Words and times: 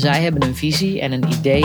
Zij 0.00 0.22
hebben 0.22 0.42
een 0.42 0.56
visie 0.56 1.00
en 1.00 1.12
een 1.12 1.24
idee 1.28 1.64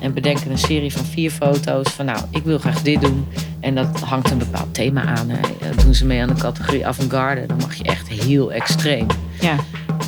en 0.00 0.14
bedenken 0.14 0.50
een 0.50 0.58
serie 0.58 0.92
van 0.92 1.04
vier 1.04 1.30
foto's 1.30 1.90
van 1.90 2.04
nou, 2.04 2.18
ik 2.30 2.42
wil 2.42 2.58
graag 2.58 2.82
dit 2.82 3.00
doen. 3.00 3.26
En 3.60 3.74
dat 3.74 4.00
hangt 4.00 4.30
een 4.30 4.38
bepaald 4.38 4.74
thema 4.74 5.04
aan. 5.04 5.28
Hè. 5.28 5.38
Doen 5.84 5.94
ze 5.94 6.06
mee 6.06 6.20
aan 6.22 6.28
de 6.28 6.34
categorie 6.34 6.86
avant-garde, 6.86 7.46
dan 7.46 7.56
mag 7.56 7.74
je 7.74 7.84
echt 7.84 8.08
heel 8.08 8.52
extreem. 8.52 9.06
Ja. 9.40 9.56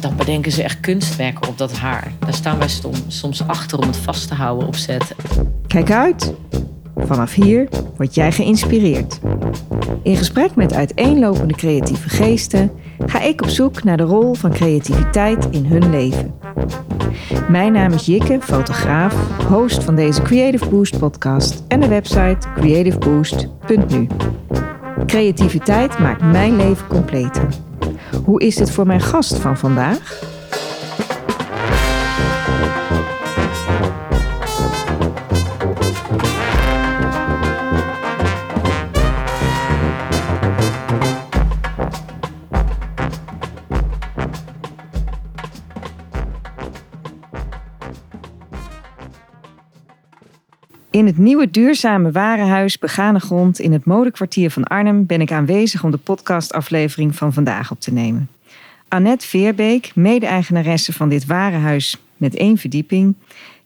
Dan 0.01 0.17
bedenken 0.17 0.53
ze 0.53 0.63
echt 0.63 0.81
kunstwerken 0.81 1.49
op 1.49 1.59
dat 1.59 1.73
haar. 1.73 2.13
Daar 2.19 2.35
staan 2.35 2.59
wij 2.59 2.69
soms, 2.69 3.01
soms 3.09 3.47
achter 3.47 3.79
om 3.79 3.87
het 3.87 3.97
vast 3.97 4.29
te 4.29 4.35
houden 4.35 4.67
op 4.67 4.77
set. 4.77 5.15
Kijk 5.67 5.91
uit. 5.91 6.35
Vanaf 6.97 7.35
hier 7.35 7.69
word 7.97 8.15
jij 8.15 8.33
geïnspireerd. 8.33 9.21
In 10.03 10.17
gesprek 10.17 10.55
met 10.55 10.75
uiteenlopende 10.75 11.55
creatieve 11.55 12.09
geesten 12.09 12.71
ga 13.07 13.21
ik 13.21 13.43
op 13.43 13.49
zoek 13.49 13.85
naar 13.85 13.97
de 13.97 14.03
rol 14.03 14.35
van 14.35 14.53
creativiteit 14.53 15.49
in 15.51 15.65
hun 15.65 15.91
leven. 15.91 16.35
Mijn 17.49 17.73
naam 17.73 17.93
is 17.93 18.07
Jikke, 18.07 18.39
fotograaf, 18.41 19.15
host 19.49 19.85
van 19.85 19.95
deze 19.95 20.23
Creative 20.23 20.69
Boost 20.69 20.99
podcast 20.99 21.63
en 21.69 21.81
de 21.81 21.89
website 21.89 22.39
creativeboost.nu. 22.55 24.07
Creativiteit 25.07 25.99
maakt 25.99 26.23
mijn 26.23 26.57
leven 26.57 26.87
completer. 26.87 27.49
Hoe 28.25 28.41
is 28.41 28.57
dit 28.57 28.71
voor 28.71 28.87
mijn 28.87 29.01
gast 29.01 29.39
van 29.39 29.57
vandaag? 29.57 30.33
In 50.95 51.07
het 51.07 51.19
nieuwe 51.19 51.51
duurzame 51.51 52.11
warenhuis 52.11 52.79
Begane 52.79 53.19
Grond 53.21 53.59
in 53.59 53.73
het 53.73 53.85
modekwartier 53.85 54.51
van 54.51 54.65
Arnhem 54.65 55.07
ben 55.07 55.21
ik 55.21 55.33
aanwezig 55.33 55.85
om 55.85 55.91
de 55.91 55.97
podcastaflevering 55.97 57.17
van 57.17 57.33
vandaag 57.33 57.71
op 57.71 57.81
te 57.81 57.93
nemen. 57.93 58.31
Annette 58.89 59.27
Veerbeek, 59.27 59.91
mede-eigenaresse 59.95 60.93
van 60.93 61.09
dit 61.09 61.27
warenhuis 61.27 61.97
met 62.17 62.37
één 62.37 62.59
verdieping, 62.59 63.15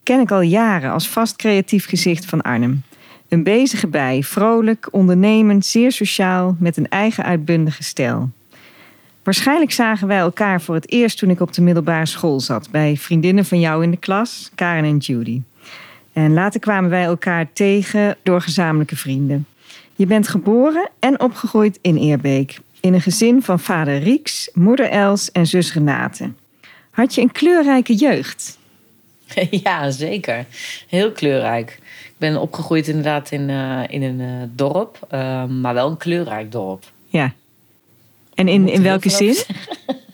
ken 0.03 0.19
ik 0.19 0.31
al 0.31 0.41
jaren 0.41 0.91
als 0.91 1.09
vast 1.09 1.35
creatief 1.35 1.85
gezicht 1.85 2.25
van 2.25 2.41
Arnhem. 2.41 2.83
Een 3.27 3.43
bezige 3.43 3.87
bij, 3.87 4.23
vrolijk, 4.23 4.87
ondernemend, 4.91 5.65
zeer 5.65 5.91
sociaal, 5.91 6.55
met 6.59 6.77
een 6.77 6.89
eigen 6.89 7.23
uitbundige 7.23 7.83
stijl. 7.83 8.29
Waarschijnlijk 9.23 9.71
zagen 9.71 10.07
wij 10.07 10.19
elkaar 10.19 10.61
voor 10.61 10.75
het 10.75 10.91
eerst 10.91 11.17
toen 11.17 11.29
ik 11.29 11.39
op 11.39 11.53
de 11.53 11.61
middelbare 11.61 12.05
school 12.05 12.39
zat, 12.39 12.69
bij 12.71 12.97
vriendinnen 12.97 13.45
van 13.45 13.59
jou 13.59 13.83
in 13.83 13.91
de 13.91 13.97
klas, 13.97 14.51
Karen 14.55 14.83
en 14.83 14.97
Judy. 14.97 15.41
En 16.19 16.33
later 16.33 16.59
kwamen 16.59 16.89
wij 16.89 17.03
elkaar 17.03 17.53
tegen 17.53 18.17
door 18.23 18.41
gezamenlijke 18.41 18.95
vrienden. 18.95 19.47
Je 19.95 20.05
bent 20.05 20.27
geboren 20.27 20.89
en 20.99 21.19
opgegroeid 21.19 21.79
in 21.81 21.97
Eerbeek. 21.97 22.59
In 22.79 22.93
een 22.93 23.01
gezin 23.01 23.41
van 23.41 23.59
vader 23.59 23.99
Rieks, 23.99 24.49
moeder 24.53 24.89
Els 24.89 25.31
en 25.31 25.47
zus 25.47 25.73
Renate. 25.73 26.31
Had 26.89 27.15
je 27.15 27.21
een 27.21 27.31
kleurrijke 27.31 27.95
jeugd? 27.95 28.57
Ja, 29.63 29.91
zeker. 29.91 30.45
Heel 30.87 31.11
kleurrijk. 31.11 31.69
Ik 32.05 32.15
ben 32.17 32.41
opgegroeid 32.41 32.87
inderdaad 32.87 33.31
in, 33.31 33.49
uh, 33.49 33.83
in 33.87 34.01
een 34.01 34.19
uh, 34.19 34.43
dorp, 34.55 35.07
uh, 35.13 35.45
maar 35.45 35.73
wel 35.73 35.89
een 35.89 35.97
kleurrijk 35.97 36.51
dorp. 36.51 36.83
Ja. 37.07 37.33
En 38.33 38.47
in, 38.47 38.67
in 38.67 38.81
welke 38.81 39.09
zin? 39.09 39.35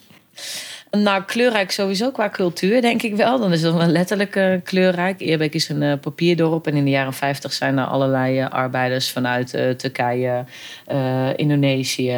Nou, 0.91 1.23
kleurrijk 1.23 1.71
sowieso 1.71 2.11
qua 2.11 2.29
cultuur, 2.29 2.81
denk 2.81 3.01
ik 3.01 3.15
wel. 3.15 3.39
Dan 3.39 3.53
is 3.53 3.61
het 3.61 3.73
wel 3.73 3.87
letterlijk 3.87 4.35
uh, 4.35 4.55
kleurrijk. 4.63 5.19
Eerbeek 5.19 5.53
is 5.53 5.69
een 5.69 5.81
uh, 5.81 5.93
papierdorp. 6.01 6.67
En 6.67 6.75
in 6.75 6.83
de 6.83 6.89
jaren 6.89 7.13
50 7.13 7.53
zijn 7.53 7.77
er 7.77 7.85
allerlei 7.85 8.39
uh, 8.39 8.49
arbeiders 8.49 9.11
vanuit 9.11 9.49
Turkije, 9.77 10.45
Indonesië, 11.35 12.17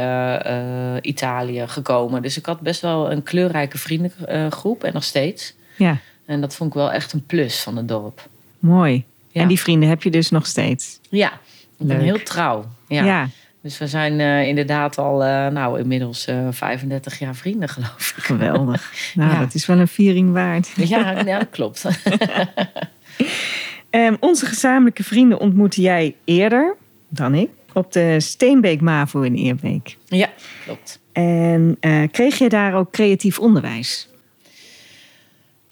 Italië 1.02 1.64
gekomen. 1.68 2.22
Dus 2.22 2.38
ik 2.38 2.46
had 2.46 2.60
best 2.60 2.82
wel 2.82 3.12
een 3.12 3.24
kleurrijke 3.24 3.78
vriendengroep. 3.78 4.84
en 4.84 4.94
nog 4.94 5.04
steeds. 5.04 5.54
Ja. 5.76 5.98
En 6.26 6.42
dat 6.42 6.56
vond 6.56 6.70
ik 6.70 6.76
wel 6.76 6.92
echt 6.92 7.14
een 7.14 7.26
plus 7.26 7.60
van 7.60 7.78
het 7.78 7.88
dorp. 7.88 8.28
Mooi. 8.60 9.04
Ja. 9.32 9.42
En 9.42 9.48
die 9.48 9.60
vrienden 9.60 9.90
heb 9.90 10.04
je 10.04 10.10
dus 10.12 10.30
nog 10.30 10.46
steeds? 10.46 11.00
Ja, 11.10 11.32
ik 11.78 11.88
ben 11.88 12.00
heel 12.00 12.24
trouw. 12.24 12.66
ja. 12.88 13.04
ja. 13.04 13.30
Dus 13.62 13.78
we 13.78 13.88
zijn 13.88 14.20
uh, 14.20 14.48
inderdaad 14.48 14.98
al, 14.98 15.24
uh, 15.24 15.48
nou, 15.48 15.80
inmiddels 15.80 16.28
uh, 16.28 16.48
35 16.52 17.20
jaar 17.20 17.36
vrienden, 17.36 17.70
geloof 17.70 18.14
ik. 18.18 18.24
Geweldig. 18.24 18.92
Nou, 19.16 19.32
ja. 19.32 19.40
dat 19.40 19.54
is 19.54 19.66
wel 19.66 19.78
een 19.78 19.88
viering 19.88 20.32
waard. 20.32 20.72
Ja, 20.76 21.22
ja 21.26 21.38
dat 21.40 21.50
klopt. 21.50 21.86
um, 23.92 24.18
onze 24.30 24.46
gezamenlijke 24.46 25.04
vrienden 25.04 25.40
ontmoette 25.40 25.82
jij 25.82 26.16
eerder 26.26 26.76
dan 27.10 27.36
ik 27.36 27.50
op 27.74 27.92
de 27.92 28.20
Steenbeek 28.20 28.82
MAVO 28.82 29.22
in 29.22 29.36
Eerbeek. 29.36 29.98
Ja, 30.06 30.30
klopt. 30.66 31.00
En 31.12 31.78
kreeg 32.12 32.38
je 32.38 32.50
daar 32.50 32.74
ook 32.74 32.92
creatief 32.92 33.40
onderwijs? 33.40 34.08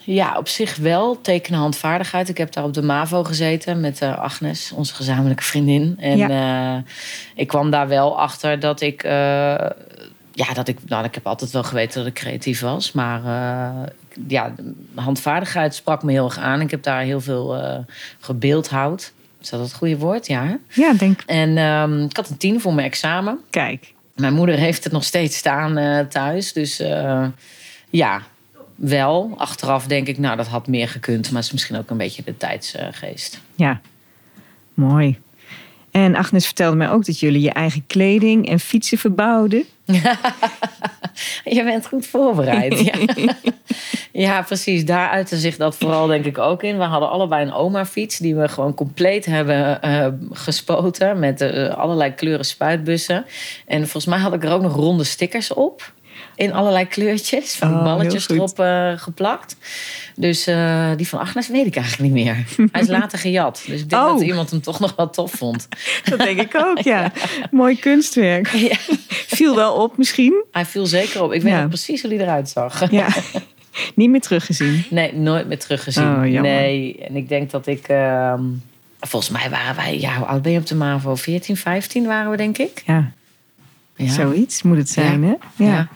Ja, 0.06 0.36
op 0.38 0.48
zich 0.48 0.76
wel. 0.76 1.20
Tekenen 1.20 1.60
handvaardigheid. 1.60 2.28
Ik 2.28 2.38
heb 2.38 2.52
daar 2.52 2.64
op 2.64 2.74
de 2.74 2.82
MAVO 2.82 3.24
gezeten 3.24 3.80
met 3.80 4.02
uh, 4.02 4.18
Agnes, 4.18 4.72
onze 4.72 4.94
gezamenlijke 4.94 5.42
vriendin. 5.42 5.96
En 5.98 6.16
ja. 6.16 6.76
uh, 6.76 6.82
ik 7.34 7.46
kwam 7.46 7.70
daar 7.70 7.88
wel 7.88 8.20
achter 8.20 8.60
dat 8.60 8.80
ik... 8.80 9.04
Uh, 9.04 9.10
ja, 10.32 10.52
dat 10.54 10.68
ik... 10.68 10.78
Nou, 10.86 11.04
ik 11.04 11.14
heb 11.14 11.26
altijd 11.26 11.50
wel 11.50 11.62
geweten 11.62 11.98
dat 11.98 12.06
ik 12.06 12.14
creatief 12.14 12.60
was. 12.60 12.92
Maar 12.92 13.20
ja, 14.28 14.54
handvaardigheid 14.94 15.74
sprak 15.74 16.02
me 16.02 16.12
heel 16.12 16.24
erg 16.24 16.38
aan. 16.38 16.60
Ik 16.60 16.70
heb 16.70 16.82
daar 16.82 17.02
heel 17.02 17.20
veel 17.20 17.60
gebeeldhouwd. 18.20 19.12
Is 19.40 19.50
dat 19.50 19.60
het 19.60 19.74
goede 19.74 19.98
woord? 19.98 20.26
Ja, 20.26 20.58
Ja, 20.68 20.92
denk 20.92 21.22
En 21.26 21.58
um, 21.58 22.04
ik 22.04 22.16
had 22.16 22.28
een 22.28 22.36
tien 22.36 22.60
voor 22.60 22.74
mijn 22.74 22.86
examen. 22.86 23.40
Kijk. 23.50 23.92
Mijn 24.14 24.34
moeder 24.34 24.56
heeft 24.56 24.84
het 24.84 24.92
nog 24.92 25.04
steeds 25.04 25.36
staan 25.36 26.06
thuis. 26.08 26.52
Dus 26.52 26.82
ja, 27.90 28.22
wel. 28.76 29.34
Achteraf 29.36 29.86
denk 29.86 30.06
ik, 30.06 30.18
nou, 30.18 30.36
dat 30.36 30.46
had 30.46 30.66
meer 30.66 30.88
gekund. 30.88 31.24
Maar 31.24 31.36
het 31.36 31.44
is 31.44 31.52
misschien 31.52 31.76
ook 31.76 31.90
een 31.90 31.96
beetje 31.96 32.22
de 32.24 32.36
tijdsgeest. 32.36 33.40
Ja, 33.54 33.80
mooi. 34.74 35.18
En 35.90 36.16
Agnes 36.16 36.46
vertelde 36.46 36.76
mij 36.76 36.90
ook 36.90 37.04
dat 37.04 37.20
jullie 37.20 37.40
je 37.40 37.50
eigen 37.50 37.86
kleding 37.86 38.48
en 38.48 38.60
fietsen 38.60 38.98
verbouwden. 38.98 39.64
je 41.56 41.64
bent 41.64 41.86
goed 41.86 42.06
voorbereid. 42.06 42.80
ja. 42.80 43.34
ja, 44.26 44.42
precies. 44.42 44.84
Daar 44.84 45.08
uitte 45.08 45.36
zich 45.36 45.56
dat 45.56 45.76
vooral 45.76 46.06
denk 46.06 46.24
ik 46.24 46.38
ook 46.38 46.62
in. 46.62 46.78
We 46.78 46.84
hadden 46.84 47.10
allebei 47.10 47.46
een 47.46 47.52
oma-fiets 47.52 48.18
die 48.18 48.36
we 48.36 48.48
gewoon 48.48 48.74
compleet 48.74 49.24
hebben 49.24 49.80
uh, 49.84 50.06
gespoten. 50.30 51.18
Met 51.18 51.40
uh, 51.40 51.68
allerlei 51.68 52.14
kleuren 52.14 52.44
spuitbussen. 52.44 53.24
En 53.66 53.80
volgens 53.80 54.06
mij 54.06 54.18
had 54.18 54.34
ik 54.34 54.44
er 54.44 54.52
ook 54.52 54.62
nog 54.62 54.74
ronde 54.74 55.04
stickers 55.04 55.54
op 55.54 55.92
in 56.36 56.52
allerlei 56.52 56.86
kleurtjes. 56.86 57.54
Van 57.56 57.74
Oh, 57.74 57.82
balletjes 57.84 58.28
erop 58.28 58.58
eh, 58.60 58.92
geplakt. 58.96 59.56
Dus 60.16 60.46
eh, 60.46 60.90
die 60.96 61.08
van 61.08 61.18
Agnes 61.18 61.48
weet 61.48 61.66
ik 61.66 61.76
eigenlijk 61.76 62.14
niet 62.14 62.24
meer. 62.24 62.36
Hij 62.72 62.80
is 62.82 62.88
later 62.88 63.18
gejat. 63.18 63.62
Dus 63.66 63.80
ik 63.80 63.90
denk 63.90 64.02
Oh. 64.02 64.08
dat 64.12 64.20
iemand 64.22 64.50
hem 64.50 64.60
toch 64.60 64.80
nog 64.80 64.96
wel 64.96 65.10
tof 65.10 65.32
vond. 65.32 65.68
Dat 66.10 66.18
denk 66.18 66.40
ik 66.40 66.54
ook, 66.56 66.78
ja. 66.94 67.12
Mooi 67.50 67.78
kunstwerk. 67.78 68.48
Ja. 68.48 68.76
Viel 69.08 69.54
wel 69.56 69.74
op 69.74 69.96
misschien. 69.98 70.44
Hij 70.52 70.64
viel 70.64 70.86
zeker 70.86 71.22
op. 71.22 71.32
Ik 71.32 71.42
weet 71.42 71.52
Ja. 71.52 71.58
nog 71.60 71.68
precies 71.68 72.02
hoe 72.02 72.10
hij 72.14 72.20
eruit 72.20 72.48
zag. 72.48 72.90
Ja. 72.90 73.08
Niet 73.94 74.10
meer 74.10 74.20
teruggezien. 74.20 74.84
Nee, 74.90 75.14
nooit 75.14 75.48
meer 75.48 75.58
teruggezien. 75.58 76.04
Oh, 76.04 76.20
nee, 76.20 76.98
en 77.08 77.16
ik 77.16 77.28
denk 77.28 77.50
dat 77.50 77.66
ik... 77.66 77.88
ehm, 77.88 78.42
volgens 79.00 79.32
mij 79.32 79.50
waren 79.50 79.76
wij... 79.76 79.98
Ja, 80.00 80.16
hoe 80.16 80.26
oud 80.26 80.42
ben 80.42 80.52
je 80.52 80.58
op 80.58 80.66
de 80.66 80.74
MAVO? 80.74 81.14
14, 81.14 81.56
15 81.56 82.06
waren 82.06 82.30
we, 82.30 82.36
denk 82.36 82.58
ik. 82.58 82.82
Ja, 82.86 83.12
zoiets 83.96 84.62
moet 84.62 84.76
het 84.76 84.88
zijn, 84.90 85.22
hè? 85.24 85.34
Ja. 85.64 85.88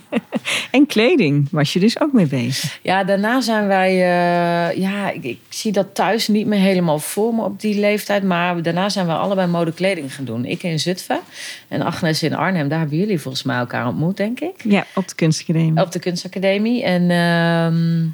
En 0.70 0.86
kleding 0.86 1.48
was 1.50 1.72
je 1.72 1.80
dus 1.80 2.00
ook 2.00 2.12
mee 2.12 2.26
bezig. 2.26 2.78
Ja, 2.82 3.04
daarna 3.04 3.40
zijn 3.40 3.66
wij. 3.66 3.90
eh, 3.90 4.78
ja, 4.78 5.10
ik, 5.10 5.24
ik 5.24 5.38
zie 5.48 5.72
dat 5.72 5.94
thuis 5.94 6.28
niet 6.28 6.46
meer 6.46 6.58
helemaal 6.58 6.98
voor 6.98 7.34
me 7.34 7.42
op 7.42 7.60
die 7.60 7.80
leeftijd. 7.80 8.22
Maar 8.22 8.62
daarna 8.62 8.88
zijn 8.88 9.06
we 9.06 9.12
allebei 9.12 9.48
modekleding 9.48 10.14
gaan 10.14 10.24
doen. 10.24 10.44
Ik 10.44 10.62
in 10.62 10.80
Zutphen 10.80 11.20
en 11.68 11.82
Agnes 11.82 12.22
in 12.22 12.34
Arnhem. 12.34 12.68
Daar 12.68 12.78
hebben 12.78 12.98
jullie 12.98 13.20
volgens 13.20 13.42
mij 13.42 13.56
elkaar 13.56 13.86
ontmoet, 13.86 14.16
denk 14.16 14.40
ik. 14.40 14.54
Ja, 14.64 14.86
op 14.94 15.08
de 15.08 15.14
kunstacademie. 15.14 15.82
Op 15.82 15.92
de 15.92 15.98
kunstacademie. 15.98 16.82
En 16.84 17.10
ehm, 17.10 18.06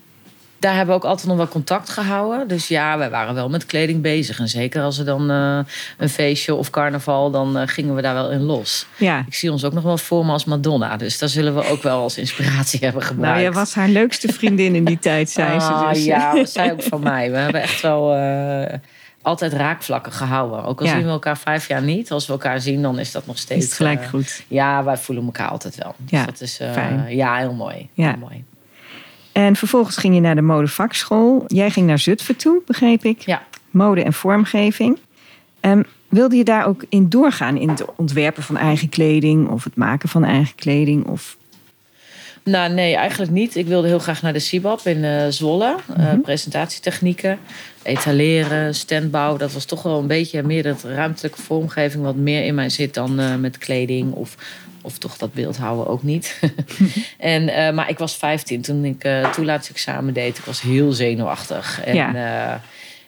daar 0.59 0.75
hebben 0.75 0.95
we 0.95 1.01
ook 1.03 1.09
altijd 1.11 1.27
nog 1.29 1.37
wel 1.37 1.49
contact 1.49 1.89
gehouden. 1.89 2.49
Dus 2.49 2.69
ja, 2.69 2.99
wij 2.99 3.11
waren 3.11 3.35
wel 3.35 3.49
met 3.49 3.67
kleding 3.67 4.03
bezig. 4.03 4.39
En 4.39 4.49
zeker 4.49 4.83
als 4.83 4.99
er 4.99 5.05
dan 5.05 5.31
eh, 5.31 5.59
een 5.99 6.09
feestje 6.09 6.55
of 6.55 6.71
carnaval, 6.71 7.31
dan 7.31 7.57
eh, 7.59 7.69
gingen 7.69 7.95
we 7.95 8.03
daar 8.03 8.15
wel 8.15 8.31
in 8.31 8.43
los. 8.43 8.87
Ja. 8.97 9.25
Ik 9.27 9.35
zie 9.35 9.53
ons 9.53 9.65
ook 9.65 9.73
nog 9.73 9.83
wel 9.85 9.99
voor 9.99 10.27
me 10.27 10.33
als 10.33 10.45
Madonna. 10.45 10.97
Dus 10.97 11.19
daar 11.19 11.29
zullen 11.29 11.55
we 11.55 11.65
ook 11.69 11.83
wel 11.83 12.03
als 12.03 12.19
inspiratie 12.19 12.81
hebben 12.87 13.03
gebruikt. 13.03 13.39
Nou, 13.39 13.43
jij 13.53 13.53
was 13.61 13.75
haar 13.75 13.89
leukste 13.89 14.33
vriendin 14.33 14.75
in 14.75 14.85
die 14.85 14.99
tijd, 14.99 15.31
zei 15.31 15.61
ze. 15.61 15.67
Ah, 15.67 15.89
Dus. 15.93 16.05
ja, 16.05 16.35
dat 16.35 16.51
zei 16.51 16.73
ook 16.73 16.83
van 16.83 17.03
mij. 17.03 17.31
We 17.31 17.37
hebben 17.37 17.63
echt 17.63 17.81
wel 17.81 18.15
eh, 18.15 18.75
altijd 19.23 19.53
raakvlakken 19.53 20.13
gehouden. 20.13 20.65
Ook 20.65 20.81
al 20.81 20.87
Ja. 20.87 20.93
zien 20.93 21.05
we 21.05 21.11
elkaar 21.11 21.39
vijf 21.39 21.69
jaar 21.69 21.83
niet. 21.83 22.11
Als 22.11 22.27
we 22.27 22.33
elkaar 22.33 22.61
zien, 22.61 22.83
dan 22.83 22.99
is 22.99 23.13
dat 23.13 23.27
nog 23.27 23.39
steeds... 23.39 23.61
Is 23.61 23.65
het 23.65 23.75
gelijk 23.77 24.01
eh, 24.03 24.09
goed. 24.09 24.43
Ja, 24.49 24.85
wij 24.85 24.97
voelen 24.97 25.25
elkaar 25.25 25.49
altijd 25.49 25.75
wel. 25.77 25.95
Ja, 26.07 26.25
dus 26.25 26.27
dat 26.33 26.41
is 26.41 26.59
eh, 26.59 26.73
fijn. 26.73 27.17
ja, 27.17 27.37
heel 27.37 27.53
mooi. 27.55 27.89
Ja. 27.93 28.09
Heel 28.09 28.19
mooi. 28.19 28.45
En 29.47 29.57
vervolgens 29.57 29.97
ging 29.97 30.15
je 30.15 30.21
naar 30.21 30.35
de 30.35 30.43
modevakschool. 30.43 31.45
Jij 31.47 31.71
ging 31.71 31.87
naar 31.87 31.99
Zutphen 31.99 32.37
toe, 32.37 32.63
begreep 32.67 33.05
ik. 33.05 33.21
Ja. 33.21 33.43
Mode 33.71 34.03
en 34.03 34.13
vormgeving. 34.13 34.99
Um, 35.61 35.85
wilde 36.09 36.37
je 36.37 36.45
daar 36.45 36.67
ook 36.67 36.85
in 36.89 37.09
doorgaan? 37.09 37.57
In 37.57 37.69
het 37.69 37.85
ontwerpen 37.97 38.43
van 38.43 38.57
eigen 38.57 38.89
kleding 38.89 39.49
of 39.49 39.65
het 39.65 39.77
maken 39.77 40.09
van 40.09 40.25
eigen 40.25 40.55
kleding? 40.55 41.07
Of... 41.07 41.37
Nou, 42.43 42.73
nee, 42.73 42.95
eigenlijk 42.95 43.31
niet. 43.33 43.57
Ik 43.57 43.67
wilde 43.67 43.89
heel 43.89 43.99
graag 43.99 44.23
naar 44.23 44.33
de 44.33 44.39
CIBAP 44.39 44.81
in 44.87 45.05
uh, 45.05 45.27
Zwolle. 45.29 45.77
Mm 45.97 46.23
presentatietechnieken, 46.23 47.39
etaleren, 47.83 48.75
standbouw. 48.75 49.37
Dat 49.37 49.53
was 49.53 49.65
toch 49.65 49.83
wel 49.83 49.99
een 49.99 50.07
beetje 50.07 50.43
meer 50.43 50.63
dat 50.63 50.83
ruimtelijke 50.83 51.43
vormgeving... 51.43 52.05
wat 52.05 52.17
meer 52.17 52.45
in 52.45 52.55
mij 52.55 52.69
zit 52.69 52.95
dan 52.95 53.21
uh, 53.21 53.35
met 53.35 53.59
kleding 53.59 54.13
of 54.13 54.37
of 54.83 54.99
toch 54.99 55.17
dat 55.17 55.33
beeld 55.33 55.57
houden 55.57 55.87
ook 55.87 56.03
niet. 56.03 56.41
en, 57.19 57.43
uh, 57.43 57.71
maar 57.71 57.89
ik 57.91 57.99
was 57.99 58.17
15 58.17 58.61
toen 58.61 58.85
ik 58.85 59.05
uh, 59.05 59.31
toelatingsexamen 59.31 60.15
deed. 60.15 60.39
Ik 60.39 60.45
was 60.45 60.61
heel 60.61 60.93
zenuwachtig. 60.93 61.81
En 61.85 61.95
ja. 61.95 62.15
uh, 62.55 62.61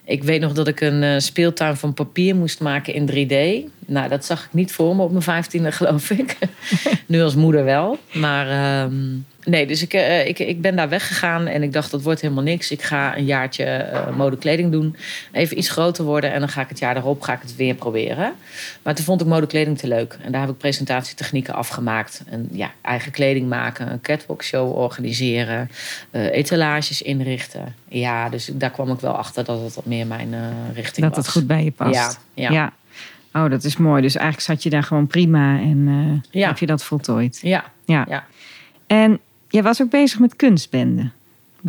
ik 0.05 0.23
weet 0.23 0.41
nog 0.41 0.53
dat 0.53 0.69
ik 0.69 0.81
een 0.81 1.23
speeltuin 1.23 1.77
van 1.77 1.95
papier 1.95 2.37
moest 2.37 2.61
maken 2.61 2.95
in 2.95 3.11
3D. 3.11 3.69
Nou, 3.91 4.09
dat 4.09 4.25
zag 4.25 4.45
ik 4.45 4.53
niet 4.53 4.73
voor 4.73 4.97
me 4.97 5.03
op 5.03 5.11
mijn 5.11 5.23
vijftiende, 5.23 5.73
geloof 5.73 6.11
ik. 6.11 6.37
nu 7.07 7.23
als 7.23 7.35
moeder 7.35 7.65
wel. 7.65 7.99
Maar 8.13 8.83
um, 8.83 9.27
nee, 9.45 9.67
dus 9.67 9.83
ik, 9.83 9.95
uh, 9.95 10.27
ik, 10.27 10.39
ik 10.39 10.61
ben 10.61 10.77
daar 10.77 10.89
weggegaan 10.89 11.47
en 11.47 11.63
ik 11.63 11.73
dacht, 11.73 11.91
dat 11.91 12.03
wordt 12.03 12.21
helemaal 12.21 12.43
niks. 12.43 12.71
Ik 12.71 12.83
ga 12.83 13.17
een 13.17 13.25
jaartje 13.25 13.91
uh, 13.93 14.17
modekleding 14.17 14.73
doen. 14.73 14.97
Even 15.33 15.59
iets 15.59 15.69
groter 15.69 16.05
worden 16.05 16.33
en 16.33 16.41
dan 16.41 16.49
ga 16.49 16.61
ik 16.61 16.69
het 16.69 16.79
jaar 16.79 16.95
daarop 16.95 17.23
ga 17.23 17.33
ik 17.33 17.41
het 17.41 17.57
weer 17.57 17.75
proberen. 17.75 18.33
Maar 18.83 18.95
toen 18.95 19.05
vond 19.05 19.21
ik 19.21 19.27
modekleding 19.27 19.79
te 19.79 19.89
leuk. 19.89 20.19
En 20.23 20.33
daar 20.33 20.41
heb 20.41 20.51
ik 20.51 20.59
presentatietechnieken 20.59 21.55
afgemaakt. 21.55 22.23
En 22.27 22.49
ja, 22.53 22.71
eigen 22.81 23.13
kleding 23.13 23.49
maken, 23.49 23.93
een 23.93 24.01
catwalk 24.01 24.43
show 24.43 24.77
organiseren, 24.77 25.71
uh, 26.11 26.33
etalages 26.33 27.03
inrichten. 27.03 27.75
Ja, 27.89 28.29
dus 28.29 28.51
daar 28.53 28.71
kwam 28.71 28.91
ik 28.91 29.01
wel 29.01 29.13
achter 29.13 29.45
dat 29.45 29.63
het 29.63 29.75
wat 29.75 29.87
meer 29.87 30.07
mijn 30.07 30.35
richting 30.75 31.07
dat 31.07 31.17
was. 31.17 31.25
Dat 31.25 31.25
het 31.25 31.29
goed 31.35 31.47
bij 31.47 31.65
je 31.65 31.71
past. 31.71 31.95
Ja, 31.95 32.13
ja. 32.35 32.51
ja. 32.51 32.73
Oh, 33.33 33.51
dat 33.51 33.65
is 33.65 33.77
mooi. 33.77 34.03
Dus 34.03 34.17
eigenlijk 34.17 34.47
zat 34.47 34.63
je 34.63 34.71
daar 34.71 34.83
gewoon 34.83 35.07
prima 35.07 35.59
en 35.59 35.87
uh, 35.89 36.41
ja. 36.41 36.49
heb 36.49 36.59
je 36.59 36.67
dat 36.67 36.85
voltooid. 36.85 37.39
Ja. 37.43 37.65
ja. 37.85 38.05
ja. 38.09 38.25
En 38.87 39.21
jij 39.49 39.63
was 39.63 39.83
ook 39.83 39.91
bezig 39.91 40.19
met 40.19 40.37
kunstbenden, 40.37 41.13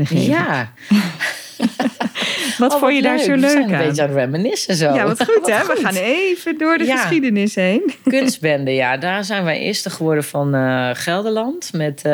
Ja. 0.09 0.71
wat 2.57 2.73
oh, 2.73 2.79
vond 2.79 2.95
je 2.95 3.01
daar 3.01 3.15
leuk. 3.15 3.25
zo 3.25 3.31
We 3.31 3.37
leuk 3.37 3.49
zijn 3.49 3.63
aan? 3.63 3.71
een 3.81 3.87
beetje 3.87 4.03
aan 4.03 4.11
reminiscen 4.13 4.75
zo. 4.75 4.93
Ja, 4.93 5.05
wat 5.07 5.23
goed 5.29 5.47
hè? 5.47 5.65
We 5.65 5.79
gaan 5.81 5.95
even 5.95 6.57
door 6.57 6.77
de 6.77 6.85
Ja. 6.85 6.97
geschiedenis 6.97 7.55
heen. 7.55 7.93
Kunstbende, 8.03 8.73
ja. 8.73 8.97
Daar 8.97 9.23
zijn 9.23 9.43
wij 9.43 9.59
eerste 9.59 9.89
geworden 9.89 10.23
van 10.23 10.55
eh, 10.55 10.89
Gelderland. 10.93 11.73
Met, 11.73 11.97
eh, 11.97 12.11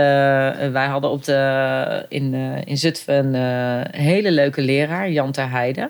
wij 0.72 0.88
hadden 0.88 1.10
op 1.10 1.24
de, 1.24 2.06
in, 2.10 2.34
in 2.66 2.78
Zutphen 2.78 3.34
een 3.34 4.02
hele 4.02 4.32
leuke 4.32 4.62
leraar, 4.62 5.12
Jan 5.12 5.32
ter 5.32 5.50
Heide. 5.50 5.90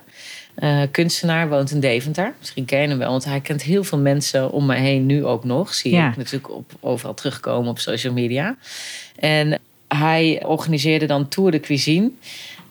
Eh, 0.58 0.82
kunstenaar, 0.92 1.50
woont 1.50 1.72
in 1.72 1.80
Deventer. 1.80 2.34
Misschien 2.40 2.66
ken 2.66 2.82
je 2.82 2.88
hem 2.88 2.98
wel, 2.98 3.10
want 3.12 3.26
hij 3.26 3.40
kent 3.42 3.62
heel 3.64 3.84
veel 3.84 3.98
mensen 3.98 4.52
om 4.52 4.66
me 4.66 4.76
heen 4.76 5.06
nu 5.06 5.26
ook 5.26 5.44
nog. 5.44 5.74
Zie 5.74 5.92
Ja. 5.92 6.10
ik 6.10 6.18
natuurlijk 6.18 6.54
op, 6.54 6.72
overal 6.80 7.14
terugkomen 7.14 7.70
op 7.70 7.80
social 7.80 8.14
media. 8.14 8.56
En 9.16 9.60
hij 9.88 10.44
organiseerde 10.46 11.06
dan 11.06 11.28
Tour 11.28 11.52
de 11.52 11.60
Cuisine. 11.60 12.12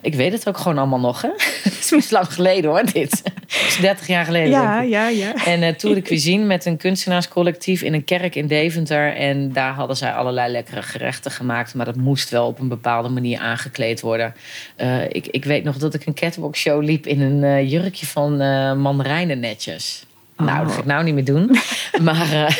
Ik 0.06 0.14
weet 0.14 0.32
het 0.32 0.48
ook 0.48 0.58
gewoon 0.58 0.78
allemaal 0.78 1.00
nog, 1.00 1.22
hè? 1.22 1.28
Het 1.62 1.92
is 1.92 2.10
lang 2.10 2.32
geleden 2.32 2.70
hoor, 2.70 2.84
dit. 2.92 3.22
Het 3.46 3.66
is 3.68 3.78
30 3.80 4.06
jaar 4.06 4.24
geleden. 4.24 4.50
Ja, 4.50 4.80
ik. 4.80 4.88
ja, 4.88 5.08
ja. 5.08 5.44
En 5.44 5.62
uh, 5.62 5.68
Tour 5.68 5.94
de 5.94 6.02
Cuisine 6.02 6.44
met 6.44 6.64
een 6.64 6.76
kunstenaarscollectief 6.76 7.82
in 7.82 7.94
een 7.94 8.04
kerk 8.04 8.34
in 8.34 8.46
Deventer. 8.46 9.16
En 9.16 9.52
daar 9.52 9.72
hadden 9.72 9.96
zij 9.96 10.12
allerlei 10.12 10.52
lekkere 10.52 10.82
gerechten 10.82 11.30
gemaakt. 11.30 11.74
Maar 11.74 11.86
dat 11.86 11.96
moest 11.96 12.30
wel 12.30 12.46
op 12.46 12.58
een 12.58 12.68
bepaalde 12.68 13.08
manier 13.08 13.38
aangekleed 13.38 14.00
worden. 14.00 14.34
Uh, 14.80 15.04
ik, 15.04 15.26
ik 15.26 15.44
weet 15.44 15.64
nog 15.64 15.76
dat 15.76 15.94
ik 15.94 16.06
een 16.06 16.14
catwalk 16.14 16.56
show 16.56 16.82
liep 16.82 17.06
in 17.06 17.20
een 17.20 17.42
uh, 17.42 17.70
jurkje 17.70 18.06
van 18.06 18.36
mandarijnennetjes. 18.80 20.04
Oh. 20.36 20.46
Nou, 20.46 20.64
dat 20.64 20.74
ga 20.74 20.80
ik 20.80 20.86
nou 20.86 21.04
niet 21.04 21.14
meer 21.14 21.24
doen. 21.24 21.56
maar 22.08 22.58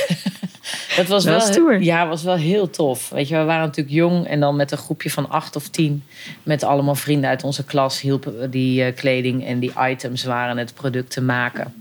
dat 0.97 1.07
was 1.07 1.25
Wel 1.25 1.71
ja, 1.71 2.09
was 2.09 2.23
wel 2.23 2.37
heel 2.37 2.71
tof. 2.71 3.09
Weet 3.09 3.29
je, 3.29 3.37
we 3.37 3.45
waren 3.45 3.67
natuurlijk 3.67 3.97
jong 3.97 4.27
en 4.27 4.41
dan 4.41 4.57
met 4.57 4.73
een 4.73 4.79
groepje 4.79 5.11
van 5.11 5.29
acht 5.31 5.57
of 5.57 5.69
tien, 5.69 6.05
met 6.43 6.63
allemaal 6.63 6.95
vrienden 6.95 7.31
uit 7.31 7.45
onze 7.45 7.65
klas, 7.65 8.01
hielpen 8.01 8.39
we 8.39 8.49
die 8.49 8.87
uh, 8.87 8.95
kleding 8.95 9.47
en 9.47 9.59
die 9.59 9.73
items 9.89 10.25
waren 10.25 10.57
het 10.57 10.75
product 10.75 11.11
te 11.11 11.21
maken. 11.21 11.75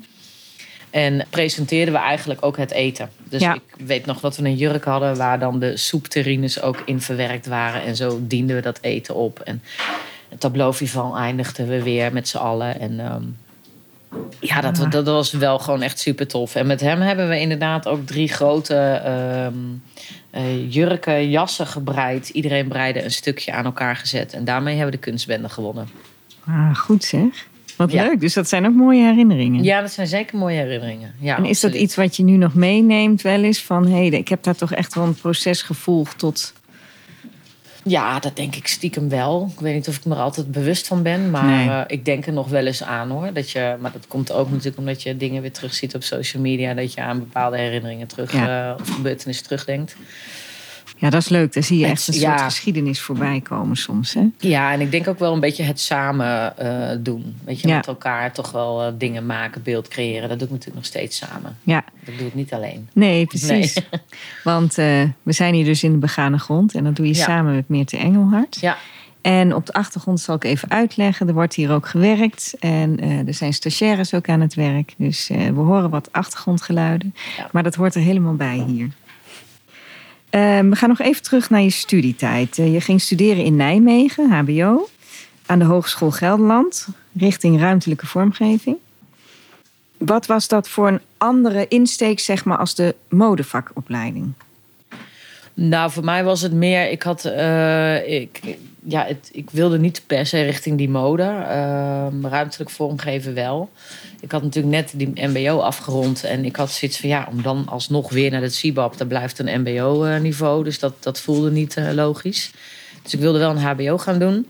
En 0.89 1.25
presenteerden 1.29 1.94
we 1.94 2.00
eigenlijk 2.00 2.45
ook 2.45 2.57
het 2.57 2.71
eten. 2.71 3.09
Dus 3.23 3.41
Ja. 3.41 3.53
ik 3.53 3.85
weet 3.85 4.06
nog 4.06 4.19
dat 4.19 4.38
we 4.38 4.45
een 4.45 4.56
jurk 4.56 4.83
hadden 4.83 5.17
waar 5.17 5.39
dan 5.39 5.59
de 5.59 5.77
soepterrines 5.77 6.62
ook 6.62 6.81
in 6.85 7.01
verwerkt 7.01 7.45
waren. 7.45 7.83
En 7.83 7.95
zo 7.95 8.19
dienden 8.21 8.56
we 8.56 8.62
dat 8.62 8.77
eten 8.81 9.15
op. 9.15 9.39
En 9.39 9.63
het 10.29 10.39
tableau 10.39 10.73
vivant 10.73 11.15
eindigden 11.15 11.67
we 11.67 11.83
weer 11.83 12.13
met 12.13 12.27
z'n 12.27 12.38
allen. 12.38 12.79
En 12.79 13.00
ehm, 13.00 13.23
ja, 14.39 14.62
dat, 14.62 14.91
dat 14.91 15.06
was 15.06 15.31
wel 15.31 15.59
gewoon 15.59 15.81
echt 15.81 16.00
super 16.00 16.27
tof. 16.27 16.56
En 16.56 16.67
met 16.67 16.81
hem 16.81 17.01
hebben 17.01 17.29
we 17.29 17.39
inderdaad 17.39 17.88
ook 17.88 18.06
drie 18.06 18.27
grote 18.27 18.75
eh, 20.31 20.71
jurken, 20.73 21.29
jassen 21.29 21.67
gebreid. 21.67 22.29
Iedereen 22.29 22.67
breide 22.67 23.03
een 23.03 23.12
stukje 23.12 23.51
aan 23.53 23.65
elkaar 23.65 23.95
gezet. 23.95 24.33
En 24.33 24.45
daarmee 24.45 24.75
hebben 24.75 24.94
we 24.94 25.00
de 25.01 25.07
kunstbende 25.09 25.50
gewonnen. 25.50 25.88
Ah, 26.47 26.75
goed 26.75 27.03
zeg. 27.03 27.47
Wat 27.77 27.91
Ja. 27.91 28.03
leuk. 28.03 28.19
Dus 28.19 28.33
dat 28.33 28.50
zijn 28.50 28.65
ook 28.65 28.73
mooie 28.73 29.03
herinneringen. 29.03 29.63
Ja, 29.63 29.81
dat 29.81 29.91
zijn 29.91 30.07
zeker 30.07 30.38
mooie 30.38 30.57
herinneringen. 30.57 31.13
Ja, 31.19 31.38
en 31.38 31.45
is 31.45 31.59
dat 31.59 31.73
iets 31.73 31.95
wat 31.95 32.15
je 32.15 32.23
nu 32.23 32.38
nog 32.38 32.53
meeneemt 32.53 33.21
wel 33.21 33.44
eens? 33.44 33.59
Van, 33.63 33.88
hé, 33.88 34.01
ik 34.01 34.27
heb 34.27 34.44
daar 34.44 34.56
toch 34.56 34.71
echt 34.73 34.95
wel 34.95 35.03
een 35.03 35.15
proces 35.15 35.62
gevolgd 35.62 36.17
tot... 36.17 36.53
Ja, 37.87 38.19
dat 38.19 38.35
denk 38.35 38.55
ik 38.55 38.67
stiekem 38.67 39.09
wel. 39.09 39.49
Ik 39.53 39.59
weet 39.59 39.73
niet 39.73 39.87
of 39.87 39.95
ik 39.97 40.05
me 40.05 40.15
er 40.15 40.21
altijd 40.21 40.51
bewust 40.51 40.87
van 40.87 41.01
ben. 41.03 41.29
Maar 41.31 41.45
Nee. 41.45 41.69
eh, 41.69 41.81
ik 41.87 42.05
denk 42.05 42.25
er 42.25 42.33
nog 42.33 42.47
wel 42.49 42.65
eens 42.65 42.83
aan 42.83 43.09
hoor. 43.09 43.33
Dat 43.33 43.51
je, 43.51 43.75
maar 43.79 43.91
dat 43.91 44.07
komt 44.07 44.31
ook 44.31 44.49
natuurlijk 44.49 44.77
omdat 44.77 45.03
je 45.03 45.17
dingen 45.17 45.41
weer 45.41 45.51
terugziet 45.51 45.95
op 45.95 46.03
social 46.03 46.41
media. 46.41 46.73
Dat 46.73 46.93
je 46.93 47.01
aan 47.01 47.19
bepaalde 47.19 47.57
herinneringen 47.57 48.07
terug, 48.07 48.33
Ja. 48.33 48.69
eh, 48.75 48.79
of 48.81 48.89
gebeurtenissen 48.89 49.45
terugdenkt. 49.45 49.95
Ja, 50.97 51.09
dat 51.09 51.21
is 51.21 51.30
leuk. 51.30 51.53
Daar 51.53 51.63
zie 51.63 51.77
je 51.80 51.86
echt 51.86 52.07
een 52.07 52.13
soort 52.13 52.42
geschiedenis 52.42 53.01
voorbij 53.01 53.42
komen 53.42 53.75
soms. 53.77 54.13
Hè? 54.13 54.27
Ja, 54.39 54.71
en 54.71 54.81
ik 54.81 54.92
denk 54.92 55.07
ook 55.07 55.19
wel 55.19 55.33
een 55.33 55.39
beetje 55.39 55.63
het 55.63 55.80
samen 55.80 56.57
eh, 56.57 56.97
doen. 57.00 57.36
Weet 57.45 57.62
je, 57.62 57.68
Ja. 57.68 57.75
met 57.75 57.88
elkaar 57.88 58.33
toch 58.33 58.51
wel 58.51 58.83
eh, 58.83 58.94
dingen 58.97 59.25
maken, 59.25 59.63
beeld 59.63 59.88
creëren. 59.88 60.30
Dat 60.30 60.38
doe 60.39 60.47
ik 60.47 60.53
natuurlijk 60.53 60.75
nog 60.77 60.86
steeds 60.86 61.18
samen. 61.18 61.57
Ja, 61.63 61.83
Ik 62.06 62.15
doe 62.18 62.25
het 62.25 62.36
niet 62.36 62.53
alleen. 62.53 62.89
nee, 62.94 63.25
precies. 63.25 63.77
Want 64.44 64.77
eh, 64.77 65.01
we 65.24 65.31
zijn 65.33 65.53
hier 65.53 65.65
dus 65.65 65.83
in 65.83 65.92
de 65.92 65.97
begane 65.97 66.38
grond. 66.39 66.75
En 66.75 66.83
dat 66.83 66.95
doe 66.95 67.07
je 67.07 67.15
Ja. 67.15 67.24
samen 67.24 67.56
met 67.56 67.69
Meerte 67.69 67.98
Engelhard. 67.98 68.57
Ja, 68.62 68.77
En 69.21 69.56
op 69.56 69.65
de 69.65 69.74
achtergrond 69.74 70.19
zal 70.19 70.36
ik 70.36 70.44
even 70.44 70.69
uitleggen. 70.69 71.27
Er 71.27 71.33
wordt 71.33 71.56
hier 71.56 71.72
ook 71.72 71.88
gewerkt. 71.88 72.55
En 72.60 73.00
er 73.27 73.34
zijn 73.34 73.53
stagiaires 73.53 74.13
ook 74.13 74.29
aan 74.29 74.41
het 74.41 74.53
werk. 74.53 74.93
Dus 74.98 75.27
we 75.27 75.60
horen 75.60 75.89
wat 75.89 76.12
achtergrondgeluiden. 76.12 77.13
Ja. 77.38 77.48
Maar 77.51 77.63
dat 77.63 77.75
hoort 77.75 77.96
er 77.96 78.01
helemaal 78.01 78.36
bij 78.36 78.63
hier. 78.67 78.89
Eh, 80.36 80.60
we 80.60 80.75
gaan 80.75 80.89
nog 80.89 81.00
even 81.00 81.24
terug 81.24 81.50
naar 81.50 81.62
je 81.62 81.70
studietijd. 81.70 82.58
Eh, 82.58 82.74
je 82.74 82.82
ging 82.82 83.01
studeren 83.01 83.44
in 83.44 83.56
Nijmegen, 83.56 84.32
HBO. 84.32 84.89
Aan 85.46 85.60
de 85.60 85.65
Hogeschool 85.65 86.12
Gelderland. 86.12 86.88
Richting 87.18 87.60
ruimtelijke 87.60 88.08
vormgeving. 88.08 88.77
Wat 89.98 90.25
was 90.25 90.48
dat 90.48 90.70
voor 90.70 90.88
een 90.88 91.01
andere 91.18 91.68
insteek, 91.68 92.20
zeg 92.20 92.46
maar, 92.46 92.58
als 92.58 92.75
de 92.75 92.96
modevakopleiding? 93.10 94.34
Nou, 95.55 95.91
voor 95.91 96.03
mij 96.03 96.24
was 96.24 96.41
het 96.41 96.53
meer. 96.53 96.89
Ik 96.91 97.03
had. 97.03 97.25
eh, 97.25 98.12
ik, 98.21 98.39
ja, 98.83 99.05
het, 99.05 99.29
ik 99.31 99.50
wilde 99.50 99.79
niet 99.79 100.01
per 100.07 100.25
se 100.25 100.41
richting 100.41 100.77
die 100.77 100.89
mode. 100.89 101.24
Ehm, 101.24 102.25
ruimtelijk 102.25 102.69
vormgeven 102.69 103.33
wel. 103.33 103.69
Ik 104.19 104.31
had 104.31 104.43
natuurlijk 104.43 104.75
net 104.75 104.93
die 104.95 105.27
MBO 105.27 105.59
afgerond. 105.59 106.24
En 106.24 106.45
ik 106.45 106.55
had 106.55 106.71
zoiets 106.71 107.00
van 107.00 107.09
ja, 107.09 107.27
om 107.31 107.41
dan 107.41 107.67
alsnog 107.67 108.12
weer 108.12 108.31
naar 108.31 108.41
het 108.41 108.53
CIBAP. 108.55 108.97
Dat 108.97 109.07
blijft 109.07 109.39
een 109.39 109.62
MBO-niveau. 109.62 110.63
Dus 110.63 110.79
dat, 110.79 110.93
dat 111.03 111.19
voelde 111.19 111.51
niet 111.51 111.77
eh, 111.77 111.91
logisch. 111.91 112.51
Dus 113.03 113.13
ik 113.13 113.19
wilde 113.19 113.39
wel 113.39 113.50
een 113.50 113.57
HBO 113.57 113.97
gaan 113.97 114.19
doen. 114.19 114.47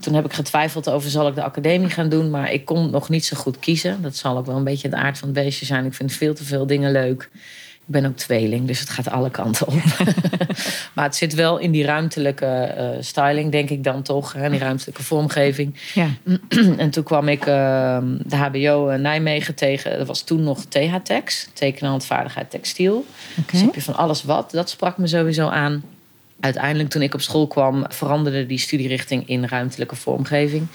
Toen 0.00 0.14
heb 0.14 0.24
ik 0.24 0.32
getwijfeld 0.32 0.90
over 0.90 1.10
zal 1.10 1.28
ik 1.28 1.34
de 1.34 1.42
academie 1.42 1.90
gaan 1.90 2.08
doen. 2.08 2.30
Maar 2.30 2.52
ik 2.52 2.64
kon 2.64 2.90
nog 2.90 3.08
niet 3.08 3.24
zo 3.24 3.36
goed 3.36 3.58
kiezen. 3.58 4.02
Dat 4.02 4.16
zal 4.16 4.36
ook 4.36 4.46
wel 4.46 4.56
een 4.56 4.64
beetje 4.64 4.88
de 4.88 4.96
aard 4.96 5.18
van 5.18 5.28
het 5.28 5.42
beestje 5.42 5.66
zijn. 5.66 5.84
Ik 5.84 5.94
vind 5.94 6.12
veel 6.12 6.34
te 6.34 6.44
veel 6.44 6.66
dingen 6.66 6.92
leuk. 6.92 7.30
Ik 7.88 7.94
ben 7.94 8.06
ook 8.06 8.16
tweeling, 8.16 8.66
dus 8.66 8.80
het 8.80 8.90
gaat 8.90 9.10
alle 9.10 9.30
kanten 9.30 9.66
op. 9.66 9.74
maar 10.94 11.04
het 11.04 11.16
zit 11.16 11.34
wel 11.34 11.58
in 11.58 11.70
die 11.70 11.84
ruimtelijke 11.84 12.46
eh, 12.46 12.88
styling, 13.00 13.52
denk 13.52 13.70
ik 13.70 13.84
dan 13.84 14.02
toch. 14.02 14.32
Hè, 14.32 14.50
die 14.50 14.58
ruimtelijke 14.58 15.02
vormgeving. 15.02 15.74
Ja, 15.94 16.08
en 16.76 16.90
toen 16.90 17.04
kwam 17.04 17.28
ik 17.28 17.46
eh, 17.46 17.98
de 18.24 18.36
HBO 18.36 18.96
Nijmegen 18.96 19.54
tegen. 19.54 19.98
Dat 19.98 20.06
was 20.06 20.22
toen 20.22 20.42
nog 20.42 20.64
TH-Tex, 20.64 21.48
tekenen, 21.52 21.90
handvaardigheid, 21.90 22.50
textiel. 22.50 23.06
oké. 23.38 23.50
Dus 23.50 23.60
heb 23.60 23.74
je 23.74 23.82
van 23.82 23.96
alles 23.96 24.22
wat. 24.22 24.50
Dat 24.50 24.70
sprak 24.70 24.98
me 24.98 25.06
sowieso 25.06 25.48
aan. 25.48 25.82
Uiteindelijk, 26.40 26.90
toen 26.90 27.02
ik 27.02 27.14
op 27.14 27.20
school 27.20 27.46
kwam, 27.46 27.84
veranderde 27.88 28.46
die 28.46 28.58
studierichting 28.58 29.28
in 29.28 29.44
ruimtelijke 29.44 29.96
vormgeving. 29.96 30.66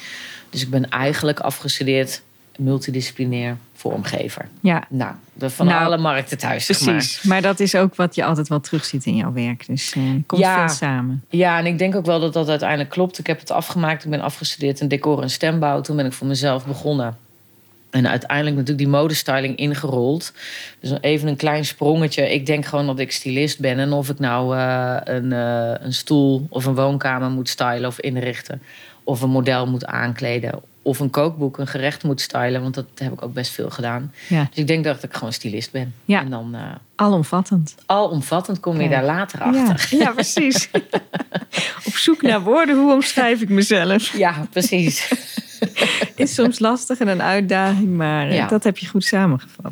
Dus 0.49 0.61
ik 0.61 0.69
ben 0.69 0.89
eigenlijk 0.89 1.39
afgestudeerd 1.39 2.21
multidisciplinair 2.57 3.57
vormgever. 3.73 4.47
Ja. 4.59 4.83
Nou, 4.89 5.11
de 5.33 5.49
van 5.49 5.65
Nou, 5.65 5.85
alle 5.85 5.97
markten 5.97 6.37
thuis. 6.37 6.65
zeg 6.65 6.81
maar. 6.81 6.93
Precies. 6.95 7.21
Maar 7.23 7.41
dat 7.41 7.59
is 7.59 7.75
ook 7.75 7.95
wat 7.95 8.15
je 8.15 8.25
altijd 8.25 8.47
wel 8.47 8.59
terugziet 8.59 9.05
in 9.05 9.15
jouw 9.15 9.33
werk. 9.33 9.65
Dus 9.67 9.93
eh 9.93 10.01
komt 10.25 10.41
Ja. 10.41 10.67
veel 10.67 10.75
samen. 10.75 11.23
Ja, 11.29 11.57
en 11.57 11.65
ik 11.65 11.77
denk 11.77 11.95
ook 11.95 12.05
wel 12.05 12.19
dat 12.19 12.33
dat 12.33 12.49
uiteindelijk 12.49 12.89
klopt. 12.89 13.19
Ik 13.19 13.27
heb 13.27 13.39
het 13.39 13.51
afgemaakt. 13.51 14.03
Ik 14.03 14.09
ben 14.09 14.21
afgestudeerd 14.21 14.79
in 14.79 14.87
decor 14.87 15.21
en 15.21 15.29
stembouw. 15.29 15.81
Toen 15.81 15.95
ben 15.95 16.05
ik 16.05 16.13
voor 16.13 16.27
mezelf 16.27 16.65
begonnen. 16.65 17.17
En 17.89 18.07
uiteindelijk 18.07 18.55
natuurlijk 18.55 18.83
die 18.89 18.93
modestyling 18.97 19.55
ingerold. 19.57 20.33
Dus 20.79 20.93
even 21.01 21.27
een 21.27 21.35
klein 21.35 21.65
sprongetje. 21.65 22.33
Ik 22.33 22.45
denk 22.45 22.65
gewoon 22.65 22.85
dat 22.85 22.99
ik 22.99 23.11
stylist 23.11 23.59
ben. 23.59 23.79
En 23.79 23.91
of 23.91 24.09
ik 24.09 24.19
nou 24.19 24.57
eh, 24.57 24.95
een, 25.03 25.31
eh, 25.33 25.73
een 25.85 25.93
stoel 25.93 26.45
of 26.49 26.65
een 26.65 26.75
woonkamer 26.75 27.29
moet 27.29 27.49
stylen 27.49 27.87
of 27.89 27.99
inrichten. 27.99 28.61
Of 29.03 29.21
een 29.21 29.29
model 29.29 29.67
moet 29.67 29.85
aankleden. 29.85 30.61
Of 30.85 30.99
een 30.99 31.09
kookboek, 31.09 31.57
een 31.57 31.67
gerecht 31.67 32.03
moet 32.03 32.21
stylen. 32.21 32.61
Want 32.61 32.73
dat 32.73 32.85
heb 32.95 33.11
ik 33.13 33.21
ook 33.21 33.33
best 33.33 33.51
veel 33.51 33.69
gedaan. 33.69 34.13
Ja. 34.29 34.47
Dus 34.49 34.57
ik 34.57 34.67
denk 34.67 34.83
dat 34.83 35.03
ik 35.03 35.13
gewoon 35.13 35.33
stylist 35.33 35.71
ben. 35.71 35.93
Ja. 36.05 36.19
En 36.19 36.29
dan 36.29 36.55
eh, 36.55 36.61
Alomvattend. 36.95 37.75
alomvattend 37.85 38.59
kom 38.59 38.81
je 38.81 38.89
daar 38.89 39.03
later 39.03 39.41
achter. 39.41 39.87
Ja, 39.99 40.11
precies. 40.11 40.69
Op 41.87 41.93
zoek 41.95 42.21
naar 42.21 42.41
woorden, 42.41 42.77
hoe 42.77 42.93
omschrijf 42.93 43.41
ik 43.41 43.49
mezelf? 43.49 44.17
Ja, 44.17 44.47
precies. 44.51 45.11
Is 46.15 46.33
soms 46.33 46.59
lastig 46.59 46.99
en 46.99 47.07
een 47.07 47.21
uitdaging, 47.21 47.95
maar 47.95 48.29
eh, 48.29 48.49
dat 48.49 48.63
heb 48.63 48.77
je 48.77 48.87
goed 48.87 49.03
samengevat. 49.03 49.71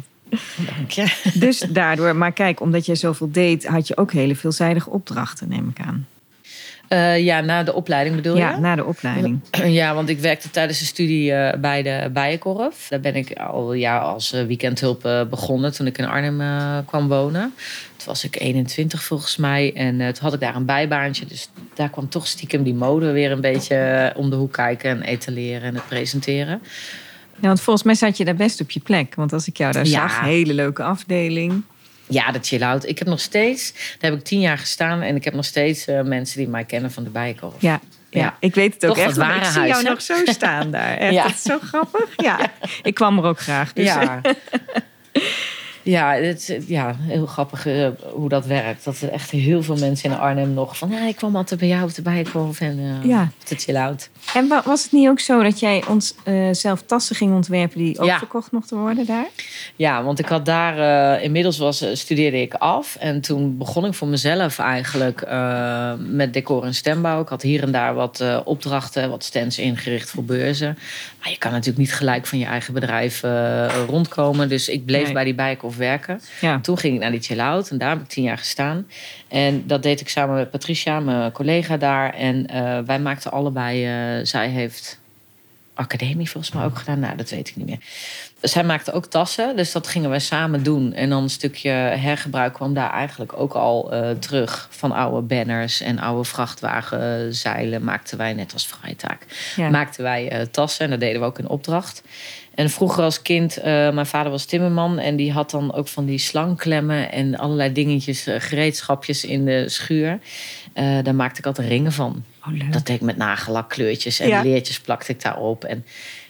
Dank 0.56 0.91
je. 0.91 1.32
Dus 1.34 1.60
daardoor, 1.60 2.15
maar 2.15 2.32
kijk, 2.32 2.62
omdat 2.62 2.86
jij 2.86 2.96
zoveel 2.96 3.32
deed, 3.32 3.65
had 3.68 3.88
je 3.88 3.98
ook 3.98 4.12
hele 4.12 4.36
veelzijdige 4.36 4.89
opdrachten, 4.89 5.50
neem 5.50 5.74
ik 5.75 5.86
aan. 5.86 6.08
Eh, 6.91 7.19
ja, 7.19 7.41
na 7.41 7.63
de 7.63 7.74
opleiding 7.74 8.15
bedoel 8.15 8.38
Ja, 8.38 8.51
je? 8.51 8.57
na 8.57 8.75
de 8.75 8.86
opleiding. 8.86 9.39
Ja, 9.79 9.93
want 9.93 10.10
ik 10.10 10.19
werkte 10.19 10.50
tijdens 10.50 10.79
de 10.79 10.86
studie 10.86 11.33
eh, 11.33 11.60
bij 11.60 11.81
de 11.83 12.10
Bijenkorf. 12.13 12.88
Daar 12.89 13.00
ben 13.00 13.15
ik 13.15 13.33
al 13.38 13.74
ja, 13.74 13.98
als 14.00 14.33
eh, 14.33 14.43
weekendhulp 14.45 15.25
begonnen 15.29 15.74
toen 15.74 15.88
ik 15.88 15.98
in 15.98 16.05
Arnhem 16.05 16.41
kwam 16.86 17.07
wonen. 17.07 17.53
Toen 17.98 18.07
was 18.07 18.24
ik 18.24 18.39
21 18.39 19.03
volgens 19.03 19.38
mij. 19.38 19.74
En 19.75 19.98
toen 19.98 20.24
had 20.24 20.33
ik 20.33 20.39
daar 20.39 20.55
een 20.55 20.65
bijbaantje. 20.65 21.25
Dus 21.25 21.50
daar 21.74 21.89
kwam 21.89 22.10
toch 22.10 22.27
stiekem 22.27 22.63
die 22.63 22.74
mode 22.74 23.12
weer 23.12 23.31
een 23.31 23.41
beetje 23.41 24.13
om 24.15 24.29
de 24.29 24.36
hoek 24.36 24.53
kijken. 24.53 24.89
En 24.89 25.01
etaleren 25.01 25.62
en 25.62 25.75
het 25.75 25.88
presenteren. 25.88 26.62
Ja, 27.39 27.48
want 27.48 27.62
volgens 27.62 27.86
mij 27.86 27.95
zat 27.95 28.17
je 28.17 28.25
daar 28.25 28.36
best 28.36 28.62
op 28.62 28.71
je 28.71 28.79
plek. 28.79 29.15
Want 29.15 29.33
als 29.33 29.48
ik 29.48 29.57
jou 29.57 29.71
daar 29.74 29.86
Ja. 29.86 29.91
zag, 29.91 30.21
hele 30.21 30.53
leuke 30.53 30.83
afdeling. 30.83 31.63
Ja, 32.13 32.32
de 32.32 32.39
chill-out. 32.41 32.88
Ik 32.88 33.00
heb 33.00 33.08
nog 33.08 33.20
steeds... 33.20 33.74
Daar 34.00 34.12
heb 34.12 34.20
ik 34.20 34.25
tien 34.25 34.39
jaar 34.39 34.58
gestaan. 34.58 35.01
En 35.01 35.15
ik 35.15 35.24
heb 35.24 35.34
nog 35.34 35.46
steeds 35.46 35.86
eh, 35.88 36.01
mensen 36.01 36.38
die 36.38 36.48
mij 36.48 36.63
kennen 36.63 36.91
van 36.91 37.03
de 37.03 37.10
Bijenkorf. 37.10 37.53
Ja, 37.60 37.80
ja. 38.10 38.22
Ja. 38.22 38.36
ik 38.39 38.56
weet 38.56 38.74
het 38.74 38.86
ook 38.86 38.96
Toch 38.96 39.06
echt. 39.06 39.15
want 39.18 39.36
Ik 39.36 39.44
zie 39.46 39.62
jou 39.68 39.84
hè? 39.84 39.89
nog 39.89 40.01
zo 40.01 40.13
staan 40.25 40.72
daar. 40.72 40.98
Echt, 40.98 41.13
Ja. 41.13 41.24
dat 41.24 41.32
is 41.32 41.41
zo 41.41 41.60
grappig. 41.63 42.10
Ja, 42.18 42.39
ik 42.84 42.94
kwam 42.94 43.18
er 43.18 43.24
ook 43.24 43.39
graag. 43.39 43.74
Dus, 43.74 43.86
Ja. 43.86 44.22
Ja, 45.83 46.13
het, 46.13 46.57
ja, 46.67 46.95
heel 47.00 47.25
grappig 47.25 47.65
eh, 47.65 47.88
hoe 48.13 48.29
dat 48.29 48.45
werkt. 48.45 48.83
Dat 48.83 49.01
er 49.01 49.09
echt 49.09 49.31
heel 49.31 49.63
veel 49.63 49.75
mensen 49.77 50.11
in 50.11 50.17
Arnhem 50.17 50.53
nog 50.53 50.77
van... 50.77 50.89
Ja, 50.89 51.07
ik 51.07 51.15
kwam 51.15 51.35
altijd 51.35 51.59
bij 51.59 51.69
jou 51.69 51.83
op 51.83 51.93
de 51.95 52.01
Bijenkorf 52.01 52.61
en 52.61 52.79
eh 52.79 53.09
Ja. 53.09 53.29
te 53.43 53.55
chill 53.55 53.75
out. 53.75 54.09
En 54.33 54.47
wa- 54.47 54.61
was 54.65 54.83
het 54.83 54.91
niet 54.91 55.07
ook 55.07 55.19
zo 55.19 55.43
dat 55.43 55.59
jij 55.59 55.83
ons 55.89 56.15
eh, 56.23 56.47
zelf 56.51 56.81
tassen 56.85 57.15
ging 57.15 57.33
ontwerpen 57.33 57.77
die 57.77 58.00
ook 58.00 58.05
Ja. 58.05 58.17
verkocht 58.17 58.51
mochten 58.51 58.77
worden 58.77 59.05
daar? 59.05 59.27
Ja, 59.75 60.03
want 60.03 60.19
ik 60.19 60.25
had 60.25 60.45
daar... 60.45 61.21
inmiddels 61.21 61.57
was, 61.57 61.85
studeerde 61.93 62.41
ik 62.41 62.53
af. 62.53 62.95
En 63.00 63.21
toen 63.21 63.57
begon 63.57 63.85
ik 63.85 63.93
voor 63.93 64.07
mezelf 64.07 64.59
eigenlijk 64.59 65.25
met 65.97 66.33
decor 66.33 66.63
en 66.63 66.73
stembouw. 66.73 67.21
Ik 67.21 67.27
had 67.27 67.41
hier 67.41 67.63
en 67.63 67.71
daar 67.71 67.93
wat 67.93 68.23
opdrachten, 68.43 69.09
wat 69.09 69.23
stands 69.23 69.57
ingericht 69.59 70.09
voor 70.09 70.23
beurzen. 70.23 70.77
Maar 71.19 71.29
je 71.29 71.38
kan 71.38 71.51
natuurlijk 71.51 71.77
niet 71.77 71.93
gelijk 71.93 72.25
van 72.27 72.39
je 72.39 72.45
eigen 72.45 72.73
bedrijf 72.73 73.21
rondkomen. 73.88 74.50
Dus 74.50 74.69
ik 74.69 74.85
bleef 74.85 75.03
Nee. 75.03 75.13
bij 75.13 75.23
die 75.23 75.35
Werken. 75.75 76.22
Ja. 76.42 76.60
Toen 76.60 76.78
ging 76.78 76.94
ik 76.96 77.00
naar 77.01 77.12
die 77.12 77.22
chill 77.22 77.40
out 77.40 77.70
en 77.70 77.78
daar 77.78 77.90
heb 77.90 78.00
ik 78.01 78.08
tien 78.08 78.24
jaar 78.24 78.38
gestaan. 78.38 78.88
En 79.28 79.68
dat 79.68 79.84
deed 79.84 80.01
ik 80.01 80.10
samen 80.10 80.36
met 80.36 80.51
Patricia, 80.51 81.00
mijn 81.00 81.32
collega 81.32 81.78
daar. 81.78 82.13
En 82.13 82.48
eh, 82.48 82.80
wij 82.86 83.00
maakten 83.00 83.32
allebei, 83.32 83.86
eh, 83.86 84.25
zij 84.25 84.50
heeft 84.50 85.00
academie 85.74 86.30
volgens 86.30 86.54
mij 86.54 86.63
ook 86.66 86.78
gedaan. 86.78 87.00
Nou, 87.00 87.16
dat 87.18 87.30
weet 87.30 87.50
ik 87.50 87.56
niet 87.56 87.66
meer. 87.66 87.80
Zij 88.42 88.63
maakte 88.63 88.92
ook 88.92 89.06
tassen, 89.06 89.56
dus 89.56 89.72
dat 89.72 89.88
gingen 89.88 90.10
wij 90.10 90.20
samen 90.20 90.63
doen. 90.63 90.94
En 90.94 91.10
dan 91.10 91.24
een 91.24 91.30
stukje 91.30 91.70
hergebruik 91.70 92.54
kwam 92.54 92.74
daar 92.74 92.92
eigenlijk 92.92 93.40
ook 93.40 93.54
al 93.54 93.92
eh, 93.92 94.10
terug. 94.12 94.68
Van 94.72 94.92
oude 94.92 95.22
banners 95.22 95.82
en 95.82 96.00
oude 96.00 96.24
vrachtwagenzeilen 96.24 97.84
maakten 97.84 98.18
wij, 98.18 98.34
net 98.34 98.54
als 98.54 98.68
Vrijtaak, 98.68 99.25
Ja. 99.56 99.70
maakten 99.70 100.04
wij 100.04 100.48
tassen. 100.51 100.86
En 100.86 100.92
dat 100.92 101.00
deden 101.00 101.22
we 101.22 101.28
ook 101.28 101.40
in 101.40 101.48
opdracht. 101.48 102.01
En 102.55 102.70
vroeger 102.70 103.03
als 103.03 103.22
kind, 103.22 103.58
eh, 103.58 103.63
mijn 103.91 104.05
vader 104.05 104.31
was 104.31 104.46
timmerman 104.46 105.00
en 105.00 105.15
die 105.15 105.31
had 105.31 105.51
dan 105.51 105.74
ook 105.74 105.88
van 105.88 106.05
die 106.05 106.17
slangklemmen 106.17 107.12
en 107.12 107.38
allerlei 107.38 107.72
dingetjes, 107.72 108.27
eh, 108.27 108.36
gereedschapjes 108.39 109.25
in 109.25 109.46
de 109.46 109.70
schuur. 109.70 110.20
Eh, 110.74 110.98
daar 111.03 111.15
maakte 111.15 111.39
ik 111.39 111.46
altijd 111.46 111.67
ringen 111.67 111.91
van. 111.91 112.24
Oh. 112.48 112.72
Dat 112.72 112.86
deed 112.86 112.96
ik 112.96 113.01
met 113.01 113.17
nagellak-kleurtjes 113.17 114.20
en 114.20 114.27
Ja. 114.27 114.41
leertjes 114.41 114.79
plakte 114.79 115.12
ik 115.12 115.22
daarop. 115.22 115.63
En, 115.63 115.86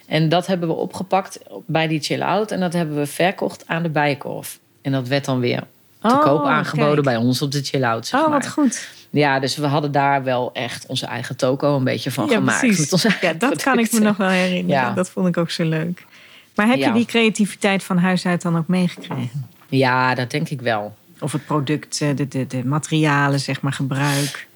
en 0.06 0.28
dat 0.28 0.46
hebben 0.46 0.68
we 0.68 0.74
opgepakt 0.74 1.38
bij 1.66 1.86
die 1.88 2.00
chill-out 2.00 2.50
en 2.50 2.60
dat 2.60 2.72
hebben 2.72 2.96
we 2.96 3.06
verkocht 3.06 3.64
aan 3.66 3.82
de 3.82 3.88
Bijenkorf. 3.90 4.58
En 4.82 4.92
dat 4.92 5.08
werd 5.08 5.24
dan 5.24 5.40
weer 5.40 5.60
te 6.00 6.08
Oh, 6.08 6.20
koop 6.22 6.44
aangeboden 6.44 6.92
kijk. 6.94 7.04
bij 7.04 7.16
ons 7.16 7.42
op 7.42 7.50
de 7.50 7.62
chill-out. 7.62 8.06
Zeg 8.06 8.20
Oh, 8.20 8.28
maar. 8.28 8.38
wat 8.40 8.48
goed. 8.48 8.88
Ja, 9.10 9.40
dus 9.40 9.56
we 9.56 9.66
hadden 9.66 9.92
daar 9.92 10.24
wel 10.24 10.50
echt 10.52 10.86
onze 10.86 11.06
eigen 11.06 11.36
toko 11.36 11.76
een 11.76 11.84
beetje 11.84 12.10
van 12.10 12.26
Ja, 12.28 12.34
gemaakt. 12.34 12.58
precies. 12.58 12.78
Met 12.78 12.92
onze 12.92 13.08
Ja, 13.08 13.14
eigen 13.20 13.38
dat 13.38 13.62
kan 13.62 13.78
ik 13.78 13.92
me 13.92 13.98
nog 14.00 14.16
wel 14.16 14.28
herinneren. 14.28 14.82
Ja. 14.82 14.92
Dat 14.92 15.10
vond 15.10 15.26
ik 15.28 15.36
ook 15.36 15.50
zo 15.50 15.64
leuk. 15.64 16.04
Maar 16.54 16.66
heb 16.66 16.78
je 16.78 16.92
die 16.92 17.06
creativiteit 17.06 17.84
van 17.84 17.98
huis 17.98 18.26
uit 18.26 18.42
dan 18.42 18.56
ook 18.56 18.66
meegekregen? 18.66 19.46
Ja, 19.68 20.14
dat 20.14 20.30
denk 20.30 20.48
ik 20.48 20.60
wel. 20.60 20.94
Of 21.20 21.32
het 21.32 21.46
product, 21.46 22.00
eh, 22.00 22.08
de, 22.16 22.28
de, 22.28 22.46
de 22.46 22.64
materialen, 22.64 23.40
zeg 23.40 23.60
maar, 23.60 23.72
gebruik. 23.72 24.46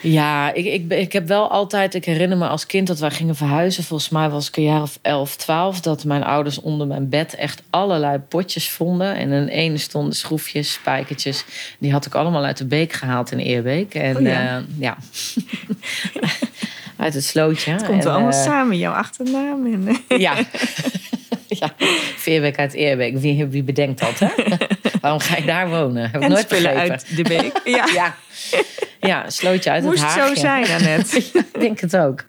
Ja, 0.00 0.52
ik, 0.52 0.64
ik, 0.64 0.92
ik 0.92 1.12
heb 1.12 1.28
wel 1.28 1.50
altijd... 1.50 1.94
Ik 1.94 2.04
herinner 2.04 2.38
me 2.38 2.48
als 2.48 2.66
kind 2.66 2.86
dat 2.86 2.98
wij 2.98 3.10
gingen 3.10 3.36
verhuizen. 3.36 3.84
Volgens 3.84 4.08
mij 4.08 4.30
was 4.30 4.48
ik 4.48 4.56
een 4.56 4.62
jaar 4.62 4.82
of 4.82 4.98
11, 5.02 5.36
12. 5.36 5.80
Dat 5.80 6.04
mijn 6.04 6.24
ouders 6.24 6.60
onder 6.60 6.86
mijn 6.86 7.08
bed 7.08 7.34
echt 7.34 7.62
allerlei 7.70 8.18
potjes 8.18 8.70
vonden. 8.70 9.16
En 9.16 9.32
in 9.32 9.48
ene 9.48 9.78
stonden 9.78 10.14
schroefjes, 10.14 10.72
spijkertjes. 10.72 11.44
Die 11.78 11.92
had 11.92 12.06
ik 12.06 12.14
allemaal 12.14 12.44
uit 12.44 12.56
de 12.56 12.66
beek 12.66 12.92
gehaald 12.92 13.32
in 13.32 13.38
Eerbeek. 13.38 13.94
En 13.94 14.16
Oh 14.16 14.22
ja. 14.22 14.62
ja. 14.78 14.96
uit 16.96 17.14
het 17.14 17.24
slootje. 17.24 17.70
Het 17.70 17.84
komt 17.84 17.98
En, 17.98 18.04
wel 18.04 18.12
allemaal 18.12 18.32
eh, 18.32 18.44
samen, 18.44 18.78
jouw 18.78 18.92
achternaam. 18.92 19.66
En, 19.66 19.88
eh, 20.08 20.18
Ja. 20.18 20.34
ja, 21.60 21.74
Veerbeek 22.16 22.58
uit 22.58 22.72
Eerbeek. 22.72 23.16
Wie, 23.16 23.46
wie 23.46 23.62
bedenkt 23.62 24.00
dat, 24.00 24.18
hè? 24.18 24.28
Waarom 25.00 25.20
ga 25.20 25.36
je 25.36 25.44
daar 25.44 25.68
wonen? 25.68 26.02
Heb 26.02 26.14
ik 26.16 26.22
en 26.22 26.28
nooit 26.30 26.42
spullen 26.42 26.62
begrepen. 26.72 26.90
uit 26.90 27.16
de 27.16 27.22
beek. 27.22 27.60
Ja, 27.76 27.86
Ja. 27.94 28.14
ja, 29.00 29.30
slootje 29.30 29.70
uit 29.70 29.84
moest 29.84 30.02
het 30.02 30.10
zo 30.10 30.18
haagje. 30.18 30.36
zijn, 30.36 30.66
Annette. 30.70 31.16
ik 31.16 31.60
denk 31.60 31.80
het 31.80 31.96
ook. 31.96 32.24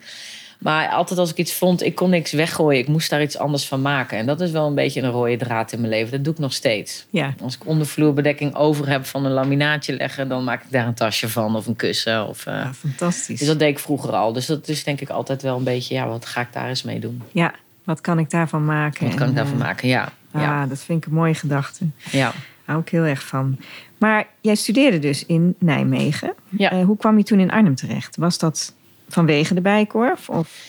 Maar 0.60 0.88
altijd 0.90 1.20
als 1.20 1.30
ik 1.32 1.38
iets 1.38 1.54
vond, 1.54 1.84
ik 1.84 1.96
kon 1.96 2.10
niks 2.10 2.32
weggooien. 2.32 2.80
Ik 2.80 2.88
moest 2.88 3.10
daar 3.10 3.22
iets 3.22 3.38
anders 3.38 3.66
van 3.68 3.82
maken. 3.82 4.18
En 4.18 4.26
dat 4.26 4.42
is 4.42 4.52
wel 4.52 4.68
een 4.68 4.76
beetje 4.76 5.02
een 5.02 5.12
rode 5.12 5.38
draad 5.38 5.72
in 5.72 5.80
mijn 5.80 5.92
leven. 5.92 6.12
Dat 6.12 6.24
doe 6.24 6.34
ik 6.34 6.40
nog 6.40 6.54
steeds. 6.54 7.06
Ja, 7.10 7.34
Als 7.44 7.56
ik 7.56 7.66
ondervloerbedekking 7.68 8.56
over 8.56 8.90
heb 8.90 9.06
van 9.06 9.26
een 9.26 9.32
laminaatje 9.32 9.96
leggen... 9.96 10.28
dan 10.30 10.44
maak 10.44 10.64
ik 10.64 10.72
daar 10.72 10.88
een 10.88 10.94
tasje 10.94 11.30
van 11.30 11.56
of 11.56 11.68
een 11.68 11.76
kussen. 11.76 12.28
Of, 12.28 12.46
eh, 12.46 12.54
ja, 12.54 12.74
fantastisch. 12.74 13.40
Dus 13.40 13.48
dat 13.48 13.60
deed 13.60 13.70
ik 13.70 13.80
vroeger 13.80 14.12
al. 14.14 14.34
Dus 14.34 14.46
dat 14.46 14.68
is 14.68 14.84
denk 14.84 15.02
ik 15.02 15.10
altijd 15.10 15.42
wel 15.42 15.58
een 15.58 15.64
beetje... 15.64 15.94
ja, 15.96 16.08
wat 16.08 16.26
ga 16.26 16.42
ik 16.42 16.54
daar 16.54 16.68
eens 16.68 16.84
mee 16.84 17.00
doen? 17.00 17.22
Ja, 17.32 17.54
wat 17.84 18.02
kan 18.02 18.20
ik 18.20 18.30
daarvan 18.30 18.66
maken? 18.66 19.06
Wat 19.08 19.16
kan 19.16 19.30
ik 19.30 19.36
daarvan 19.36 19.60
eh, 19.60 19.64
maken? 19.66 19.88
Ja, 19.88 20.10
ja, 20.34 20.62
Ah, 20.62 20.70
dat 20.70 20.80
vind 20.84 21.04
ik 21.04 21.10
een 21.10 21.16
mooie 21.18 21.34
gedachte. 21.34 21.86
ja. 22.12 22.32
Hou 22.66 22.80
ik 22.82 22.90
heel 22.90 23.04
erg 23.04 23.28
van. 23.28 23.60
Maar 23.98 24.28
jij 24.42 24.56
studeerde 24.56 25.00
dus 25.00 25.26
in 25.26 25.56
Nijmegen. 25.60 26.34
Ja. 26.50 26.72
Eh, 26.72 26.86
hoe 26.86 26.98
kwam 26.98 27.18
je 27.18 27.24
toen 27.24 27.40
in 27.40 27.52
Arnhem 27.52 27.76
terecht? 27.76 28.16
Was 28.18 28.38
dat 28.38 28.74
vanwege 29.10 29.54
de 29.54 29.62
Bijkorf? 29.62 30.30
Of... 30.30 30.66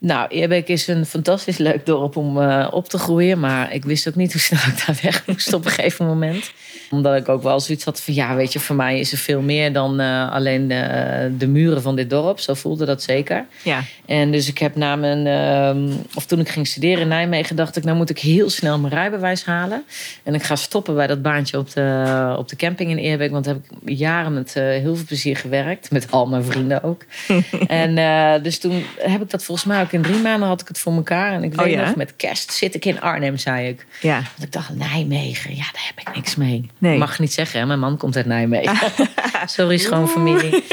Nou, 0.00 0.28
Eerbeek 0.28 0.68
is 0.68 0.86
een 0.86 1.06
fantastisch 1.06 1.56
leuk 1.58 1.86
dorp 1.86 2.16
om 2.16 2.40
eh, 2.40 2.68
op 2.70 2.88
te 2.88 2.98
groeien. 2.98 3.40
Maar 3.40 3.74
ik 3.74 3.84
wist 3.84 4.08
ook 4.08 4.14
niet 4.14 4.32
hoe 4.32 4.40
snel 4.40 4.60
ik 4.66 4.86
daar 4.86 4.98
weg 5.02 5.26
moest 5.26 5.52
op 5.52 5.64
een 5.64 5.70
gegeven 5.70 6.06
moment. 6.06 6.52
Omdat 6.90 7.16
ik 7.16 7.28
ook 7.28 7.42
wel 7.42 7.60
zoiets 7.60 7.84
had 7.84 8.00
van... 8.00 8.14
ja, 8.14 8.34
weet 8.34 8.52
je, 8.52 8.60
voor 8.60 8.76
mij 8.76 8.98
is 8.98 9.12
er 9.12 9.18
veel 9.18 9.40
meer 9.40 9.72
dan 9.72 10.00
eh, 10.00 10.32
alleen 10.32 10.68
de, 10.68 11.34
de 11.38 11.46
muren 11.46 11.82
van 11.82 11.96
dit 11.96 12.10
dorp. 12.10 12.40
Zo 12.40 12.54
voelde 12.54 12.84
dat 12.84 13.02
zeker. 13.02 13.46
Ja, 13.62 13.82
En 14.06 14.30
dus 14.30 14.48
ik 14.48 14.58
heb 14.58 14.76
na 14.76 14.96
mijn... 14.96 15.26
ehm, 15.26 15.98
of 16.14 16.26
toen 16.26 16.40
ik 16.40 16.48
ging 16.48 16.66
studeren 16.66 17.00
in 17.00 17.08
Nijmegen... 17.08 17.56
dacht 17.56 17.76
ik, 17.76 17.84
nou 17.84 17.96
moet 17.96 18.10
ik 18.10 18.18
heel 18.18 18.50
snel 18.50 18.78
mijn 18.78 18.92
rijbewijs 18.92 19.44
halen. 19.44 19.84
En 20.22 20.34
ik 20.34 20.42
ga 20.42 20.56
stoppen 20.56 20.94
bij 20.94 21.06
dat 21.06 21.22
baantje 21.22 21.58
op 21.58 21.70
de, 21.72 22.34
op 22.38 22.48
de 22.48 22.56
camping 22.56 22.90
in 22.90 22.96
Eerbeek. 22.96 23.30
Want 23.30 23.44
daar 23.44 23.54
heb 23.54 23.64
ik 23.84 23.98
jaren 23.98 24.34
met 24.34 24.56
eh, 24.56 24.62
heel 24.62 24.96
veel 24.96 25.06
plezier 25.06 25.36
gewerkt. 25.36 25.90
Met 25.90 26.10
al 26.10 26.26
mijn 26.26 26.44
vrienden 26.44 26.82
ook. 26.82 27.04
en 27.84 28.42
dus 28.42 28.58
toen 28.58 28.84
heb 28.98 29.22
ik 29.22 29.30
dat 29.30 29.44
volgens 29.44 29.66
mij 29.66 29.80
ook 29.80 29.87
in 29.92 30.02
drie 30.02 30.18
maanden 30.20 30.48
had 30.48 30.60
ik 30.60 30.68
het 30.68 30.78
voor 30.78 30.92
elkaar. 30.94 31.32
En 31.32 31.42
ik 31.44 31.52
Oh 31.58 31.64
weet 31.64 31.72
ja? 31.72 31.86
nog, 31.86 31.96
met 31.96 32.16
kerst 32.16 32.52
zit 32.52 32.74
ik 32.74 32.84
in 32.84 33.00
Arnhem, 33.00 33.36
zei 33.36 33.68
ik. 33.68 33.86
ja. 34.00 34.14
Want 34.14 34.42
ik 34.42 34.52
dacht, 34.52 34.74
Nijmegen, 34.74 35.50
ja, 35.56 35.64
daar 35.72 35.92
heb 35.94 36.08
ik 36.08 36.14
niks 36.14 36.36
mee. 36.36 36.70
Nee. 36.78 36.98
Mag 36.98 37.18
niet 37.18 37.32
zeggen, 37.32 37.60
hè? 37.60 37.66
mijn 37.66 37.78
man 37.78 37.96
komt 37.96 38.16
uit 38.16 38.26
Nijmegen. 38.26 38.76
Sorry, 39.46 39.76
schoonfamilie. 39.78 40.64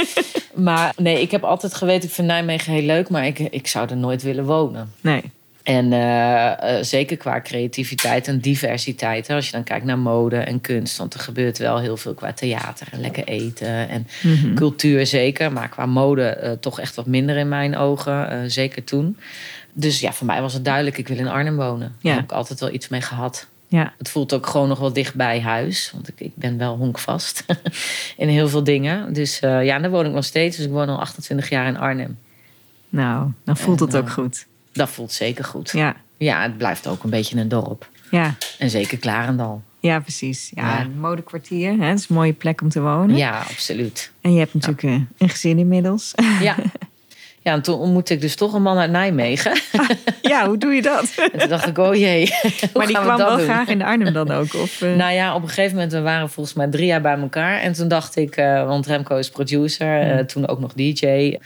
Maar 0.54 0.94
nee, 0.98 1.22
ik 1.22 1.32
heb 1.32 1.44
altijd 1.44 1.74
geweten, 1.76 2.08
ik 2.10 2.16
vind 2.16 2.28
Nijmegen 2.28 2.74
heel 2.74 2.82
leuk, 2.82 3.10
maar 3.10 3.26
ik, 3.26 3.40
ik 3.40 3.68
zou 3.68 3.90
er 3.90 3.98
nooit 3.98 4.22
willen 4.22 4.46
wonen. 4.46 4.94
Nee. 5.02 5.22
En 5.66 5.92
uh, 5.92 6.52
uh, 6.64 6.78
zeker 6.82 7.18
qua 7.18 7.42
creativiteit 7.42 8.28
en 8.28 8.40
diversiteit. 8.40 9.28
Hè, 9.28 9.36
als 9.36 9.46
je 9.46 9.52
dan 9.52 9.64
kijkt 9.64 9.86
naar 9.86 9.98
mode 9.98 10.38
en 10.38 10.62
kunst. 10.62 10.98
Want 10.98 11.14
er 11.14 11.20
gebeurt 11.20 11.58
wel 11.58 11.80
heel 11.80 11.98
veel 11.98 12.14
qua 12.14 12.34
theater 12.34 12.88
en 12.92 13.02
lekker 13.02 13.24
eten. 13.24 13.90
En 13.90 14.08
mm 14.22 14.36
-hmm. 14.36 14.56
cultuur 14.56 15.06
zeker. 15.06 15.52
Maar 15.52 15.70
qua 15.70 15.86
mode 15.86 16.40
uh, 16.44 16.52
toch 16.52 16.80
echt 16.80 16.96
wat 16.96 17.06
minder 17.06 17.38
in 17.38 17.48
mijn 17.48 17.78
ogen. 17.78 18.52
zeker 18.52 18.84
toen. 18.84 19.18
Dus 19.74 20.00
ja, 20.00 20.14
voor 20.14 20.26
mij 20.26 20.42
was 20.42 20.54
het 20.54 20.66
duidelijk. 20.66 20.98
Ik 20.98 21.08
wil 21.08 21.18
in 21.18 21.28
Arnhem 21.28 21.56
wonen. 21.56 21.88
Ja. 21.88 21.96
Daar 22.02 22.16
heb 22.16 22.24
ik 22.24 22.32
altijd 22.32 22.60
wel 22.60 22.74
iets 22.74 22.88
mee 22.88 23.02
gehad. 23.02 23.48
Ja. 23.68 23.94
Het 23.98 24.10
voelt 24.10 24.34
ook 24.34 24.48
gewoon 24.48 24.68
nog 24.68 24.80
wel 24.80 24.94
dicht 24.94 25.16
bij 25.16 25.42
huis. 25.42 25.92
Want 25.94 26.08
ik, 26.08 26.20
ik 26.20 26.36
ben 26.36 26.58
wel 26.58 26.78
honkvast 26.78 27.46
in 28.18 28.28
heel 28.28 28.50
veel 28.50 28.64
dingen. 28.64 29.14
Dus 29.14 29.40
ja, 29.40 29.80
daar 29.80 29.90
woon 29.90 30.06
ik 30.06 30.12
nog 30.12 30.26
steeds. 30.26 30.58
Dus 30.58 30.66
ik 30.66 30.72
woon 30.72 30.90
al 30.90 31.00
28 31.00 31.50
jaar 31.50 31.68
in 31.68 31.78
Arnhem. 31.78 32.18
Nou, 32.90 33.32
dan 33.46 33.58
voelt 33.58 33.80
en, 33.80 33.86
het 33.86 33.96
ook 33.96 34.10
goed. 34.10 34.46
Dat 34.76 34.90
voelt 34.90 35.12
zeker 35.12 35.44
goed. 35.44 35.72
Ja. 35.72 35.96
Ja, 36.18 36.42
het 36.42 36.58
blijft 36.58 36.88
ook 36.88 37.04
een 37.04 37.10
beetje 37.10 37.38
een 37.38 37.48
dorp. 37.48 37.90
Ja. 38.12 38.36
En 38.58 38.70
zeker 38.70 38.98
Klarendal. 38.98 39.62
Ja, 39.80 40.00
precies. 40.00 40.52
Ja, 40.56 40.78
ja. 40.78 40.82
een 40.82 41.00
modekwartier. 41.00 41.72
Hè? 41.72 41.86
Het 41.86 42.00
is 42.00 42.10
een 42.10 42.16
mooie 42.16 42.34
plek 42.34 42.62
om 42.62 42.70
te 42.70 42.82
wonen. 42.82 43.18
Ja, 43.18 43.40
absoluut. 43.40 44.12
En 44.22 44.34
je 44.34 44.40
hebt 44.40 44.54
natuurlijk 44.54 44.82
ja. 44.82 45.06
een 45.18 45.30
gezin 45.30 45.58
inmiddels. 45.58 46.14
Ja. 46.42 46.56
Ja, 47.46 47.54
en 47.54 47.62
toen 47.62 47.80
ontmoette 47.80 48.14
ik 48.14 48.22
dus 48.22 48.36
toch 48.36 48.54
een 48.54 48.62
man 48.62 48.78
uit 48.78 48.92
Nijmegen. 48.92 49.60
ja, 50.22 50.48
hoe 50.48 50.58
doe 50.58 50.74
je 50.74 50.82
dat? 50.82 51.14
En 51.34 51.40
toen 51.40 51.50
dacht 51.50 51.68
ik, 51.68 51.78
oh 51.78 51.96
jee. 51.96 52.30
maar 52.74 52.88
die 52.88 53.00
kwam 53.00 53.18
wel 53.18 53.38
doen? 53.38 53.46
graag 53.46 53.68
in 53.68 53.82
Arnhem 53.82 54.14
dan 54.14 54.32
ook? 54.32 54.54
Of, 54.54 54.82
uh... 54.82 54.96
Nou 54.96 55.14
ja, 55.14 55.36
op 55.36 55.42
een 55.42 55.48
gegeven 55.48 55.74
moment, 55.74 55.92
we 55.92 56.02
waren 56.02 56.30
volgens 56.30 56.56
mij 56.56 56.68
drie 56.68 56.86
jaar 56.86 57.02
bij 57.02 57.18
elkaar. 57.18 57.60
En 57.60 57.74
toen 57.74 57.88
dacht 57.88 58.16
ik, 58.16 58.38
uh, 58.38 58.66
want 58.66 58.86
Remco 58.86 59.18
is 59.18 59.30
producer, 59.30 60.16
uh, 60.16 60.24
toen 60.24 60.48
ook 60.48 60.60
nog 60.60 60.74
DJ. 60.74 61.38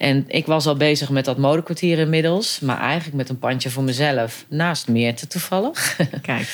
En 0.00 0.24
ik 0.26 0.46
was 0.46 0.66
al 0.66 0.76
bezig 0.76 1.10
met 1.10 1.24
dat 1.24 1.38
modekwartier 1.38 1.98
inmiddels. 1.98 2.60
Maar 2.60 2.78
eigenlijk 2.78 3.16
met 3.16 3.28
een 3.28 3.38
pandje 3.38 3.70
voor 3.70 3.82
mezelf. 3.82 4.44
Naast 4.48 4.88
Meerte 4.88 5.26
toevallig. 5.26 5.96
Kijk. 6.22 6.48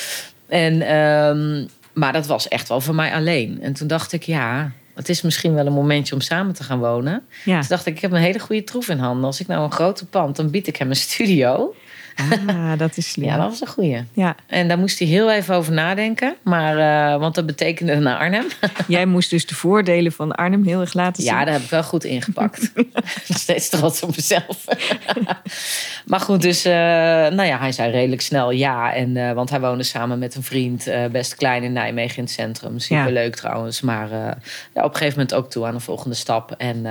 en, 0.49 0.97
um, 0.97 1.69
maar 1.93 2.13
dat 2.13 2.27
was 2.27 2.49
echt 2.49 2.69
wel 2.69 2.81
voor 2.81 2.95
mij 2.95 3.13
alleen. 3.13 3.63
En 3.63 3.73
toen 3.73 3.87
dacht 3.87 4.13
ik, 4.13 4.23
ja, 4.23 4.73
het 4.95 5.09
is 5.09 5.23
misschien 5.23 5.55
wel 5.55 5.67
een 5.67 5.73
momentje 5.73 6.15
om 6.15 6.21
samen 6.21 6.55
te 6.55 6.65
gaan 6.65 6.79
wonen. 6.79 7.23
Ja. 7.45 7.59
Toen 7.61 7.69
dacht 7.69 7.87
ik, 7.87 7.95
ik 7.95 8.01
heb 8.01 8.13
een 8.13 8.21
hele 8.21 8.39
goede 8.39 8.65
troef 8.65 8.89
in 8.89 8.99
handen. 8.99 9.25
Als 9.25 9.41
ik 9.41 9.47
nou 9.47 9.65
een 9.65 9.73
grote 9.73 10.07
pand, 10.07 10.37
dan 10.37 10.51
bied 10.51 10.67
ik 10.67 10.77
hem 10.77 10.89
een 10.89 10.97
studio. 10.97 11.75
Ah, 12.47 12.79
dat 12.79 12.97
is 12.97 13.11
slim. 13.11 13.27
Ja, 13.27 13.37
dat 13.37 13.49
was 13.49 13.61
een 13.61 13.67
goeie. 13.67 14.05
Ja. 14.13 14.35
En 14.47 14.69
daar 14.69 14.79
moest 14.79 14.99
hij 14.99 15.09
heel 15.09 15.31
even 15.31 15.55
over 15.55 15.73
nadenken. 15.73 16.37
Maar, 16.43 16.79
uh, 16.79 17.21
want 17.21 17.35
dat 17.35 17.47
betekende 17.47 17.95
naar 17.95 18.19
Arnhem. 18.19 18.47
Jij 18.89 19.07
moest 19.07 19.31
dus 19.31 19.47
de 19.47 19.55
voordelen 19.55 20.13
van 20.13 20.33
Arnhem 20.33 20.65
heel 20.65 20.81
erg 20.81 20.95
laten 20.95 21.23
zien. 21.23 21.33
Ja, 21.33 21.45
daar 21.45 21.53
heb 21.53 21.63
ik 21.63 21.71
wel 21.71 21.83
goed 21.83 22.05
ingepakt. 22.05 22.73
Nog 23.29 23.39
steeds 23.39 23.69
trots 23.69 24.03
op 24.03 24.17
mezelf. 24.17 24.65
maar 26.07 26.21
goed, 26.21 26.43
dus 26.43 26.67
uh, 26.67 26.73
nou 26.73 27.43
ja, 27.43 27.59
hij 27.59 27.73
zei 27.73 27.91
redelijk 27.91 28.23
snel 28.23 28.51
ja. 28.51 28.95
En, 28.95 29.17
uh, 29.17 29.33
want 29.33 29.51
hij 29.51 29.61
woonde 29.61 29.85
samen 29.85 30.19
met 30.19 30.35
een 30.35 30.43
vriend, 30.43 30.89
best 31.13 31.35
klein 31.35 31.63
in 31.63 31.73
Nijmegen 31.73 32.17
in 32.17 32.23
het 32.23 32.33
centrum. 32.33 32.79
Superleuk 32.79 33.35
ja. 33.35 33.41
trouwens. 33.41 33.81
Maar 33.81 34.09
ja, 34.11 34.83
op 34.83 34.91
een 34.91 34.97
gegeven 34.97 35.19
moment 35.19 35.35
ook 35.35 35.51
toe 35.51 35.67
aan 35.67 35.75
de 35.75 35.81
volgende 35.81 36.17
stap. 36.17 36.55
En 36.59 36.87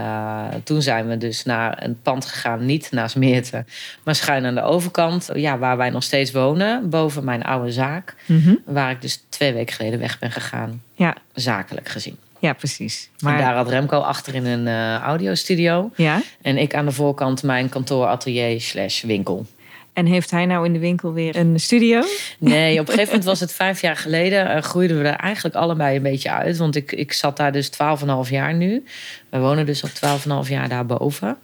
toen 0.63 0.81
zijn 0.81 1.07
we 1.07 1.17
dus 1.17 1.43
naar 1.43 1.83
een 1.83 2.01
pand 2.01 2.25
gegaan. 2.25 2.65
Niet 2.65 2.91
naast 2.91 3.15
Meerte, 3.15 3.65
maar 4.03 4.15
schuin 4.15 4.45
aan 4.45 4.55
de 4.55 4.61
overkant 4.61 5.14
ja, 5.33 5.57
waar 5.57 5.77
wij 5.77 5.89
nog 5.89 6.03
steeds 6.03 6.31
wonen, 6.31 6.89
boven 6.89 7.23
mijn 7.23 7.43
oude 7.43 7.71
zaak. 7.71 8.15
Mm 8.25 8.41
-hmm. 8.41 8.59
Waar 8.65 8.91
ik 8.91 9.01
dus 9.01 9.23
twee 9.29 9.53
weken 9.53 9.75
geleden 9.75 9.99
weg 9.99 10.19
ben 10.19 10.31
gegaan. 10.31 10.81
Ja. 10.93 11.15
Zakelijk 11.33 11.89
gezien. 11.89 12.17
Ja, 12.39 12.53
precies. 12.53 13.09
Maar... 13.19 13.33
En 13.33 13.39
daar 13.39 13.55
had 13.55 13.69
Remco 13.69 13.99
achter 13.99 14.35
in 14.35 14.45
een 14.45 14.65
uh, 14.65 14.95
audiostudio. 14.95 15.91
Ja. 15.95 16.21
En 16.41 16.57
ik 16.57 16.75
aan 16.75 16.85
de 16.85 16.91
voorkant 16.91 17.43
mijn 17.43 17.69
kantoor, 17.69 18.05
atelier 18.05 18.61
slash 18.61 19.03
winkel. 19.03 19.45
En 19.93 20.05
heeft 20.05 20.31
hij 20.31 20.45
nou 20.45 20.65
in 20.65 20.73
de 20.73 20.79
winkel 20.79 21.13
weer 21.13 21.35
een 21.35 21.59
studio? 21.59 22.01
Nee, 22.39 22.79
op 22.79 22.87
een 22.87 22.93
gegeven 22.93 23.05
moment 23.05 23.23
was 23.23 23.39
het 23.47 23.53
vijf 23.53 23.81
jaar 23.81 23.95
geleden. 23.95 24.55
Uh, 24.55 24.61
groeiden 24.61 25.01
we 25.01 25.07
er 25.07 25.15
eigenlijk 25.15 25.55
allebei 25.55 25.95
een 25.95 26.01
beetje 26.01 26.31
uit. 26.31 26.57
Want 26.57 26.75
ik, 26.75 26.91
ik 26.91 27.13
zat 27.13 27.37
daar 27.37 27.51
dus 27.51 27.71
12,5 27.71 28.29
jaar 28.29 28.53
nu. 28.53 28.83
We 29.29 29.39
wonen 29.39 29.65
dus 29.65 29.83
al 29.83 30.19
12,5 30.43 30.49
jaar 30.49 30.69
daarboven 30.69 31.37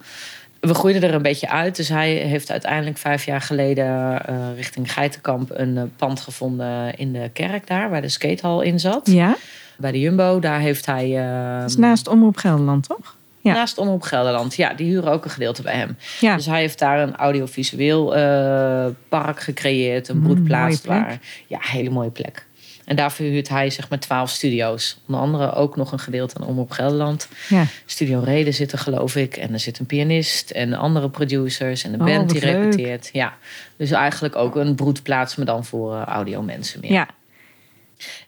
we 0.68 0.74
groeiden 0.74 1.02
er 1.02 1.14
een 1.14 1.22
beetje 1.22 1.48
uit. 1.48 1.76
Dus 1.76 1.88
hij 1.88 2.12
heeft 2.12 2.50
uiteindelijk 2.50 2.98
vijf 2.98 3.24
jaar 3.24 3.40
geleden 3.40 3.86
uh, 4.30 4.36
richting 4.56 4.92
Geitenkamp 4.92 5.50
een 5.52 5.76
uh, 5.76 5.82
pand 5.96 6.20
gevonden 6.20 6.96
in 6.96 7.12
de 7.12 7.30
kerk 7.32 7.66
daar, 7.66 7.90
waar 7.90 8.02
de 8.02 8.08
skatehal 8.08 8.60
in 8.60 8.80
zat. 8.80 9.06
Ja. 9.10 9.36
Bij 9.76 9.92
de 9.92 10.00
Jumbo, 10.00 10.38
daar 10.38 10.60
heeft 10.60 10.86
hij. 10.86 11.08
Uh, 11.08 11.60
dat 11.60 11.70
is 11.70 11.76
naast 11.76 12.08
Omroep 12.08 12.36
Gelderland, 12.36 12.86
toch? 12.86 13.16
Ja. 13.40 13.52
Naast 13.52 13.78
Omroep 13.78 14.02
Gelderland, 14.02 14.54
ja, 14.54 14.74
die 14.74 14.86
huren 14.86 15.12
ook 15.12 15.24
een 15.24 15.30
gedeelte 15.30 15.62
bij 15.62 15.74
hem. 15.74 15.96
Ja. 16.20 16.36
Dus 16.36 16.46
hij 16.46 16.60
heeft 16.60 16.78
daar 16.78 17.00
een 17.00 17.16
audiovisueel 17.16 18.06
park 19.08 19.40
gecreëerd, 19.40 20.08
een 20.08 20.22
broedplaats. 20.22 20.82
Mm, 20.82 20.92
mooie 20.92 21.04
waar, 21.04 21.18
ja, 21.46 21.58
hele 21.60 21.90
mooie 21.90 22.10
plek. 22.10 22.46
En 22.92 22.98
daarvoor 22.98 23.26
huurt 23.26 23.48
hij 23.48 23.70
zeg 23.70 23.88
maar 23.88 23.98
twaalf 23.98 24.30
studio's. 24.30 24.96
Onder 25.06 25.20
andere 25.20 25.52
ook 25.52 25.76
nog 25.76 25.92
een 25.92 25.98
gedeelte 25.98 26.34
aan 26.40 26.46
Omroep 26.46 26.70
Gelderland. 26.70 27.28
Ja. 27.48 27.64
Studio 27.86 28.20
Reden 28.24 28.54
zit 28.54 28.72
er 28.72 28.78
geloof 28.78 29.16
ik. 29.16 29.36
En 29.36 29.52
er 29.52 29.60
zit 29.60 29.78
een 29.78 29.86
pianist 29.86 30.50
en 30.50 30.74
andere 30.74 31.08
producers 31.10 31.84
en 31.84 31.92
een 31.92 32.00
Oh, 32.00 32.06
band 32.06 32.30
die 32.30 32.40
leuk. 32.40 32.54
repeteert. 32.54 33.10
Ja. 33.12 33.34
Dus 33.76 33.90
eigenlijk 33.90 34.36
ook 34.36 34.56
een 34.56 34.74
broedplaats, 34.74 35.36
maar 35.36 35.46
dan 35.46 35.64
voor 35.64 35.94
uh, 35.94 36.02
audiomensen 36.02 36.80
meer. 36.80 36.92
Ja. 36.92 37.08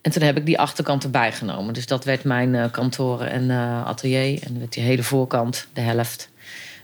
En 0.01 0.11
toen 0.11 0.23
heb 0.23 0.37
ik 0.37 0.47
die 0.47 0.59
achterkant 0.59 1.05
erbij 1.05 1.33
genomen. 1.33 1.75
Dus 1.75 1.87
dat 1.87 2.05
werd 2.05 2.25
mijn 2.25 2.55
uh, 2.55 2.65
kantoor 2.71 3.21
en 3.21 3.43
uh, 3.43 3.87
atelier. 3.87 4.43
En 4.43 4.59
werd 4.59 4.73
die 4.73 4.83
hele 4.83 5.03
voorkant, 5.03 5.67
de 5.73 5.81
helft, 5.81 6.31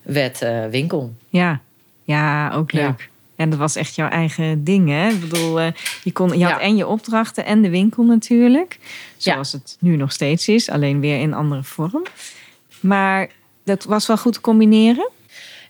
werd 0.03 0.38
winkel. 0.71 1.14
Ja. 1.29 1.61
Ja, 2.05 2.53
ook 2.53 2.73
leuk. 2.73 2.83
Ja. 2.83 2.97
En 3.40 3.50
dat 3.50 3.59
was 3.59 3.76
echt 3.76 3.94
jouw 3.94 4.09
eigen 4.09 4.64
ding, 4.64 4.88
hè? 4.88 5.09
Ik 5.09 5.20
bedoel, 5.20 5.61
uh, 5.61 5.66
je, 6.03 6.12
kon, 6.12 6.38
je 6.38 6.44
had 6.44 6.53
Ja. 6.53 6.61
en 6.61 6.76
je 6.76 6.87
opdrachten 6.87 7.44
en 7.44 7.62
de 7.62 7.70
winkel 7.70 8.03
natuurlijk. 8.03 8.79
Ja. 9.16 9.33
Zoals 9.33 9.53
het 9.53 9.76
nu 9.81 9.96
nog 9.96 10.12
steeds 10.12 10.48
is, 10.48 10.70
alleen 10.70 11.00
weer 11.00 11.20
in 11.20 11.35
andere 11.35 11.62
vorm. 11.62 12.03
Maar 12.81 13.29
dat 13.64 13.85
was 13.85 14.07
wel 14.07 14.16
goed 14.16 14.33
te 14.33 14.40
combineren. 14.40 15.11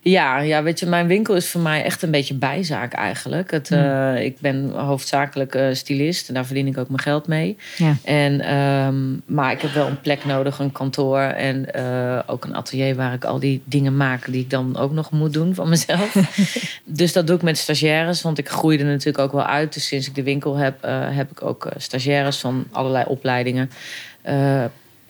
Ja, 0.03 0.39
ja, 0.39 0.63
weet 0.63 0.79
je, 0.79 0.85
mijn 0.85 1.07
winkel 1.07 1.35
is 1.35 1.49
voor 1.49 1.61
mij 1.61 1.83
echt 1.83 2.01
een 2.01 2.11
beetje 2.11 2.33
bijzaak 2.33 2.93
eigenlijk. 2.93 3.51
Het, 3.51 3.69
uh, 3.69 4.23
ik 4.23 4.39
ben 4.39 4.69
hoofdzakelijk 4.69 5.55
uh, 5.55 5.67
stylist 5.71 6.27
en 6.27 6.33
daar 6.33 6.45
verdien 6.45 6.67
ik 6.67 6.77
ook 6.77 6.87
mijn 6.87 7.01
geld 7.01 7.27
mee. 7.27 7.57
Ja. 7.77 7.95
En, 8.03 8.55
um, 8.55 9.21
maar 9.25 9.51
ik 9.51 9.61
heb 9.61 9.71
wel 9.71 9.87
een 9.87 10.01
plek 10.01 10.25
nodig, 10.25 10.59
een 10.59 10.71
kantoor 10.71 11.19
en 11.19 11.67
uh, 11.75 12.19
ook 12.25 12.45
een 12.45 12.55
atelier 12.55 12.95
waar 12.95 13.13
ik 13.13 13.25
al 13.25 13.39
die 13.39 13.61
dingen 13.65 13.97
maak 13.97 14.31
die 14.31 14.41
ik 14.41 14.49
dan 14.49 14.77
ook 14.77 14.91
nog 14.91 15.11
moet 15.11 15.33
doen 15.33 15.55
van 15.55 15.69
mezelf. 15.69 16.15
dus 16.85 17.13
dat 17.13 17.27
doe 17.27 17.35
ik 17.35 17.41
met 17.41 17.57
stagiaires, 17.57 18.21
want 18.21 18.37
ik 18.37 18.49
groeide 18.49 18.83
natuurlijk 18.83 19.23
ook 19.23 19.31
wel 19.31 19.45
uit. 19.45 19.73
Dus 19.73 19.87
sinds 19.87 20.07
ik 20.07 20.15
de 20.15 20.23
winkel 20.23 20.55
heb, 20.55 20.81
heb 21.11 21.31
ik 21.31 21.43
ook 21.43 21.67
stagiaires 21.77 22.37
van 22.37 22.65
allerlei 22.71 23.05
opleidingen. 23.07 23.71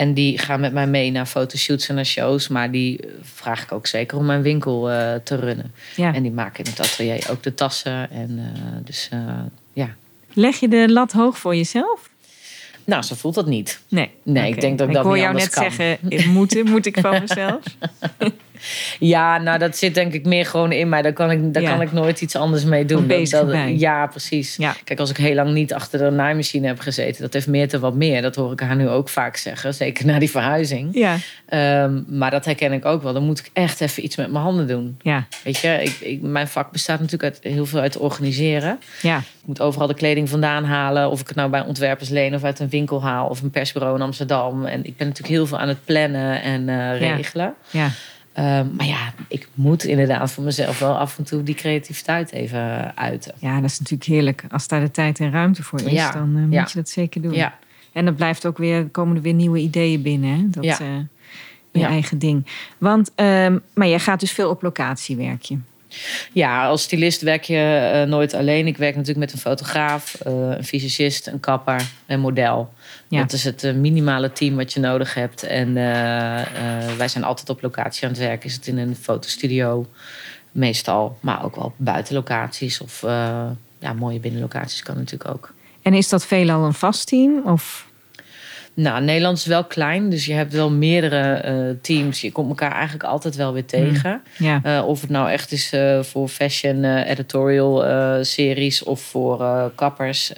En 0.02 0.14
die 0.14 0.38
gaan 0.38 0.60
met 0.60 0.74
mij 0.74 0.88
mee 0.88 1.12
naar 1.12 1.26
fotoshoots 1.26 1.90
en 1.90 1.96
naar 1.96 2.06
shows. 2.06 2.48
Maar 2.48 2.72
die 2.72 3.00
vraag 3.22 3.64
ik 3.64 3.72
ook 3.72 3.88
zeker 3.88 4.18
om 4.18 4.26
mijn 4.26 4.42
winkel 4.42 4.92
uh, 4.92 5.14
te 5.24 5.36
runnen. 5.36 5.74
Ja. 5.96 6.14
En 6.14 6.24
die 6.24 6.32
maken 6.32 6.64
in 6.64 6.70
het 6.70 6.80
atelier 6.80 7.28
ook 7.30 7.44
de 7.44 7.54
tassen. 7.54 8.12
En 8.12 8.30
uh, 8.32 8.46
dus 8.84 9.10
uh, 9.14 9.20
ja. 9.74 9.96
Leg 10.34 10.60
je 10.60 10.68
de 10.68 10.92
lat 10.92 11.12
hoog 11.12 11.38
voor 11.38 11.56
jezelf? 11.56 12.10
Nou, 12.84 13.04
zo 13.04 13.16
voelt 13.16 13.36
dat 13.36 13.46
niet. 13.46 13.80
Nee. 13.88 14.10
Nee, 14.24 14.52
ik 14.52 14.62
denk 14.62 14.78
dat 14.78 14.88
ik, 14.88 14.94
ik 14.94 14.96
dat 14.96 15.06
hoor 15.06 15.14
niet 15.14 15.24
jou 15.24 15.36
anders 15.36 15.56
net 15.56 15.64
kan. 15.64 15.72
zeggen, 15.72 16.32
moeten 16.34 16.66
moet 16.70 16.86
ik 16.86 16.98
van 17.00 17.20
mezelf. 17.20 17.64
Ja, 19.00 19.38
nou 19.38 19.58
dat 19.58 19.78
zit 19.78 19.94
denk 19.94 20.14
ik 20.14 20.26
meer 20.26 20.46
gewoon 20.46 20.72
in 20.72 20.90
mij. 20.90 21.02
Daar 21.02 21.14
kan 21.14 21.32
ik, 21.32 21.54
daar 21.54 21.64
Ja. 21.64 21.70
kan 21.72 21.82
ik 21.82 21.92
nooit 21.92 22.22
iets 22.22 22.36
anders 22.36 22.64
mee 22.64 22.86
doen. 22.86 23.08
Dat, 23.08 23.30
dat- 23.32 23.80
ja, 23.80 24.08
precies. 24.08 24.56
Ja. 24.56 24.76
Kijk, 24.84 25.00
als 25.00 25.10
ik 25.10 25.18
heel 25.18 25.36
lang 25.36 25.54
niet 25.54 25.74
achter 25.74 26.00
de 26.00 26.10
naaimachine 26.10 26.68
heb 26.68 26.80
gezeten... 26.80 27.22
dat 27.22 27.34
heeft 27.34 27.48
meer 27.48 27.68
te 27.68 27.80
wat 27.80 27.94
meer. 27.96 28.22
Dat 28.22 28.36
hoor 28.36 28.52
ik 28.52 28.60
haar 28.60 28.76
nu 28.76 28.90
ook 28.90 29.10
vaak 29.10 29.36
zeggen. 29.38 29.74
Zeker 29.74 30.06
na 30.06 30.20
die 30.20 30.30
verhuizing. 30.32 30.90
Ja, 30.92 31.16
Ehm, 31.46 32.02
maar 32.08 32.32
dat 32.32 32.46
herken 32.46 32.72
ik 32.74 32.86
ook 32.86 33.04
wel. 33.04 33.14
Dan 33.14 33.24
moet 33.24 33.40
ik 33.40 33.50
echt 33.54 33.82
even 33.82 34.04
iets 34.04 34.16
met 34.16 34.32
mijn 34.32 34.44
handen 34.44 34.68
doen. 34.68 34.98
ja, 35.02 35.26
Weet 35.44 35.58
je, 35.58 35.68
ik, 35.84 35.98
ik, 36.00 36.22
mijn 36.22 36.48
vak 36.48 36.72
bestaat 36.72 37.00
natuurlijk 37.00 37.34
uit, 37.34 37.54
heel 37.54 37.66
veel 37.66 37.80
uit 37.80 37.98
organiseren. 37.98 38.80
ja. 39.02 39.18
Ik 39.18 39.48
moet 39.48 39.62
overal 39.62 39.88
de 39.88 39.94
kleding 39.94 40.30
vandaan 40.30 40.64
halen. 40.66 41.10
Of 41.10 41.22
ik 41.22 41.28
het 41.28 41.36
nou 41.36 41.50
bij 41.50 41.62
ontwerpers 41.62 42.10
leen 42.10 42.36
of 42.36 42.44
uit 42.44 42.60
een 42.60 42.70
winkel 42.70 43.02
haal. 43.04 43.28
Of 43.28 43.42
een 43.42 43.50
persbureau 43.50 43.96
in 43.96 44.02
Amsterdam. 44.02 44.66
En 44.66 44.80
ik 44.86 44.98
ben 44.98 45.08
natuurlijk 45.08 45.34
heel 45.36 45.46
veel 45.48 45.58
aan 45.58 45.68
het 45.68 45.86
plannen 45.86 46.42
en 46.42 46.70
eh, 46.70 46.76
Ja. 46.76 46.92
regelen. 47.16 47.54
ja. 47.70 47.90
Ehm, 48.34 48.76
maar 48.76 48.86
ja, 48.86 49.14
ik 49.28 49.48
moet 49.54 49.84
inderdaad 49.84 50.32
voor 50.32 50.44
mezelf 50.44 50.80
wel 50.80 50.98
af 50.98 51.18
en 51.18 51.24
toe 51.24 51.44
die 51.44 51.56
creativiteit 51.56 52.32
even 52.32 52.98
uiten. 52.98 53.34
Ja, 53.40 53.56
dat 53.62 53.70
is 53.70 53.80
natuurlijk 53.80 54.10
heerlijk. 54.10 54.44
Als 54.52 54.68
daar 54.68 54.80
de 54.80 54.92
tijd 54.92 55.20
en 55.20 55.32
ruimte 55.32 55.64
voor 55.64 55.82
is, 55.82 55.92
Ja, 55.92 56.12
dan 56.12 56.36
eh, 56.36 56.42
moet 56.42 56.54
ja. 56.54 56.68
je 56.68 56.74
dat 56.74 56.90
zeker 56.90 57.22
doen. 57.22 57.34
Ja, 57.34 57.58
En 57.94 58.06
dan 58.06 58.16
blijft 58.16 58.46
ook 58.46 58.58
weer, 58.58 58.86
komen 58.86 59.16
er 59.16 59.22
weer 59.22 59.34
nieuwe 59.34 59.60
ideeën 59.60 60.02
binnen. 60.02 60.30
Hè? 60.30 60.50
Dat, 60.50 60.80
eh, 60.80 60.88
je 61.72 61.86
eigen 61.86 62.20
ding. 62.20 62.46
Want, 62.78 63.12
ehm, 63.16 63.58
maar 63.74 63.88
jij 63.88 64.00
gaat 64.00 64.20
dus 64.20 64.32
veel 64.32 64.50
op 64.50 64.62
locatie 64.62 65.16
werken. 65.16 65.66
ja 66.32 66.66
als 66.68 66.82
stylist 66.82 67.22
werk 67.22 67.44
je 67.44 67.92
eh, 67.94 68.10
nooit 68.10 68.34
alleen. 68.34 68.68
Ik 68.68 68.78
werk 68.78 68.96
natuurlijk 68.96 69.26
met 69.26 69.34
een 69.34 69.40
fotograaf, 69.40 70.16
een 70.24 70.64
fysicist, 70.64 71.28
een 71.28 71.40
kapper, 71.40 71.90
een 72.06 72.20
model. 72.20 72.74
Ja. 73.12 73.20
Dat 73.20 73.34
is 73.34 73.44
het 73.44 73.64
eh, 73.64 73.74
minimale 73.74 74.32
team 74.32 74.56
wat 74.56 74.74
je 74.74 74.80
nodig 74.80 75.14
hebt. 75.14 75.44
En 75.44 75.78
eh, 75.78 76.42
eh, 76.42 76.98
wij 76.98 77.08
zijn 77.08 77.24
altijd 77.24 77.50
op 77.50 77.62
locatie 77.62 78.04
aan 78.04 78.10
het 78.10 78.20
werk. 78.20 78.44
Is 78.44 78.54
het 78.54 78.68
in 78.68 78.78
een 78.78 78.96
fotostudio? 78.96 79.86
Meestal, 80.52 81.18
maar 81.20 81.44
ook 81.44 81.56
wel 81.56 81.74
buitenlocaties 81.78 82.82
of 82.82 83.04
uh, 83.04 83.46
ja, 83.80 83.94
mooie 83.94 84.20
binnenlocaties 84.20 84.84
kan 84.84 84.98
natuurlijk 84.98 85.32
ook. 85.32 85.54
En 85.82 85.94
is 85.94 86.10
dat 86.10 86.26
veelal 86.26 86.66
een 86.66 86.74
vast 86.74 87.08
team? 87.08 87.42
Of? 87.46 87.88
Nou, 88.74 89.04
Nederland 89.04 89.38
is 89.38 89.46
wel 89.46 89.64
klein, 89.64 90.10
dus 90.10 90.26
je 90.26 90.34
hebt 90.34 90.54
wel 90.54 90.72
meerdere 90.72 91.44
uh, 91.46 91.76
teams. 91.82 92.22
Je 92.22 92.32
komt 92.32 92.50
elkaar 92.50 92.72
eigenlijk 92.72 93.04
altijd 93.04 93.36
wel 93.36 93.54
weer 93.54 93.66
tegen. 93.66 94.22
Mm, 94.38 94.46
ja. 94.46 94.62
Uh, 94.66 94.88
of 94.88 95.02
het 95.02 95.10
nou 95.10 95.30
echt 95.30 95.52
is 95.52 95.74
uh, 95.74 96.04
voor 96.04 96.28
fashion 96.28 96.86
editorial 96.86 97.84
series 98.24 98.84
of 98.84 99.02
voor 99.02 99.72
kappers 99.76 100.34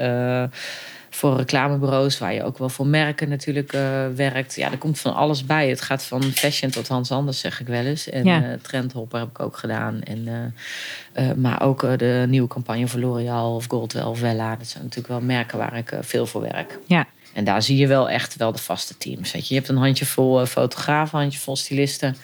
voor 1.15 1.37
reclamebureaus, 1.37 2.19
waar 2.19 2.33
je 2.33 2.43
ook 2.43 2.57
wel 2.57 2.69
voor 2.69 2.87
merken 2.87 3.29
natuurlijk 3.29 3.73
uh, 3.73 4.07
werkt. 4.15 4.55
Ja, 4.55 4.71
er 4.71 4.77
komt 4.77 4.99
van 4.99 5.13
alles 5.13 5.45
bij. 5.45 5.69
Het 5.69 5.81
gaat 5.81 6.03
van 6.03 6.23
fashion 6.23 6.71
tot 6.71 6.87
Hans 6.87 7.11
Anders, 7.11 7.39
zeg 7.39 7.59
ik 7.59 7.67
wel 7.67 7.85
eens. 7.85 8.09
En 8.09 8.25
ja. 8.25 8.43
uh, 8.43 8.53
Trendhopper 8.61 9.19
heb 9.19 9.29
ik 9.29 9.39
ook 9.39 9.57
gedaan. 9.57 10.01
En, 10.01 10.53
uh, 11.17 11.31
maar 11.31 11.61
ook 11.61 11.81
de 11.97 12.25
nieuwe 12.29 12.47
campagne 12.47 12.87
voor 12.87 12.99
L'Oreal 12.99 13.55
of 13.55 13.65
Goldwell 13.67 14.03
of 14.03 14.19
Wella. 14.19 14.55
Dat 14.55 14.67
zijn 14.67 14.83
natuurlijk 14.83 15.13
wel 15.13 15.21
merken 15.21 15.57
waar 15.57 15.77
ik 15.77 15.93
veel 16.01 16.25
voor 16.25 16.41
werk. 16.41 16.79
Ja. 16.85 17.07
En 17.33 17.43
daar 17.43 17.61
zie 17.61 17.77
je 17.77 17.87
wel 17.87 18.09
echt 18.09 18.35
wel 18.35 18.51
de 18.51 18.57
vaste 18.57 18.97
teams. 18.97 19.31
Weet 19.31 19.47
je. 19.47 19.53
je 19.53 19.59
hebt 19.59 19.71
een 19.71 19.77
handjevol 19.77 20.45
fotografen, 20.45 21.19
handjevol 21.19 21.55
stylisten 21.55 22.15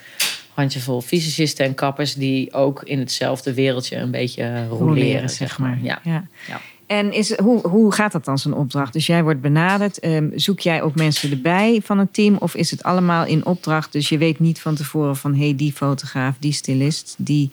handjevol 0.54 1.00
fysicisten 1.00 1.64
en 1.64 1.74
kappers 1.74 2.14
die 2.14 2.52
ook 2.52 2.82
in 2.82 2.98
hetzelfde 2.98 3.54
wereldje 3.54 3.96
een 3.96 4.10
beetje 4.10 4.66
roleren, 4.66 5.30
zeg 5.30 5.58
maar. 5.58 5.78
Ja. 5.82 6.00
ja. 6.04 6.24
ja. 6.48 6.60
En 6.90 7.12
is, 7.12 7.38
hoe, 7.38 7.68
hoe 7.68 7.92
gaat 7.92 8.12
dat 8.12 8.24
dan, 8.24 8.38
zo'n 8.38 8.54
opdracht? 8.54 8.92
Dus 8.92 9.06
jij 9.06 9.22
wordt 9.22 9.40
benaderd. 9.40 10.04
Um, 10.04 10.32
zoek 10.34 10.60
jij 10.60 10.82
ook 10.82 10.94
mensen 10.94 11.30
erbij 11.30 11.80
van 11.84 11.98
het 11.98 12.14
team? 12.14 12.36
Of 12.36 12.54
is 12.54 12.70
het 12.70 12.82
allemaal 12.82 13.26
in 13.26 13.46
opdracht? 13.46 13.92
Dus 13.92 14.08
je 14.08 14.18
weet 14.18 14.38
niet 14.38 14.60
van 14.60 14.74
tevoren 14.74 15.16
van... 15.16 15.34
hé, 15.34 15.44
hey, 15.44 15.56
die 15.56 15.72
fotograaf, 15.72 16.36
die 16.38 16.52
stylist, 16.52 17.14
die 17.18 17.50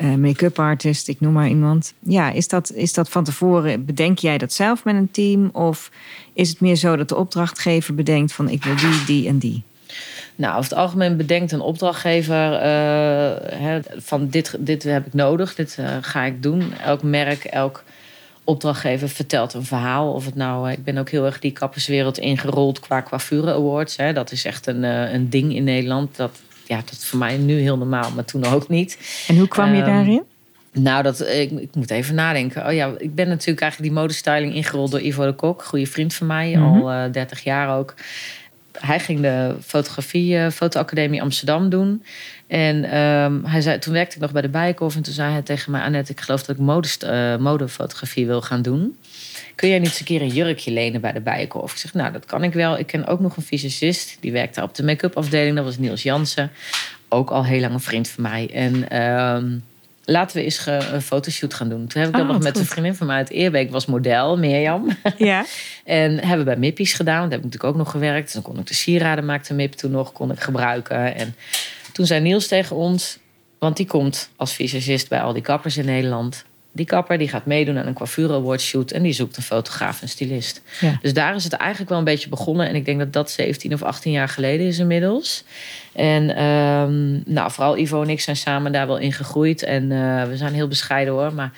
uh, 0.00 0.14
make-up 0.14 0.58
artist... 0.58 1.08
ik 1.08 1.20
noem 1.20 1.32
maar 1.32 1.48
iemand. 1.48 1.94
Ja, 1.98 2.30
is 2.30 2.48
dat, 2.48 2.72
is 2.72 2.92
dat 2.92 3.08
van 3.08 3.24
tevoren... 3.24 3.84
bedenk 3.84 4.18
jij 4.18 4.38
dat 4.38 4.52
zelf 4.52 4.84
met 4.84 4.94
een 4.94 5.10
team? 5.10 5.50
Of 5.52 5.90
is 6.32 6.48
het 6.48 6.60
meer 6.60 6.76
zo 6.76 6.96
dat 6.96 7.08
de 7.08 7.16
opdrachtgever 7.16 7.94
bedenkt 7.94 8.32
van... 8.32 8.48
ik 8.48 8.64
wil 8.64 8.76
die, 8.76 9.04
die 9.06 9.28
en 9.28 9.38
die? 9.38 9.62
Nou, 10.36 10.56
over 10.56 10.70
het 10.70 10.78
algemeen 10.78 11.16
bedenkt 11.16 11.52
een 11.52 11.60
opdrachtgever 11.60 12.60
hè, 13.54 13.80
van 13.96 14.28
dit, 14.28 14.56
dit 14.58 14.82
heb 14.82 15.06
ik 15.06 15.14
nodig, 15.14 15.54
dit 15.54 15.76
uh, 15.80 15.96
ga 16.00 16.24
ik 16.24 16.42
doen. 16.42 16.72
Elk 16.84 17.02
merk, 17.02 17.44
elk 17.44 17.84
opdrachtgever 18.48 19.08
vertelt 19.08 19.54
een 19.54 19.64
verhaal. 19.64 20.12
Of 20.12 20.24
het 20.24 20.34
nou, 20.34 20.70
ik 20.70 20.84
ben 20.84 20.98
ook 20.98 21.10
heel 21.10 21.24
erg 21.24 21.38
die 21.38 21.52
kapperswereld 21.52 22.18
ingerold 22.18 22.80
qua 22.80 23.02
coiffure 23.02 23.52
awards. 23.52 23.96
Hè. 23.96 24.12
Dat 24.12 24.32
is 24.32 24.44
echt 24.44 24.66
een, 24.66 24.82
een 24.82 25.30
ding 25.30 25.54
in 25.54 25.64
Nederland. 25.64 26.16
Dat, 26.16 26.40
ja, 26.66 26.76
dat 26.76 26.92
is 26.92 27.06
voor 27.06 27.18
mij 27.18 27.36
nu 27.36 27.60
heel 27.60 27.78
normaal, 27.78 28.10
maar 28.10 28.24
toen 28.24 28.44
ook 28.44 28.68
niet. 28.68 29.24
En 29.28 29.38
hoe 29.38 29.48
kwam 29.48 29.74
je 29.74 29.80
um, 29.80 29.86
daarin? 29.86 30.22
Nou, 30.72 31.02
dat, 31.02 31.20
ik, 31.20 31.50
ik, 31.50 31.74
moet 31.74 31.90
even 31.90 32.14
nadenken. 32.14 32.66
Oh 32.66 32.72
ja, 32.72 32.94
ik 32.98 33.14
ben 33.14 33.28
natuurlijk 33.28 33.60
eigenlijk 33.60 33.92
die 33.92 34.00
modestyling 34.00 34.54
ingerold 34.54 34.90
door 34.90 35.00
Ivo 35.00 35.24
de 35.26 35.34
Kok. 35.34 35.62
Goede 35.62 35.86
vriend 35.86 36.14
van 36.14 36.26
mij, 36.26 36.56
mm 36.56 36.62
-hmm. 36.62 36.82
al 36.82 36.92
uh, 36.92 37.12
30 37.12 37.44
jaar 37.44 37.78
ook. 37.78 37.94
Hij 38.72 39.00
ging 39.00 39.20
de 39.20 39.54
fotografie, 39.64 40.34
uh, 40.34 40.50
fotoacademie 40.50 41.22
Amsterdam 41.22 41.68
doen. 41.68 42.02
En 42.48 42.96
um, 42.98 43.44
hij 43.44 43.60
zei, 43.60 43.78
toen 43.78 43.92
werkte 43.92 44.14
ik 44.14 44.22
nog 44.22 44.32
bij 44.32 44.42
de 44.42 44.48
Bijenkorf. 44.48 44.96
En 44.96 45.02
toen 45.02 45.12
zei 45.12 45.32
hij 45.32 45.42
tegen 45.42 45.72
mij, 45.72 45.80
Annette, 45.80 46.12
ik 46.12 46.20
geloof 46.20 46.42
dat 46.42 46.56
ik 46.56 47.02
uh, 47.02 47.36
modefotografie 47.36 48.26
wil 48.26 48.42
gaan 48.42 48.62
doen. 48.62 48.96
Kun 49.54 49.68
jij 49.68 49.78
niet 49.78 49.88
eens 49.88 49.98
een 49.98 50.04
keer 50.04 50.22
een 50.22 50.28
jurkje 50.28 50.70
lenen 50.70 51.00
bij 51.00 51.12
de 51.12 51.20
Bijenkorf? 51.20 51.72
Ik 51.72 51.78
zeg, 51.78 51.94
nou, 51.94 52.12
dat 52.12 52.24
kan 52.24 52.44
ik 52.44 52.52
wel. 52.52 52.78
Ik 52.78 52.86
ken 52.86 53.06
ook 53.06 53.20
nog 53.20 53.36
een 53.36 53.42
fysicist. 53.42 54.16
Die 54.20 54.32
werkt 54.32 54.54
daar 54.54 54.64
op 54.64 54.74
de 54.74 54.84
make-up 54.84 55.16
afdeling. 55.16 55.56
Dat 55.56 55.64
was 55.64 55.78
Niels 55.78 56.02
Jansen. 56.02 56.50
Ook 57.08 57.30
al 57.30 57.44
heel 57.44 57.60
lang 57.60 57.72
een 57.72 57.80
vriend 57.80 58.08
van 58.08 58.22
mij. 58.22 58.50
En... 58.52 59.02
Um, 59.02 59.62
laten 60.04 60.36
we 60.36 60.42
eens 60.42 60.66
een 60.66 61.02
fotoshoot 61.02 61.54
gaan 61.54 61.68
doen. 61.68 61.86
Toen 61.86 62.00
heb 62.00 62.10
ik 62.10 62.16
dat 62.16 62.26
oh, 62.26 62.32
nog 62.32 62.42
met 62.42 62.52
goed. 62.52 62.60
een 62.60 62.66
vriendin 62.66 62.94
van 62.94 63.06
mij 63.06 63.16
uit 63.16 63.30
Eerbeek, 63.30 63.70
was 63.70 63.86
model, 63.86 64.38
Mirjam. 64.38 64.88
Ja. 65.16 65.44
en 65.84 66.18
hebben 66.18 66.38
we 66.38 66.44
bij 66.44 66.56
Mippies 66.56 66.92
gedaan. 66.92 67.20
Daar 67.20 67.30
heb 67.30 67.38
ik 67.38 67.44
natuurlijk 67.44 67.72
ook 67.72 67.76
nog 67.76 67.90
gewerkt. 67.90 68.24
Dus 68.24 68.32
dan 68.32 68.42
kon 68.42 68.58
ik 68.58 68.66
de 68.66 68.74
sieraden, 68.74 69.24
maakte 69.24 69.54
Mip 69.54 69.72
toen 69.72 69.90
nog, 69.90 70.12
kon 70.12 70.30
ik 70.30 70.40
gebruiken. 70.40 71.14
En 71.14 71.34
toen 71.98 72.06
zei 72.06 72.20
Niels 72.20 72.46
tegen 72.46 72.76
ons, 72.76 73.18
want 73.58 73.76
die 73.76 73.86
komt 73.86 74.30
als 74.36 74.54
visagist 74.54 75.08
bij 75.08 75.20
al 75.20 75.32
die 75.32 75.42
kappers 75.42 75.76
in 75.76 75.84
Nederland. 75.84 76.44
Die 76.72 76.86
kapper 76.86 77.18
die 77.18 77.28
gaat 77.28 77.46
meedoen 77.46 77.78
aan 77.78 77.86
een 77.86 77.94
coiffure 77.94 78.34
award 78.34 78.60
shoot 78.60 78.90
en 78.90 79.02
die 79.02 79.12
zoekt 79.12 79.36
een 79.36 79.42
fotograaf 79.42 80.02
en 80.02 80.08
stylist. 80.08 80.62
Ja. 80.80 80.98
Dus 81.02 81.12
daar 81.12 81.34
is 81.34 81.44
het 81.44 81.52
eigenlijk 81.52 81.90
wel 81.90 81.98
een 81.98 82.04
beetje 82.04 82.28
begonnen. 82.28 82.68
En 82.68 82.74
ik 82.74 82.84
denk 82.84 82.98
dat 82.98 83.12
dat 83.12 83.30
17 83.30 83.72
of 83.72 83.82
18 83.82 84.12
jaar 84.12 84.28
geleden 84.28 84.66
is 84.66 84.78
inmiddels. 84.78 85.44
En 85.92 86.42
um, 86.44 87.22
nou, 87.26 87.50
vooral 87.50 87.78
Ivo 87.78 88.02
en 88.02 88.08
ik 88.08 88.20
zijn 88.20 88.36
samen 88.36 88.72
daar 88.72 88.86
wel 88.86 88.98
in 88.98 89.12
gegroeid. 89.12 89.62
En 89.62 89.90
uh, 89.90 90.24
we 90.24 90.36
zijn 90.36 90.54
heel 90.54 90.68
bescheiden 90.68 91.14
hoor. 91.14 91.32
Maar 91.34 91.52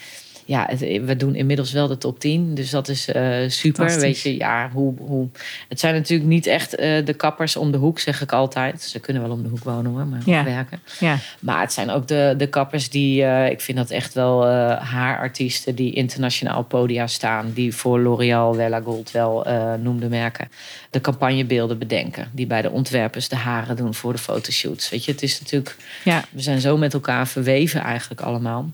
ja, 0.51 0.67
het, 0.69 0.81
we 0.81 1.17
doen 1.17 1.35
inmiddels 1.35 1.73
wel 1.73 1.87
de 1.87 1.99
top 1.99 2.21
10. 2.21 2.55
Dus 2.55 2.71
dat 2.71 2.89
is 2.89 3.09
uh, 3.09 3.49
super. 3.49 4.01
Weet 4.01 4.21
je, 4.21 4.37
ja, 4.37 4.71
hoe, 4.73 4.95
hoe. 4.99 5.29
Het 5.69 5.81
zijn 5.81 5.95
natuurlijk 5.95 6.29
niet 6.29 6.47
echt 6.47 6.81
uh, 6.81 7.05
de 7.05 7.15
kappers 7.15 7.57
om 7.57 7.71
de 7.71 7.79
hoek, 7.79 7.99
zeg 7.99 8.21
ik 8.23 8.33
altijd. 8.33 8.83
Ze 8.83 8.99
kunnen 8.99 9.23
wel 9.23 9.31
om 9.31 9.43
de 9.43 9.49
hoek 9.49 9.65
wonen 9.65 9.93
hoor, 9.93 10.07
maar 10.07 10.21
ja. 10.25 10.45
werken. 10.45 10.81
Ja. 11.01 11.19
Maar 11.41 11.61
het 11.61 11.73
zijn 11.73 11.91
ook 11.91 12.09
de, 12.09 12.35
de 12.37 12.47
kappers 12.47 12.91
die, 12.91 13.23
uh, 13.23 13.51
ik 13.51 13.61
vind 13.61 13.79
dat 13.79 13.91
echt 13.91 14.15
wel 14.15 14.47
haarartiesten 14.77 15.75
die 15.75 15.93
internationaal 15.93 16.63
podia 16.63 17.07
staan. 17.07 17.53
Die 17.55 17.75
voor 17.75 18.01
L'Oreal, 18.01 18.57
Wella 18.57 18.81
Gold 18.81 19.11
wel 19.11 19.47
noemde 19.83 20.09
merken. 20.09 20.49
De 20.91 21.01
campagnebeelden 21.01 21.79
bedenken. 21.79 22.31
Die 22.33 22.47
bij 22.47 22.63
de 22.63 22.71
ontwerpers 22.71 23.29
de 23.29 23.37
haren 23.37 23.77
doen 23.77 23.95
voor 23.95 24.13
de 24.13 24.19
fotoshoots. 24.19 24.91
Weet 24.91 25.05
je, 25.05 25.13
het 25.13 25.23
is 25.23 25.41
natuurlijk. 25.41 25.77
Ja. 26.05 26.25
We 26.31 26.43
zijn 26.43 26.61
zo 26.61 26.77
met 26.77 26.95
elkaar 26.95 27.29
verweven 27.29 27.81
eigenlijk 27.81 28.21
allemaal. 28.21 28.71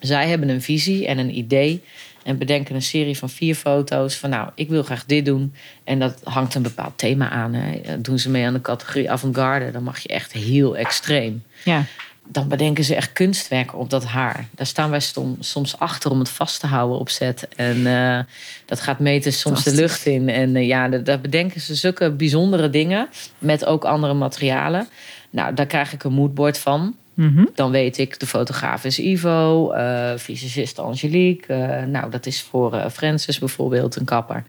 Zij 0.00 0.28
hebben 0.28 0.48
een 0.48 0.62
visie 0.62 1.06
en 1.06 1.18
een 1.18 1.36
idee 1.36 1.82
en 2.28 2.38
bedenken 2.38 2.74
een 2.74 2.82
serie 2.82 3.18
van 3.18 3.30
vier 3.30 3.54
foto's 3.54 4.16
van 4.16 4.30
nou, 4.30 4.50
ik 4.54 4.68
wil 4.68 4.82
graag 4.82 5.04
dit 5.04 5.24
doen. 5.24 5.54
En 5.84 5.98
dat 5.98 6.20
hangt 6.24 6.54
een 6.54 6.62
bepaald 6.62 6.98
thema 6.98 7.30
aan. 7.30 7.54
Hè. 7.54 8.00
Doen 8.00 8.18
ze 8.18 8.30
mee 8.30 8.46
aan 8.46 8.52
de 8.52 8.60
categorie 8.60 9.10
avant-garde, 9.10 9.70
dan 9.70 9.82
mag 9.82 9.98
je 9.98 10.08
echt 10.08 10.32
heel 10.32 10.76
extreem. 10.76 11.42
Ja. 11.64 11.84
Dan 12.30 12.48
bedenken 12.48 12.84
ze 12.84 12.94
echt 12.94 13.12
kunstwerken 13.12 13.78
op 13.78 13.90
dat 13.90 14.04
haar. 14.04 14.48
Daar 14.54 14.66
staan 14.66 14.90
wij 14.90 15.00
soms 15.40 15.78
achter 15.78 16.10
om 16.10 16.18
het 16.18 16.28
vast 16.28 16.60
te 16.60 16.66
houden 16.66 16.98
op 16.98 17.08
set. 17.08 17.48
En 17.56 17.76
uh, 17.76 18.18
dat 18.64 18.80
gaat 18.80 18.98
meten 18.98 19.32
soms 19.32 19.64
de 19.64 19.74
lucht 19.74 20.06
in. 20.06 20.28
En 20.28 20.54
uh, 20.54 20.66
ja, 20.66 20.88
daar 20.88 21.20
bedenken 21.20 21.60
ze 21.60 21.74
zulke 21.74 22.10
bijzondere 22.10 22.70
dingen. 22.70 23.08
Met 23.38 23.64
ook 23.64 23.84
andere 23.84 24.14
materialen. 24.14 24.88
Nou, 25.30 25.54
daar 25.54 25.66
krijg 25.66 25.92
ik 25.92 26.04
een 26.04 26.12
moodboard 26.12 26.58
van. 26.58 26.94
Mm 27.18 27.36
-hmm. 27.36 27.48
Dan 27.54 27.70
weet 27.70 27.98
ik, 27.98 28.20
de 28.20 28.26
fotograaf 28.26 28.84
is 28.84 28.98
Ivo, 28.98 29.72
uh, 29.74 30.16
fysicist 30.16 30.78
Angelique. 30.78 31.54
Uh, 31.54 31.84
nou, 31.84 32.10
dat 32.10 32.26
is 32.26 32.42
voor 32.42 32.74
uh, 32.74 32.88
Francis 32.88 33.38
bijvoorbeeld, 33.38 33.96
een 33.96 34.04
kapper. 34.04 34.44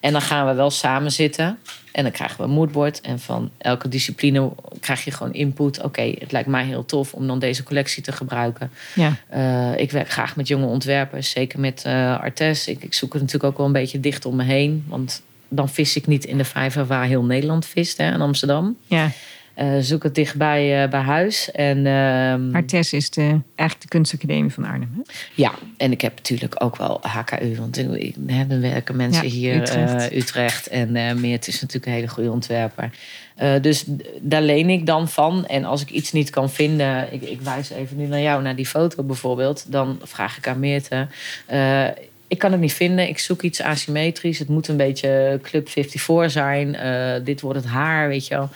En 0.00 0.12
dan 0.12 0.22
gaan 0.22 0.46
we 0.46 0.54
wel 0.54 0.70
samen 0.70 1.12
zitten. 1.12 1.58
En 1.92 2.02
dan 2.02 2.12
krijgen 2.12 2.36
we 2.36 2.42
een 2.42 2.50
moodboard. 2.50 3.00
En 3.00 3.18
van 3.18 3.50
elke 3.58 3.88
discipline 3.88 4.52
krijg 4.80 5.04
je 5.04 5.10
gewoon 5.10 5.32
input. 5.32 5.78
Oké, 5.78 5.86
okay, 5.86 6.16
het 6.20 6.32
lijkt 6.32 6.48
mij 6.48 6.64
heel 6.64 6.84
tof 6.84 7.14
om 7.14 7.26
dan 7.26 7.38
deze 7.38 7.62
collectie 7.62 8.02
te 8.02 8.12
gebruiken. 8.12 8.70
Ja. 8.94 9.16
Uh, 9.34 9.80
ik 9.80 9.90
werk 9.90 10.10
graag 10.10 10.36
met 10.36 10.48
jonge 10.48 10.66
ontwerpers. 10.66 11.30
Zeker 11.30 11.60
met 11.60 11.84
uh, 11.86 12.20
Artes. 12.20 12.68
Ik, 12.68 12.84
ik 12.84 12.94
zoek 12.94 13.12
het 13.12 13.22
natuurlijk 13.22 13.52
ook 13.52 13.58
wel 13.58 13.66
een 13.66 13.72
beetje 13.72 14.00
dicht 14.00 14.24
om 14.24 14.36
me 14.36 14.44
heen. 14.44 14.84
Want 14.88 15.22
dan 15.48 15.68
vis 15.68 15.96
ik 15.96 16.06
niet 16.06 16.24
in 16.24 16.38
de 16.38 16.44
vijver 16.44 16.86
waar 16.86 17.04
heel 17.04 17.24
Nederland 17.24 17.66
vist. 17.66 17.98
Hè, 17.98 18.12
in 18.12 18.20
Amsterdam. 18.20 18.76
Ja. 18.86 19.10
Uh, 19.60 19.76
zoek 19.80 20.02
het 20.02 20.14
dichtbij 20.14 20.82
uh, 20.82 20.90
bij 20.90 21.00
huis. 21.00 21.50
En, 21.50 21.78
uh, 21.78 22.54
Artes 22.54 22.92
is 22.92 23.10
de, 23.10 23.22
eigenlijk 23.54 23.80
de 23.80 23.88
kunstacademie 23.88 24.52
van 24.52 24.64
Arnhem. 24.64 24.90
Hè? 24.94 25.12
Ja, 25.34 25.52
en 25.76 25.92
ik 25.92 26.00
heb 26.00 26.16
natuurlijk 26.16 26.54
ook 26.58 26.76
wel 26.76 27.00
HKU. 27.02 27.56
Want 27.56 27.78
ik, 27.78 28.14
hè, 28.26 28.46
dan 28.46 28.60
werken 28.60 28.96
mensen 28.96 29.24
ja, 29.24 29.30
hier 29.30 29.60
Utrecht. 29.60 30.12
Utrecht. 30.12 30.66
En 30.66 31.20
Meert 31.20 31.48
is 31.48 31.60
natuurlijk 31.60 31.86
een 31.86 31.92
hele 31.92 32.08
goede 32.08 32.30
ontwerper. 32.30 32.90
dus 33.60 33.84
daar 34.20 34.42
leen 34.42 34.70
ik 34.70 34.86
dan 34.86 35.08
van. 35.08 35.46
En 35.46 35.64
als 35.64 35.82
ik 35.82 35.90
iets 35.90 36.12
niet 36.12 36.30
kan 36.30 36.50
vinden... 36.50 37.12
Ik, 37.12 37.22
ik 37.22 37.40
wijs 37.40 37.70
even 37.70 37.96
nu 37.96 38.06
naar 38.06 38.20
jou, 38.20 38.42
naar 38.42 38.56
die 38.56 38.66
foto 38.66 39.02
bijvoorbeeld. 39.02 39.64
Dan 39.68 40.00
vraag 40.02 40.36
ik 40.36 40.48
aan 40.48 40.60
Meerte... 40.60 41.06
ik 42.28 42.38
kan 42.38 42.52
het 42.52 42.60
niet 42.60 42.74
vinden. 42.74 43.08
Ik 43.08 43.18
zoek 43.18 43.42
iets 43.42 43.62
asymmetrisch. 43.62 44.38
Het 44.38 44.48
moet 44.48 44.68
een 44.68 44.76
beetje 44.76 45.40
Club 45.42 45.68
54 45.68 46.30
zijn. 46.30 46.76
dit 47.24 47.40
wordt 47.40 47.58
het 47.58 47.68
haar, 47.68 48.08
weet 48.08 48.26
je 48.26 48.34
wel 48.34 48.50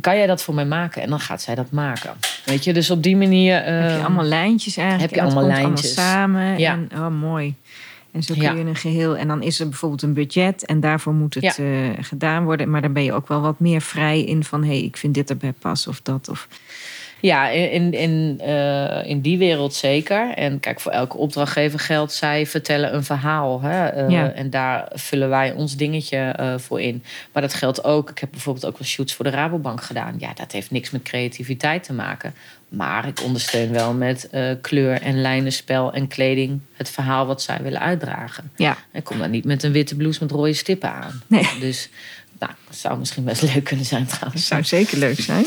kan 0.00 0.16
jij 0.16 0.26
dat 0.26 0.42
voor 0.42 0.54
mij 0.54 0.66
maken? 0.66 1.02
En 1.02 1.10
dan 1.10 1.20
gaat 1.20 1.42
zij 1.42 1.54
dat 1.54 1.70
maken. 1.70 2.12
Weet 2.44 2.64
je, 2.64 2.72
dus 2.72 2.90
op 2.90 3.02
die 3.02 3.16
manier. 3.16 3.60
Uh, 3.68 3.80
heb 3.80 3.98
je 3.98 4.04
allemaal 4.04 4.24
lijntjes 4.24 4.76
eigenlijk? 4.76 5.10
Heb 5.10 5.18
je 5.20 5.26
allemaal 5.26 5.46
lijntjes 5.46 5.96
allemaal 5.98 6.14
samen? 6.14 6.58
Ja. 6.58 6.72
En, 6.72 6.88
oh, 6.94 7.08
mooi. 7.08 7.54
En 8.12 8.22
zo 8.22 8.34
kun 8.34 8.42
Ja. 8.42 8.52
je 8.52 8.64
een 8.64 8.76
geheel. 8.76 9.16
En 9.16 9.28
dan 9.28 9.42
is 9.42 9.60
er 9.60 9.68
bijvoorbeeld 9.68 10.02
een 10.02 10.12
budget 10.12 10.66
en 10.66 10.80
daarvoor 10.80 11.12
moet 11.14 11.34
het 11.34 11.42
Ja. 11.42 11.54
eh, 11.56 11.90
gedaan 12.00 12.44
worden. 12.44 12.70
Maar 12.70 12.82
dan 12.82 12.92
ben 12.92 13.04
je 13.04 13.12
ook 13.12 13.28
wel 13.28 13.40
wat 13.40 13.60
meer 13.60 13.80
vrij 13.80 14.24
in 14.24 14.44
van 14.44 14.62
hé, 14.62 14.68
hey, 14.68 14.82
ik 14.82 14.96
vind 14.96 15.14
dit 15.14 15.30
erbij 15.30 15.52
pas 15.58 15.86
of 15.86 16.00
dat. 16.02 16.28
Of... 16.28 16.48
Ja, 17.22 17.48
in, 17.48 17.92
in, 17.92 18.40
uh, 18.40 19.06
in 19.06 19.20
die 19.20 19.38
wereld 19.38 19.74
zeker. 19.74 20.34
En 20.34 20.60
kijk, 20.60 20.80
voor 20.80 20.92
elke 20.92 21.16
opdrachtgever 21.16 21.78
geldt, 21.78 22.12
zij 22.12 22.46
vertellen 22.46 22.94
een 22.94 23.04
verhaal. 23.04 23.60
Hè? 23.60 24.04
Uh, 24.04 24.10
ja. 24.10 24.32
En 24.32 24.50
daar 24.50 24.88
vullen 24.92 25.28
wij 25.28 25.52
ons 25.52 25.76
dingetje 25.76 26.36
uh, 26.40 26.54
voor 26.58 26.80
in. 26.80 27.04
Maar 27.32 27.42
dat 27.42 27.54
geldt 27.54 27.84
ook, 27.84 28.10
ik 28.10 28.18
heb 28.18 28.30
bijvoorbeeld 28.30 28.66
ook 28.66 28.78
wel 28.78 28.88
shoots 28.88 29.14
voor 29.14 29.24
de 29.24 29.30
Rabobank 29.30 29.82
gedaan. 29.82 30.14
Ja, 30.18 30.32
dat 30.34 30.52
heeft 30.52 30.70
niks 30.70 30.90
met 30.90 31.02
creativiteit 31.02 31.84
te 31.84 31.92
maken. 31.92 32.34
Maar 32.68 33.06
ik 33.06 33.22
ondersteun 33.22 33.72
wel 33.72 33.94
met 33.94 34.30
kleur 34.60 35.00
en 35.02 35.20
lijnenspel 35.20 35.92
en 35.92 36.08
kleding 36.08 36.60
het 36.76 36.90
verhaal 36.90 37.26
wat 37.26 37.42
zij 37.42 37.58
willen 37.62 37.80
uitdragen. 37.80 38.50
Ja. 38.56 38.76
Ik 38.92 39.04
kom 39.04 39.18
dan 39.18 39.30
niet 39.30 39.44
met 39.44 39.62
een 39.62 39.72
witte 39.72 39.96
blouse 39.96 40.22
met 40.22 40.30
rode 40.30 40.52
stippen 40.52 40.92
aan. 40.92 41.22
Nee. 41.26 41.48
Dus 41.60 41.88
nou, 42.42 42.54
dat 42.66 42.76
zou 42.76 42.98
misschien 42.98 43.24
best 43.24 43.42
leuk 43.54 43.64
kunnen 43.64 43.84
zijn 43.84 44.06
trouwens. 44.06 44.46
Zou 44.46 44.64
zeker 44.64 44.98
leuk 44.98 45.20
zijn. 45.20 45.44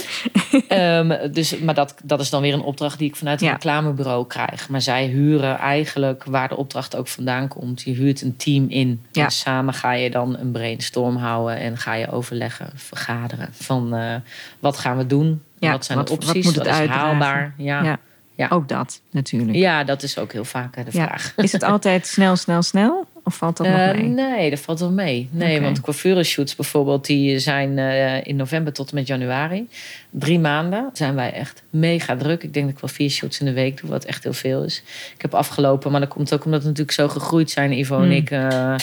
um, 1.07 1.17
dus, 1.37 1.59
maar 1.59 1.73
dat, 1.73 1.95
dat 2.03 2.19
is 2.19 2.29
dan 2.29 2.41
weer 2.41 2.53
een 2.53 2.61
opdracht 2.61 2.97
die 2.97 3.07
ik 3.09 3.15
vanuit 3.15 3.41
een 3.41 3.47
ja. 3.47 3.53
reclamebureau 3.53 4.27
krijg. 4.27 4.69
Maar 4.69 4.81
zij 4.81 5.05
huren 5.05 5.57
eigenlijk 5.57 6.23
waar 6.23 6.47
de 6.47 6.57
opdracht 6.57 6.95
ook 6.95 7.07
vandaan 7.07 7.47
komt. 7.47 7.81
Je 7.81 7.91
huurt 7.91 8.21
een 8.21 8.35
team 8.35 8.69
in. 8.69 9.01
Ja. 9.11 9.23
En 9.23 9.31
samen 9.31 9.73
ga 9.73 9.91
je 9.91 10.09
dan 10.09 10.37
een 10.37 10.51
brainstorm 10.51 11.15
houden. 11.15 11.57
En 11.57 11.77
ga 11.77 11.93
je 11.93 12.11
overleggen, 12.11 12.69
vergaderen. 12.75 13.49
Van 13.51 13.95
uh, 13.95 14.15
wat 14.59 14.77
gaan 14.77 14.97
we 14.97 15.05
doen? 15.05 15.41
Ja, 15.59 15.71
wat 15.71 15.85
zijn 15.85 15.97
wat, 15.97 16.07
de 16.07 16.13
opties? 16.13 16.33
Wat 16.33 16.43
moet 16.43 16.55
het 16.55 16.63
wat 16.63 16.73
is 16.73 16.79
uitdragen? 16.79 17.05
haalbaar? 17.07 17.53
Ja. 17.57 17.99
Ja. 18.35 18.47
Ook 18.49 18.67
dat 18.67 19.01
natuurlijk. 19.11 19.57
ja, 19.57 19.83
dat 19.83 20.03
is 20.03 20.17
ook 20.17 20.31
heel 20.31 20.45
vaak 20.45 20.75
hè, 20.75 20.83
de 20.83 20.89
Ja. 20.93 21.05
vraag. 21.05 21.33
Is 21.35 21.51
het 21.51 21.63
altijd 21.63 22.07
snel, 22.07 22.35
snel, 22.35 22.61
snel? 22.61 23.07
Of 23.27 23.35
valt 23.35 23.57
dat 23.57 23.67
nog 23.67 23.75
Eh, 23.77 23.91
mee? 23.91 24.03
nee, 24.03 24.49
dat 24.49 24.59
valt 24.59 24.79
wel 24.79 24.91
mee. 24.91 25.29
Nee, 25.31 25.53
Oké. 25.55 25.63
want 25.63 25.81
coiffure-shoots 25.81 26.55
bijvoorbeeld, 26.55 27.05
die 27.05 27.39
zijn 27.39 27.77
eh, 27.79 28.25
in 28.27 28.35
november 28.35 28.73
tot 28.73 28.89
en 28.89 28.95
met 28.95 29.07
januari. 29.07 29.67
Drie 30.09 30.39
maanden 30.39 30.89
zijn 30.93 31.15
wij 31.15 31.31
echt 31.33 31.63
mega 31.69 32.15
druk. 32.15 32.43
Ik 32.43 32.53
denk 32.53 32.65
dat 32.65 32.75
ik 32.75 32.81
wel 32.81 32.89
vier 32.89 33.09
shoots 33.09 33.39
in 33.39 33.45
de 33.45 33.53
week 33.53 33.81
doe, 33.81 33.89
wat 33.89 34.05
echt 34.05 34.23
heel 34.23 34.33
veel 34.33 34.63
is. 34.63 34.83
Ik 35.15 35.21
heb 35.21 35.33
afgelopen, 35.33 35.91
maar 35.91 35.99
dat 35.99 36.09
komt 36.09 36.33
ook 36.33 36.45
omdat 36.45 36.61
we 36.61 36.67
natuurlijk 36.67 36.97
zo 36.97 37.07
gegroeid 37.07 37.51
zijn, 37.51 37.71
Ivo 37.71 37.95
en 37.95 38.01
Hmm. 38.03 38.11
ik. 38.11 38.31
eh, 38.31 38.75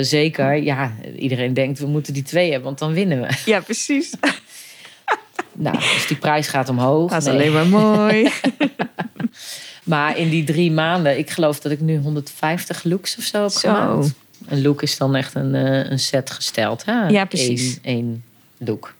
zeker, 0.00 0.54
ja, 0.62 0.92
iedereen 1.16 1.54
denkt 1.54 1.78
we 1.78 1.86
moeten 1.86 2.12
die 2.12 2.22
twee 2.22 2.46
hebben, 2.46 2.64
want 2.66 2.78
dan 2.78 2.92
winnen 2.92 3.20
we. 3.20 3.28
Ja, 3.44 3.60
precies. 3.60 4.10
Nou, 5.52 5.78
dus 5.78 6.06
die 6.06 6.16
prijs 6.16 6.48
gaat 6.48 6.68
omhoog. 6.68 7.10
Dat 7.10 7.20
is 7.20 7.26
Nee. 7.28 7.34
alleen 7.34 7.52
maar 7.52 7.66
mooi. 7.66 8.28
Maar 9.88 10.18
in 10.18 10.28
die 10.28 10.44
drie 10.44 10.72
maanden, 10.72 11.18
ik 11.18 11.30
geloof 11.30 11.60
dat 11.60 11.72
ik 11.72 11.80
nu 11.80 11.98
150 11.98 12.84
looks 12.84 13.16
of 13.16 13.24
zo 13.24 13.42
heb 13.42 13.50
Zo. 13.50 13.58
gemaakt. 13.68 14.14
Een 14.46 14.62
look 14.62 14.82
is 14.82 14.98
dan 14.98 15.14
echt 15.14 15.34
een, 15.34 15.54
eh, 15.54 15.90
een 15.90 15.98
set 15.98 16.30
gesteld. 16.30 16.84
Hè? 16.84 17.06
Ja, 17.06 17.24
precies. 17.24 17.78
Eén, 17.82 17.94
één 17.96 18.24
look. 18.58 18.94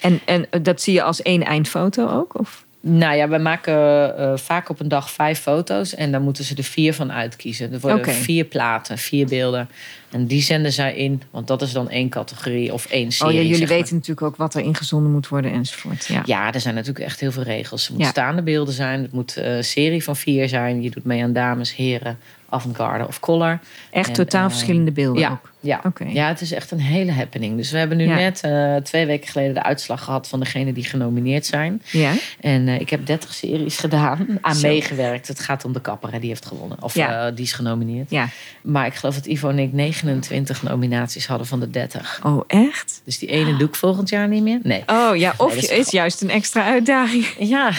En, 0.00 0.20
en 0.24 0.62
dat 0.62 0.82
zie 0.82 0.92
je 0.92 1.02
als 1.02 1.22
één 1.22 1.44
eindfoto 1.44 2.08
ook? 2.08 2.38
Of? 2.38 2.64
Nou 2.86 3.16
ja, 3.16 3.28
we 3.28 3.38
maken 3.38 3.74
eh, 4.18 4.32
vaak 4.36 4.68
op 4.68 4.80
een 4.80 4.88
dag 4.88 5.10
vijf 5.10 5.40
foto's. 5.40 5.94
En 5.94 6.12
dan 6.12 6.22
moeten 6.22 6.44
ze 6.44 6.54
er 6.54 6.62
vier 6.64 6.94
van 6.94 7.12
uitkiezen. 7.12 7.72
Er 7.72 7.80
worden 7.80 7.98
Oké. 7.98 8.10
vier 8.10 8.44
platen, 8.44 8.98
vier 8.98 9.26
beelden. 9.26 9.68
En 10.10 10.26
die 10.26 10.42
zenden 10.42 10.72
zij 10.72 10.94
in. 10.94 11.22
Want 11.30 11.46
dat 11.46 11.62
is 11.62 11.72
dan 11.72 11.90
één 11.90 12.08
categorie 12.08 12.72
of 12.72 12.86
één 12.86 13.12
serie. 13.12 13.32
oh 13.32 13.38
ja, 13.38 13.44
jullie 13.48 13.66
maar. 13.66 13.76
weten 13.76 13.94
natuurlijk 13.94 14.26
ook 14.26 14.36
wat 14.36 14.54
er 14.54 14.60
ingezonden 14.60 15.12
moet 15.12 15.28
worden 15.28 15.52
enzovoort. 15.52 16.06
Ja. 16.06 16.22
Ja, 16.24 16.52
er 16.52 16.60
zijn 16.60 16.74
natuurlijk 16.74 17.04
echt 17.04 17.20
heel 17.20 17.32
veel 17.32 17.42
regels. 17.42 17.82
Het 17.82 17.92
moet 17.96 18.04
Ja. 18.04 18.10
staande 18.10 18.42
beelden 18.42 18.74
zijn. 18.74 19.02
Het 19.02 19.12
moet 19.12 19.36
eh, 19.36 19.56
een 19.56 19.64
serie 19.64 20.04
van 20.04 20.16
vier 20.16 20.48
zijn. 20.48 20.82
Je 20.82 20.90
doet 20.90 21.04
mee 21.04 21.22
aan 21.22 21.32
dames, 21.32 21.74
heren, 21.76 22.18
avant-garde 22.48 23.06
of 23.06 23.20
collar. 23.20 23.58
Echt 23.90 24.08
En, 24.08 24.14
totaal 24.14 24.44
eh, 24.44 24.50
verschillende 24.50 24.92
beelden 24.92 25.20
ja. 25.22 25.30
ook. 25.30 25.52
Ja. 25.64 25.80
Ja, 26.08 26.28
het 26.28 26.40
is 26.40 26.52
echt 26.52 26.70
een 26.70 26.80
hele 26.80 27.12
happening. 27.12 27.56
Dus 27.56 27.70
we 27.70 27.78
hebben 27.78 27.96
nu 27.96 28.06
Ja. 28.06 28.14
net 28.14 28.40
eh, 28.40 28.76
twee 28.76 29.06
weken 29.06 29.28
geleden 29.28 29.54
de 29.54 29.62
uitslag 29.62 30.04
gehad 30.04 30.28
van 30.28 30.40
degenen 30.40 30.74
die 30.74 30.84
genomineerd 30.84 31.46
zijn. 31.46 31.82
Ja? 31.90 32.12
En 32.40 32.68
eh, 32.68 32.80
ik 32.80 32.90
heb 32.90 33.06
30 33.06 33.34
series 33.34 33.76
gedaan, 33.78 34.26
aan 34.40 34.54
Zo. 34.54 34.68
meegewerkt. 34.68 35.28
Het 35.28 35.40
gaat 35.40 35.64
om 35.64 35.72
de 35.72 35.80
kapper, 35.80 36.12
hè, 36.12 36.18
die 36.18 36.28
heeft 36.28 36.46
gewonnen. 36.46 36.82
Of 36.82 36.94
Ja. 36.94 37.26
eh, 37.26 37.34
die 37.36 37.44
is 37.44 37.52
genomineerd. 37.52 38.10
Ja. 38.10 38.28
Maar 38.62 38.86
ik 38.86 38.94
geloof 38.94 39.14
dat 39.14 39.26
Ivo 39.26 39.48
en 39.48 39.58
ik 39.58 39.72
29 39.72 40.62
nominaties 40.62 41.26
hadden 41.26 41.46
van 41.46 41.60
de 41.60 41.70
30. 41.70 42.20
Oh, 42.24 42.44
echt? 42.46 43.00
Dus 43.04 43.18
die 43.18 43.28
ene 43.28 43.56
doe 43.56 43.68
ik 43.68 43.74
volgend 43.74 44.08
jaar 44.08 44.28
niet 44.28 44.42
meer. 44.42 44.58
Nee. 44.62 44.82
Oh 44.86 45.16
ja, 45.16 45.34
of 45.36 45.56
is 45.56 45.90
juist 45.90 46.22
een 46.22 46.30
extra 46.30 46.64
uitdaging. 46.64 47.26
Ja, 47.54 47.70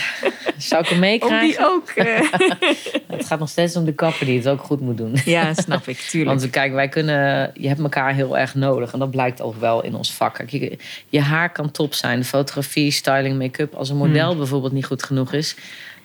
zou 0.57 0.81
ik 0.81 0.87
hem 0.89 0.99
meekrijgen? 0.99 1.47
die 1.47 1.57
ook. 1.59 1.93
Het 3.15 3.25
gaat 3.25 3.39
nog 3.39 3.49
steeds 3.49 3.75
om 3.75 3.85
de 3.85 3.93
kapper 3.93 4.25
die 4.25 4.37
het 4.37 4.47
ook 4.47 4.61
goed 4.61 4.79
moet 4.81 4.97
doen. 4.97 5.15
Ja, 5.25 5.53
snap 5.53 5.87
ik, 5.87 5.97
tuurlijk. 5.97 6.29
Want 6.35 6.41
we- 6.41 6.49
kijk, 6.49 6.73
wij 6.73 6.89
kunnen, 6.89 7.51
je 7.53 7.67
hebt 7.75 7.95
elkaar 7.95 8.13
heel 8.13 8.37
erg 8.37 8.55
nodig. 8.55 8.93
En 8.93 8.99
dat 8.99 9.11
blijkt 9.11 9.41
ook 9.41 9.55
wel 9.59 9.83
in 9.83 9.95
ons 9.95 10.13
vak. 10.13 10.33
Kijk, 10.33 10.49
je, 10.49 10.77
je 11.09 11.21
haar 11.21 11.51
kan 11.51 11.71
top 11.71 11.93
zijn. 11.93 12.19
De 12.19 12.25
fotografie, 12.25 12.91
styling, 12.91 13.37
make-up. 13.37 13.73
Als 13.73 13.89
een 13.89 13.97
model 13.97 14.35
bijvoorbeeld 14.35 14.73
niet 14.73 14.85
goed 14.85 15.03
genoeg 15.03 15.33
is, 15.33 15.55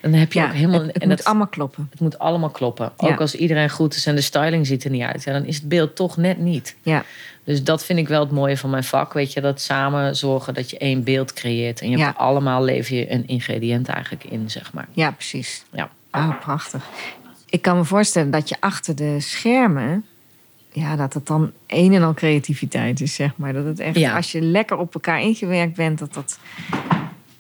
dan 0.01 0.13
heb 0.13 0.33
je 0.33 0.39
ja, 0.39 0.47
ook 0.47 0.53
helemaal. 0.53 0.81
het, 0.81 0.93
het 0.93 1.03
en 1.03 1.09
moet 1.09 1.17
dat, 1.17 1.27
allemaal 1.27 1.47
kloppen. 1.47 1.87
het 1.91 2.01
moet 2.01 2.19
allemaal 2.19 2.51
kloppen. 2.51 2.93
Ja. 2.99 3.09
Ook 3.09 3.21
als 3.21 3.35
iedereen 3.35 3.71
goed 3.71 3.95
is 3.95 4.07
en 4.07 4.15
de 4.15 4.21
styling 4.21 4.67
ziet 4.67 4.85
er 4.85 4.91
niet 4.91 5.03
uit, 5.03 5.25
ja, 5.25 5.33
dan 5.33 5.45
is 5.45 5.57
het 5.57 5.69
beeld 5.69 5.97
toch 5.97 6.17
net 6.17 6.39
niet. 6.39 6.77
Ja, 6.83 7.05
Dus 7.45 7.65
dat 7.65 7.85
vind 7.85 7.99
ik 7.99 8.09
wel 8.09 8.21
het 8.21 8.31
mooie 8.31 8.57
van 8.57 8.71
mijn 8.71 8.85
vak. 8.85 9.13
Weet 9.13 9.33
je, 9.33 9.41
dat 9.41 9.61
samen 9.61 10.17
zorgen 10.17 10.55
dat 10.55 10.71
je 10.71 10.79
één 10.79 11.05
beeld 11.05 11.33
creëert. 11.33 11.81
En 11.81 11.91
je 11.91 11.99
hebt 11.99 12.19
allemaal 12.19 12.65
lever 12.65 12.97
je 12.97 13.13
een 13.13 13.27
ingrediënt 13.27 13.89
eigenlijk 13.89 14.25
in, 14.25 14.51
zeg 14.51 14.73
maar. 14.73 14.89
ja 14.93 15.11
precies. 15.11 15.65
Ja. 15.73 15.91
Oh, 16.13 16.41
prachtig. 16.41 16.85
Ik 17.49 17.63
kan 17.63 17.77
me 17.77 17.85
voorstellen 17.85 18.31
dat 18.31 18.49
je 18.49 18.57
achter 18.61 18.97
de 18.97 19.21
schermen... 19.21 20.05
Ja, 20.73 20.97
dat 20.97 21.15
het 21.15 21.27
dan 21.27 21.53
een 21.67 21.93
en 21.93 22.03
al 22.03 22.15
creativiteit 22.15 23.01
is, 23.01 23.15
zeg 23.15 23.31
maar. 23.37 23.53
Dat 23.53 23.65
het 23.65 23.81
echt, 23.81 23.97
Ja. 23.99 24.17
als 24.17 24.33
je 24.33 24.41
lekker 24.41 24.77
op 24.77 24.95
elkaar 24.95 25.21
ingewerkt 25.21 25.75
bent, 25.75 25.99
dat 25.99 26.15
dat... 26.15 26.39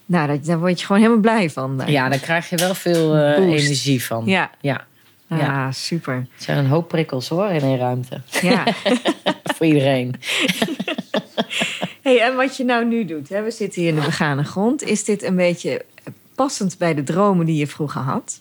Nou, 0.06 0.26
dat, 0.28 0.44
daar 0.44 0.58
word 0.58 0.80
je 0.80 0.86
gewoon 0.86 1.02
helemaal 1.02 1.22
blij 1.22 1.50
van. 1.50 1.82
Ja, 1.86 2.08
daar 2.08 2.18
krijg 2.18 2.48
je 2.48 2.56
wel 2.56 2.74
veel 2.74 3.16
eh, 3.16 3.46
energie 3.46 4.04
van. 4.04 4.22
Ja. 4.26 4.50
ja. 4.60 4.86
Ah, 5.28 5.38
ja. 5.38 5.72
super. 5.72 6.14
Het 6.14 6.42
zijn 6.42 6.58
een 6.58 6.66
hoop 6.66 6.88
prikkels 6.88 7.28
hoor 7.28 7.48
in 7.50 7.60
één 7.60 7.78
ruimte. 7.78 8.20
Ja. 8.42 8.64
Voor 9.56 9.66
iedereen. 9.66 10.14
hey, 12.02 12.20
en 12.20 12.36
wat 12.36 12.56
je 12.56 12.64
nou 12.64 12.84
nu 12.84 13.04
doet, 13.04 13.28
hè? 13.28 13.42
we 13.42 13.50
zitten 13.50 13.80
hier 13.80 13.90
in 13.90 13.96
de 13.96 14.04
begane 14.04 14.44
grond. 14.44 14.82
Is 14.82 15.04
dit 15.04 15.22
een 15.22 15.36
beetje 15.36 15.84
passend 16.34 16.78
bij 16.78 16.94
de 16.94 17.02
dromen 17.02 17.46
die 17.46 17.56
je 17.56 17.66
vroeger 17.66 18.00
had? 18.00 18.40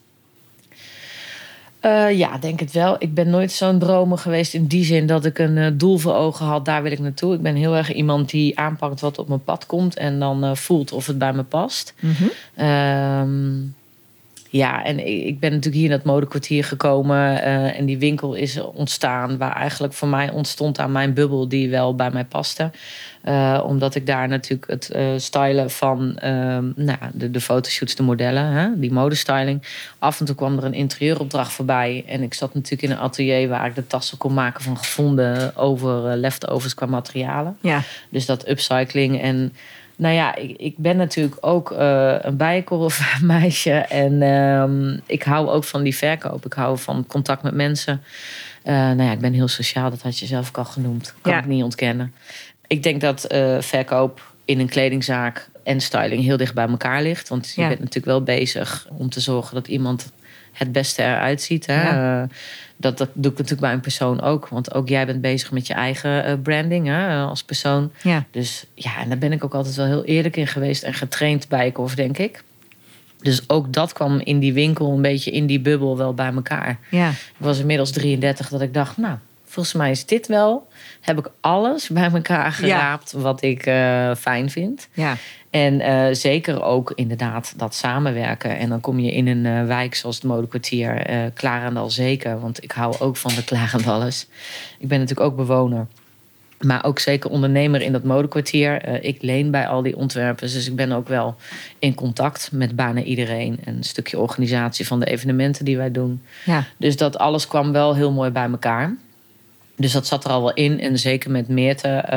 Eh, 1.80 2.18
ja, 2.18 2.38
denk 2.38 2.60
het 2.60 2.72
wel. 2.72 2.96
Ik 3.00 3.13
ben 3.13 3.30
nooit 3.30 3.52
zo'n 3.52 3.80
dromer 3.80 4.18
geweest 4.18 4.54
in 4.54 4.65
die 4.65 4.84
zin 4.84 5.06
dat 5.06 5.26
ik 5.26 5.39
een 5.39 5.58
eh, 5.58 5.72
doel 5.74 5.98
voor 5.98 6.13
ogen 6.13 6.46
had. 6.46 6.65
Daar 6.65 6.84
wil 6.84 6.92
ik 6.92 7.00
naartoe. 7.00 7.34
Ik 7.34 7.42
ben 7.42 7.56
heel 7.56 7.76
erg 7.76 7.94
iemand 7.94 8.30
die 8.30 8.60
aanpakt 8.60 9.02
wat 9.02 9.18
op 9.18 9.28
mijn 9.28 9.44
pad 9.44 9.65
komt 9.65 9.98
en 9.98 10.20
dan 10.20 10.44
eh, 10.44 10.56
voelt 10.56 10.92
of 10.92 11.08
het 11.08 11.18
bij 11.18 11.34
me 11.34 11.44
past. 11.44 11.94
Ehm, 12.56 13.58
ja, 14.50 14.84
en 14.84 15.08
ik 15.08 15.40
ben 15.40 15.50
natuurlijk 15.50 15.76
hier 15.76 15.86
in 15.86 15.92
het 15.92 16.04
modekwartier 16.04 16.64
gekomen. 16.64 17.42
eh, 17.42 17.80
en 17.80 17.86
die 17.86 17.98
winkel 17.98 18.34
is 18.34 18.60
ontstaan. 18.62 19.38
Waar 19.38 19.56
eigenlijk 19.56 19.94
voor 19.94 20.08
mij 20.08 20.30
ontstond 20.30 20.80
aan 20.80 20.92
mijn 20.92 21.14
bubbel 21.14 21.48
die 21.48 21.70
wel 21.70 21.96
bij 21.96 22.12
mij 22.12 22.26
paste. 22.26 22.72
Eh, 23.22 23.64
omdat 23.66 23.96
ik 23.96 24.06
daar 24.06 24.28
natuurlijk 24.28 24.72
het 24.72 24.90
eh, 24.90 25.08
stylen 25.18 25.70
van 25.70 26.18
ehm, 26.18 26.72
nou, 26.76 26.98
de, 27.14 27.32
de 27.32 27.42
fotoshoots, 27.42 27.96
de 27.96 28.04
modellen, 28.04 28.46
hè, 28.46 28.80
die 28.80 28.92
modestyling. 28.92 29.64
Af 30.00 30.20
en 30.20 30.26
toe 30.26 30.36
kwam 30.36 30.58
er 30.58 30.64
een 30.64 30.74
interieuropdracht 30.74 31.52
voorbij. 31.52 32.04
En 32.08 32.22
ik 32.22 32.34
zat 32.34 32.54
natuurlijk 32.54 32.84
in 32.84 32.92
een 32.92 33.04
atelier 33.04 33.50
waar 33.50 33.66
ik 33.66 33.76
de 33.76 33.88
tassen 33.88 34.18
kon 34.18 34.34
maken 34.34 34.64
van 34.64 34.78
gevonden 34.78 35.56
over 35.56 36.18
leftovers 36.18 36.74
qua 36.74 36.86
materialen. 36.86 37.58
Ja, 37.62 37.82
Dus 38.10 38.26
dat 38.26 38.50
upcycling. 38.50 39.22
En 39.22 39.54
nou 40.00 40.16
ja, 40.16 40.36
ik, 40.36 40.58
ik 40.58 40.78
ben 40.78 40.98
natuurlijk 40.98 41.38
ook 41.42 41.72
eh, 41.72 42.16
een 42.20 42.38
bijenkorfmeisje. 42.38 43.72
En 44.04 44.22
ehm, 44.22 45.00
ik 45.06 45.24
hou 45.24 45.50
ook 45.50 45.64
van 45.64 45.84
die 45.84 45.96
verkoop. 45.96 46.46
Ik 46.46 46.54
hou 46.54 46.78
van 46.78 47.06
contact 47.08 47.44
met 47.44 47.54
mensen. 47.54 48.02
Eh, 48.64 48.74
nou 48.74 49.04
ja, 49.04 49.12
ik 49.12 49.20
ben 49.20 49.34
heel 49.34 49.48
sociaal. 49.48 49.90
Dat 49.90 50.02
had 50.02 50.20
je 50.20 50.26
zelf 50.26 50.48
ook 50.48 50.58
al 50.58 50.66
genoemd. 50.66 51.14
Kan 51.22 51.32
Ja. 51.34 51.40
ik 51.40 51.46
niet 51.46 51.64
ontkennen. 51.64 52.14
Ik 52.68 52.84
denk 52.84 53.02
dat 53.02 53.24
eh, 53.24 53.58
verkoop 53.60 54.32
in 54.46 54.60
een 54.60 54.70
kledingzaak 54.70 55.50
en 55.64 55.82
styling 55.82 56.24
heel 56.24 56.38
dicht 56.38 56.54
bij 56.54 56.68
elkaar 56.68 57.02
ligt. 57.02 57.30
Want 57.30 57.52
je 57.56 57.62
Ja. 57.62 57.68
bent 57.68 57.80
natuurlijk 57.80 58.06
wel 58.06 58.24
bezig 58.24 58.88
om 58.98 59.10
te 59.10 59.20
zorgen 59.20 59.56
dat 59.56 59.68
iemand 59.68 60.12
het 60.52 60.72
beste 60.72 61.04
eruit 61.04 61.42
ziet. 61.42 61.66
Hè? 61.66 61.84
Ja. 61.84 62.22
Eh, 62.22 62.30
dat, 62.78 62.98
dat 62.98 63.10
doe 63.14 63.32
ik 63.32 63.38
natuurlijk 63.38 63.62
bij 63.62 63.74
een 63.74 63.80
persoon 63.80 64.22
ook. 64.22 64.48
Want 64.48 64.74
ook 64.74 64.90
jij 64.90 65.06
bent 65.06 65.22
bezig 65.22 65.52
met 65.52 65.68
je 65.68 65.74
eigen 65.74 66.24
eh, 66.24 66.34
branding 66.44 66.88
hè, 66.88 67.10
eh, 67.10 67.28
als 67.30 67.44
persoon. 67.44 67.92
ja. 68.02 68.26
Dus 68.32 68.66
ja, 68.74 68.98
en 69.00 69.10
daar 69.10 69.18
ben 69.18 69.32
ik 69.32 69.44
ook 69.44 69.54
altijd 69.54 69.76
wel 69.76 69.86
heel 69.86 70.06
eerlijk 70.06 70.38
in 70.38 70.48
geweest 70.48 70.84
en 70.84 70.94
getraind 70.94 71.48
bij 71.48 71.66
Eekhoff, 71.66 71.96
denk 71.96 72.18
ik. 72.18 72.44
Dus 73.22 73.50
ook 73.50 73.74
dat 73.74 73.94
kwam 73.94 74.20
in 74.20 74.40
die 74.40 74.54
winkel 74.54 74.92
een 74.92 75.02
beetje 75.02 75.32
in 75.32 75.46
die 75.46 75.60
bubbel 75.60 75.98
wel 75.98 76.14
bij 76.14 76.34
elkaar. 76.34 76.80
ja. 76.90 77.10
Ik 77.10 77.36
was 77.38 77.60
inmiddels 77.60 77.92
33 77.92 78.50
dat 78.50 78.62
ik 78.62 78.74
dacht, 78.74 78.98
nou, 78.98 79.18
volgens 79.46 79.76
mij 79.76 79.92
is 79.92 80.06
dit 80.06 80.28
wel. 80.28 80.68
Heb 81.02 81.18
ik 81.18 81.30
alles 81.40 81.88
bij 81.88 82.12
elkaar 82.12 82.52
geraapt 82.52 83.12
wat 83.12 83.42
ik 83.42 83.62
fijn 84.18 84.50
vind. 84.50 84.88
ja. 84.94 85.18
En 85.50 85.82
eh, 85.82 86.08
zeker 86.12 86.64
ook 86.64 86.92
inderdaad 86.96 87.54
dat 87.58 87.76
samenwerken. 87.76 88.58
En 88.58 88.70
dan 88.70 88.82
kom 88.82 89.00
je 89.00 89.12
in 89.12 89.28
een 89.28 89.46
eh, 89.46 89.66
wijk 89.66 89.96
zoals 89.96 90.16
het 90.16 90.26
Modekwartier, 90.26 91.06
eh 91.06 91.18
Klarendal 91.34 91.90
zeker. 91.90 92.40
Want 92.40 92.64
ik 92.64 92.72
hou 92.72 92.96
ook 93.00 93.18
van 93.18 93.32
de 93.36 93.44
Klarendallers. 93.50 94.28
Ik 94.80 94.88
ben 94.88 95.00
natuurlijk 95.00 95.30
ook 95.30 95.36
bewoner. 95.36 95.88
Maar 96.60 96.86
ook 96.86 97.00
zeker 97.00 97.30
ondernemer 97.30 97.82
in 97.82 97.92
dat 97.92 98.04
modekwartier. 98.04 98.90
Uh, 98.90 99.04
ik 99.04 99.22
leen 99.22 99.52
bij 99.52 99.68
al 99.68 99.82
die 99.82 99.96
ontwerpers. 99.96 100.54
Dus 100.54 100.68
ik 100.68 100.76
ben 100.76 100.92
ook 100.92 101.08
wel 101.08 101.36
in 101.80 101.94
contact 101.94 102.50
met 102.52 102.76
bijna 102.76 103.02
iedereen. 103.02 103.60
En 103.64 103.76
een 103.76 103.84
stukje 103.84 104.20
organisatie 104.20 104.88
van 104.88 105.00
de 105.00 105.06
evenementen 105.06 105.66
die 105.66 105.78
wij 105.78 105.92
doen. 105.92 106.22
Ja. 106.46 106.64
Dus 106.78 106.98
dat 106.98 107.18
alles 107.18 107.48
kwam 107.48 107.72
wel 107.72 107.96
heel 107.96 108.12
mooi 108.12 108.30
bij 108.30 108.50
elkaar. 108.50 108.96
Dus 109.80 109.92
dat 109.92 110.08
zat 110.08 110.24
er 110.24 110.32
al 110.32 110.42
wel 110.42 110.54
in. 110.54 110.80
En 110.80 111.00
zeker 111.00 111.32
met 111.32 111.48
Meerte. 111.48 111.88
Uh, 111.88 112.15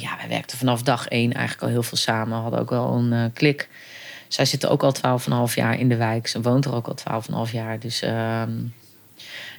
ja, 0.00 0.16
wij 0.18 0.28
werkten 0.28 0.58
vanaf 0.58 0.82
dag 0.82 1.08
één 1.08 1.32
eigenlijk 1.32 1.62
al 1.62 1.68
heel 1.68 1.82
veel 1.82 1.98
samen. 1.98 2.36
We 2.36 2.42
hadden 2.42 2.60
ook 2.60 2.70
wel 2.70 2.92
een 2.92 3.12
uh, 3.12 3.24
klik. 3.34 3.68
Zij 4.28 4.44
zit 4.44 4.66
ook 4.66 4.82
al 4.82 4.94
12,5 5.48 5.54
jaar 5.54 5.78
in 5.78 5.88
de 5.88 5.96
wijk. 5.96 6.26
Ze 6.26 6.40
woont 6.40 6.64
er 6.64 6.74
ook 6.74 6.86
al 6.86 7.22
12,5 7.46 7.52
jaar. 7.52 7.78
Dus 7.78 8.02
uh, 8.02 8.42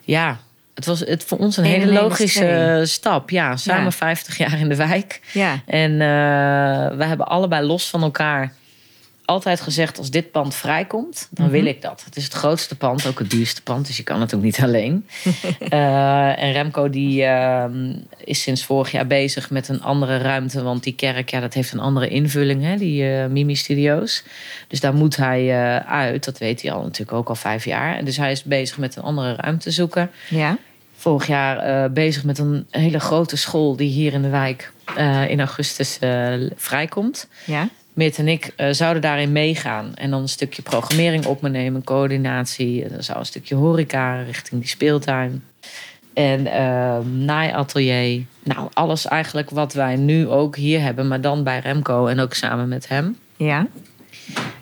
ja, 0.01 0.39
het 0.73 0.85
was 0.85 0.99
het 0.99 1.23
voor 1.23 1.37
ons 1.37 1.57
een 1.57 1.63
hele 1.63 1.91
logische 1.91 2.81
stap. 2.83 3.29
Ja, 3.29 3.57
samen 3.57 3.83
ja. 3.83 3.91
50 3.91 4.37
jaar 4.37 4.59
in 4.59 4.69
de 4.69 4.75
wijk. 4.75 5.21
Ja. 5.33 5.61
En 5.65 5.91
uh, 5.91 5.97
we 6.97 7.05
hebben 7.05 7.27
allebei 7.27 7.65
los 7.65 7.89
van 7.89 8.01
elkaar 8.01 8.53
altijd 9.25 9.61
gezegd: 9.61 9.97
als 9.97 10.09
dit 10.09 10.31
pand 10.31 10.55
vrijkomt, 10.55 11.27
dan 11.31 11.45
-hmm. 11.45 11.53
wil 11.53 11.65
ik 11.65 11.81
dat. 11.81 12.03
Het 12.05 12.15
is 12.15 12.23
het 12.23 12.33
grootste 12.33 12.75
pand, 12.75 13.07
ook 13.07 13.19
het 13.19 13.29
duurste 13.29 13.61
pand, 13.63 13.87
dus 13.87 13.97
je 13.97 14.03
kan 14.03 14.21
het 14.21 14.35
ook 14.35 14.41
niet 14.41 14.61
alleen. 14.65 15.07
uh, 15.59 16.41
en 16.43 16.51
Remco 16.51 16.89
die 16.89 17.21
uh, 17.21 17.65
is 18.23 18.41
sinds 18.41 18.65
vorig 18.65 18.91
jaar 18.91 19.07
bezig 19.07 19.49
met 19.49 19.67
een 19.67 19.81
andere 19.81 20.17
ruimte, 20.17 20.63
want 20.63 20.83
die 20.83 20.95
kerk, 20.95 21.29
ja, 21.29 21.39
dat 21.39 21.53
heeft 21.53 21.71
een 21.71 21.79
andere 21.79 22.07
invulling, 22.07 22.63
hè, 22.63 22.77
die 22.77 23.03
uh, 23.03 23.25
Mimi 23.25 23.55
Studios. 23.55 24.23
Dus 24.67 24.79
daar 24.79 24.93
moet 24.93 25.15
hij 25.15 25.51
uit. 25.85 26.25
Dat 26.25 26.37
weet 26.37 26.61
hij 26.61 26.71
al 26.71 26.81
natuurlijk 26.81 27.17
ook 27.17 27.29
al 27.29 27.35
vijf 27.35 27.65
jaar. 27.65 27.95
En 27.95 28.05
dus 28.05 28.17
hij 28.17 28.31
is 28.31 28.43
bezig 28.43 28.77
met 28.77 28.95
een 28.95 29.03
andere 29.03 29.35
ruimte 29.35 29.71
zoeken. 29.71 30.11
Ja. 30.29 30.57
Vorig 30.97 31.27
jaar 31.27 31.91
bezig 31.91 32.23
met 32.23 32.37
een 32.37 32.67
hele 32.69 32.99
grote 32.99 33.37
school 33.37 33.75
die 33.75 33.89
hier 33.89 34.13
in 34.13 34.21
de 34.21 34.29
wijk 34.29 34.71
in 35.27 35.39
augustus 35.39 35.99
vrijkomt. 36.55 37.27
Ja. 37.45 37.69
Meert 37.95 38.17
en 38.17 38.27
ik 38.27 38.53
uh, 38.57 38.67
zouden 38.71 39.01
daarin 39.01 39.31
meegaan. 39.31 39.91
En 39.95 40.09
dan 40.09 40.21
een 40.21 40.29
stukje 40.29 40.61
programmering 40.61 41.25
op 41.25 41.41
me 41.41 41.49
nemen, 41.49 41.83
coördinatie. 41.83 42.89
Dan 42.89 43.03
zou 43.03 43.19
een 43.19 43.25
stukje 43.25 43.55
horeca 43.55 44.21
richting 44.21 44.61
die 44.61 44.69
speeltuin. 44.69 45.43
En 46.13 46.39
uh, 46.45 46.97
naaiatelier. 47.25 48.23
Nou, 48.43 48.69
alles 48.73 49.05
eigenlijk 49.07 49.49
wat 49.49 49.73
wij 49.73 49.95
nu 49.95 50.27
ook 50.27 50.55
hier 50.55 50.81
hebben, 50.81 51.07
maar 51.07 51.21
dan 51.21 51.43
bij 51.43 51.59
Remco 51.59 52.07
en 52.07 52.19
ook 52.19 52.33
samen 52.33 52.67
met 52.67 52.87
hem. 52.87 53.17
Ja. 53.35 53.67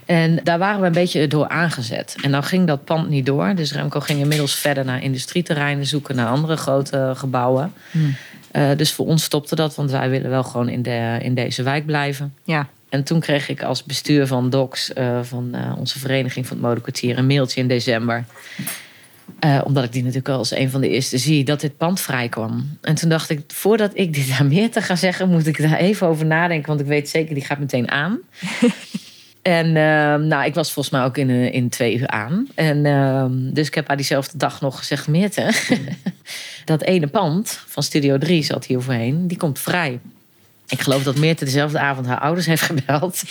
En 0.06 0.39
daar 0.43 0.60
waren 0.60 0.82
we 0.82 0.88
een 0.88 0.91
beetje 0.91 1.28
door 1.28 1.48
aangezet. 1.48 2.15
En 2.22 2.32
dan 2.32 2.43
ging 2.43 2.67
dat 2.67 2.84
pand 2.84 3.10
niet 3.10 3.26
door. 3.26 3.56
Dus 3.56 3.74
Remco 3.74 4.00
ging 4.00 4.19
inmiddels 4.19 4.56
verder 4.56 4.86
naar 4.86 5.04
industrieterreinen 5.04 5.86
zoeken, 5.86 6.15
naar 6.15 6.28
andere 6.28 6.58
grote 6.58 7.12
gebouwen. 7.15 7.74
Hmm. 7.91 8.15
Uh, 8.52 8.69
dus 8.78 8.91
voor 8.91 9.06
ons 9.06 9.24
stopte 9.24 9.56
dat, 9.56 9.76
want 9.76 9.91
wij 9.91 10.10
willen 10.10 10.30
wel 10.30 10.43
gewoon 10.43 10.69
in, 10.69 10.82
de, 10.82 11.17
in 11.22 11.34
deze 11.34 11.63
wijk 11.63 11.86
blijven. 11.86 12.34
Ja. 12.43 12.67
En 12.93 13.03
toen 13.03 13.19
kreeg 13.19 13.49
ik 13.49 13.63
als 13.63 13.84
bestuur 13.84 14.27
van 14.27 14.49
DOCS, 14.49 14.91
uh, 14.97 15.19
van 15.23 15.51
uh, 15.56 15.73
onze 15.77 15.99
vereniging 15.99 16.47
van 16.47 16.58
het 16.58 16.65
modekwartier, 16.65 17.17
een 17.17 17.27
mailtje 17.27 17.62
in 17.62 17.67
december. 17.67 18.25
Uh, 19.39 19.62
omdat 19.63 19.84
ik 19.84 19.91
die 19.91 20.01
natuurlijk 20.01 20.29
al 20.29 20.38
als 20.38 20.51
een 20.51 20.69
van 20.69 20.82
de 20.82 20.89
eerste 20.89 21.17
zie, 21.17 21.43
dat 21.43 21.62
dit 21.62 21.77
pand 21.77 21.99
vrijkwam. 22.01 22.77
En 22.82 22.95
toen 22.95 23.10
dacht 23.10 23.29
ik, 23.29 23.41
voordat 23.47 23.91
ik 23.93 24.13
dit 24.13 24.36
aan 24.39 24.47
meer 24.47 24.71
te 24.71 24.82
ga 24.82 24.95
zeggen, 24.95 25.29
moet 25.29 25.47
ik 25.47 25.62
daar 25.62 25.77
even 25.77 26.08
over 26.08 26.25
nadenken. 26.25 26.67
Want 26.67 26.79
ik 26.79 26.86
weet 26.86 27.10
zeker, 27.10 27.34
die 27.34 27.45
gaat 27.45 27.60
meteen 27.60 27.91
aan. 27.91 28.19
en 29.41 29.71
nou, 30.27 30.45
ik 30.45 30.53
was 30.53 30.71
volgens 30.71 30.95
mij 30.95 31.03
ook 31.03 31.17
in, 31.17 31.29
in 31.29 31.69
twee 31.69 31.97
uur 31.97 32.08
aan. 32.08 32.47
En 32.56 32.84
dus 33.53 33.67
ik 33.67 33.73
heb 33.75 33.88
haar 33.88 33.97
diezelfde 33.97 34.38
dag 34.38 34.62
nog 34.62 34.77
gezegd, 34.77 35.08
Meerte, 35.08 35.51
dat 36.65 36.82
ene 36.82 37.08
pand 37.08 37.63
van 37.67 37.84
Studio 37.84 38.17
3 38.17 38.43
zat 38.43 38.65
hier 38.65 38.82
voorheen, 38.82 39.27
die 39.27 39.38
komt 39.38 39.60
vrij. 39.60 39.99
Ik 40.73 40.81
geloof 40.81 41.03
dat 41.03 41.17
Meerte 41.17 41.45
dezelfde 41.45 41.79
avond 41.79 42.07
haar 42.07 42.19
ouders 42.19 42.45
heeft 42.45 42.62
gebeld. 42.62 43.23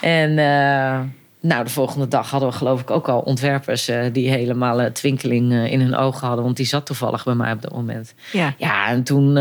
En 0.00 0.30
uh, 0.30 1.00
nou, 1.40 1.64
de 1.64 1.70
volgende 1.70 2.08
dag 2.08 2.30
hadden 2.30 2.48
we 2.48 2.54
geloof 2.54 2.80
ik 2.80 2.90
ook 2.90 3.08
al 3.08 3.20
ontwerpers... 3.20 3.88
Uh, 3.88 4.04
die 4.12 4.30
helemaal 4.30 4.80
uh, 4.80 4.86
twinkeling 4.86 5.52
in 5.52 5.80
hun 5.80 5.96
ogen 5.96 6.26
hadden. 6.26 6.44
Want 6.44 6.56
die 6.56 6.66
zat 6.66 6.86
toevallig 6.86 7.24
bij 7.24 7.34
mij 7.34 7.52
op 7.52 7.62
dat 7.62 7.72
moment. 7.72 8.14
Ja, 8.32 8.54
ja 8.58 8.88
en 8.88 9.02
toen 9.02 9.36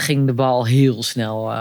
ging 0.00 0.26
de 0.26 0.32
bal 0.32 0.66
heel 0.66 1.02
snel 1.02 1.52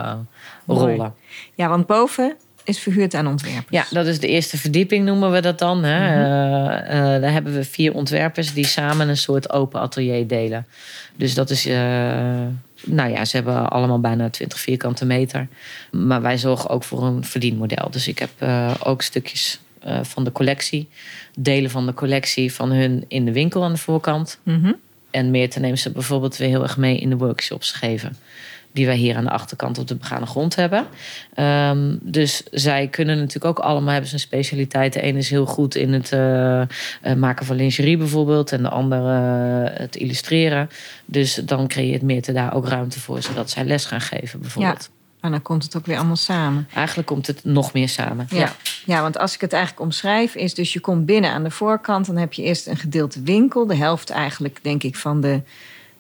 rollen. 0.68 1.14
Ja, 1.56 1.68
want 1.68 1.88
boven 1.88 2.36
is 2.64 2.80
verhuurd 2.80 3.14
aan 3.14 3.28
ontwerpers. 3.28 3.66
Ja, 3.70 3.86
dat 3.90 4.06
is 4.06 4.20
de 4.20 4.28
eerste 4.28 4.58
verdieping 4.58 5.06
noemen 5.06 5.32
we 5.32 5.42
dat 5.42 5.60
dan. 5.60 5.84
Hè. 5.84 6.16
Mm 6.16 6.22
-hmm. 6.22 7.22
daar 7.22 7.32
hebben 7.32 7.54
we 7.54 7.64
vier 7.64 7.94
ontwerpers 7.94 8.54
die 8.54 8.66
samen 8.66 9.10
een 9.10 9.18
soort 9.18 9.52
open 9.52 9.80
atelier 9.80 10.28
delen. 10.28 10.66
Dus 11.16 11.34
dat 11.34 11.50
is 11.50 11.66
nou 12.86 13.12
ja, 13.12 13.26
ze 13.26 13.36
hebben 13.36 13.70
allemaal 13.70 14.00
bijna 14.00 14.30
20 14.30 14.60
vierkante 14.60 15.06
meter. 15.06 15.48
Maar 15.92 16.22
wij 16.22 16.38
zorgen 16.38 16.70
ook 16.70 16.84
voor 16.84 17.04
een 17.04 17.24
verdienmodel. 17.24 17.92
Dus 17.92 18.08
ik 18.08 18.20
heb 18.20 18.30
uh, 18.40 18.74
ook 18.84 19.02
stukjes 19.02 19.60
uh, 19.86 20.04
van 20.04 20.24
de 20.24 20.32
collectie, 20.32 20.90
delen 21.38 21.72
van 21.72 21.86
de 21.86 21.94
collectie 21.94 22.54
van 22.54 22.72
hun 22.72 23.06
in 23.08 23.26
de 23.26 23.32
winkel 23.32 23.64
aan 23.64 23.74
de 23.74 23.80
voorkant. 23.80 24.40
Mm 24.44 24.62
-hmm. 24.64 24.76
En 25.12 25.32
meer 25.32 25.50
te 25.50 25.60
nemen 25.60 25.78
ze 25.78 25.92
bijvoorbeeld 25.92 26.38
weer 26.38 26.48
heel 26.48 26.64
erg 26.64 26.78
mee 26.78 26.98
in 26.98 27.10
de 27.10 27.18
workshops 27.18 27.72
geven. 27.72 28.18
Die 28.80 28.88
wij 28.88 28.98
hier 28.98 29.16
aan 29.16 29.24
de 29.24 29.30
achterkant 29.30 29.78
op 29.78 29.88
de 29.88 29.96
begane 29.96 30.26
grond 30.26 30.56
hebben. 30.56 30.86
Um, 31.36 32.00
dus 32.02 32.44
zij 32.52 32.88
kunnen 32.88 33.18
natuurlijk 33.18 33.46
ook 33.46 33.60
allemaal 33.66 33.92
hebben 33.92 34.10
zijn 34.10 34.22
specialiteit. 34.22 34.94
De 34.94 35.02
ene 35.02 35.18
is 35.18 35.30
heel 35.30 35.46
goed 35.46 35.76
in 35.76 35.94
het 35.94 36.12
uh, 36.12 36.62
uh, 36.62 36.66
maken 37.18 37.46
van 37.46 37.56
lingerie 37.56 37.98
bijvoorbeeld. 37.98 38.52
En 38.52 38.62
de 38.64 38.70
andere 38.70 39.70
uh, 39.70 39.78
het 39.80 39.96
illustreren. 39.96 40.70
Dus 41.06 41.34
dan 41.34 41.68
creëert 41.68 42.02
Meerte 42.02 42.32
daar 42.32 42.54
ook 42.54 42.68
ruimte 42.68 43.00
voor. 43.00 43.22
Zodat 43.22 43.50
zij 43.50 43.66
les 43.66 43.86
gaan 43.86 44.02
geven 44.02 44.40
bijvoorbeeld. 44.40 44.90
Ja. 44.92 45.26
En 45.28 45.32
dan 45.32 45.42
komt 45.42 45.64
het 45.64 45.76
ook 45.76 45.86
weer 45.86 45.98
allemaal 45.98 46.16
samen. 46.16 46.68
Eigenlijk 46.74 47.08
komt 47.08 47.28
het 47.28 47.44
nog 47.44 47.74
meer 47.74 47.90
samen. 47.90 48.28
Ja. 48.30 48.38
ja. 48.38 48.52
Ja. 48.86 49.02
want 49.02 49.18
als 49.18 49.34
ik 49.34 49.42
het 49.42 49.54
eigenlijk 49.54 49.84
omschrijf, 49.84 50.36
is 50.36 50.54
dus 50.54 50.74
je 50.74 50.80
komt 50.80 51.06
binnen 51.06 51.32
aan 51.32 51.44
de 51.44 51.52
voorkant. 51.52 52.06
Dan 52.06 52.18
heb 52.18 52.34
je 52.34 52.44
eerst 52.44 52.68
een 52.68 52.78
gedeelte 52.78 53.22
winkel. 53.22 53.68
De 53.68 53.76
helft 53.76 54.10
eigenlijk, 54.10 54.60
denk 54.62 54.84
ik, 54.84 54.96
van 54.96 55.22
de, 55.22 55.42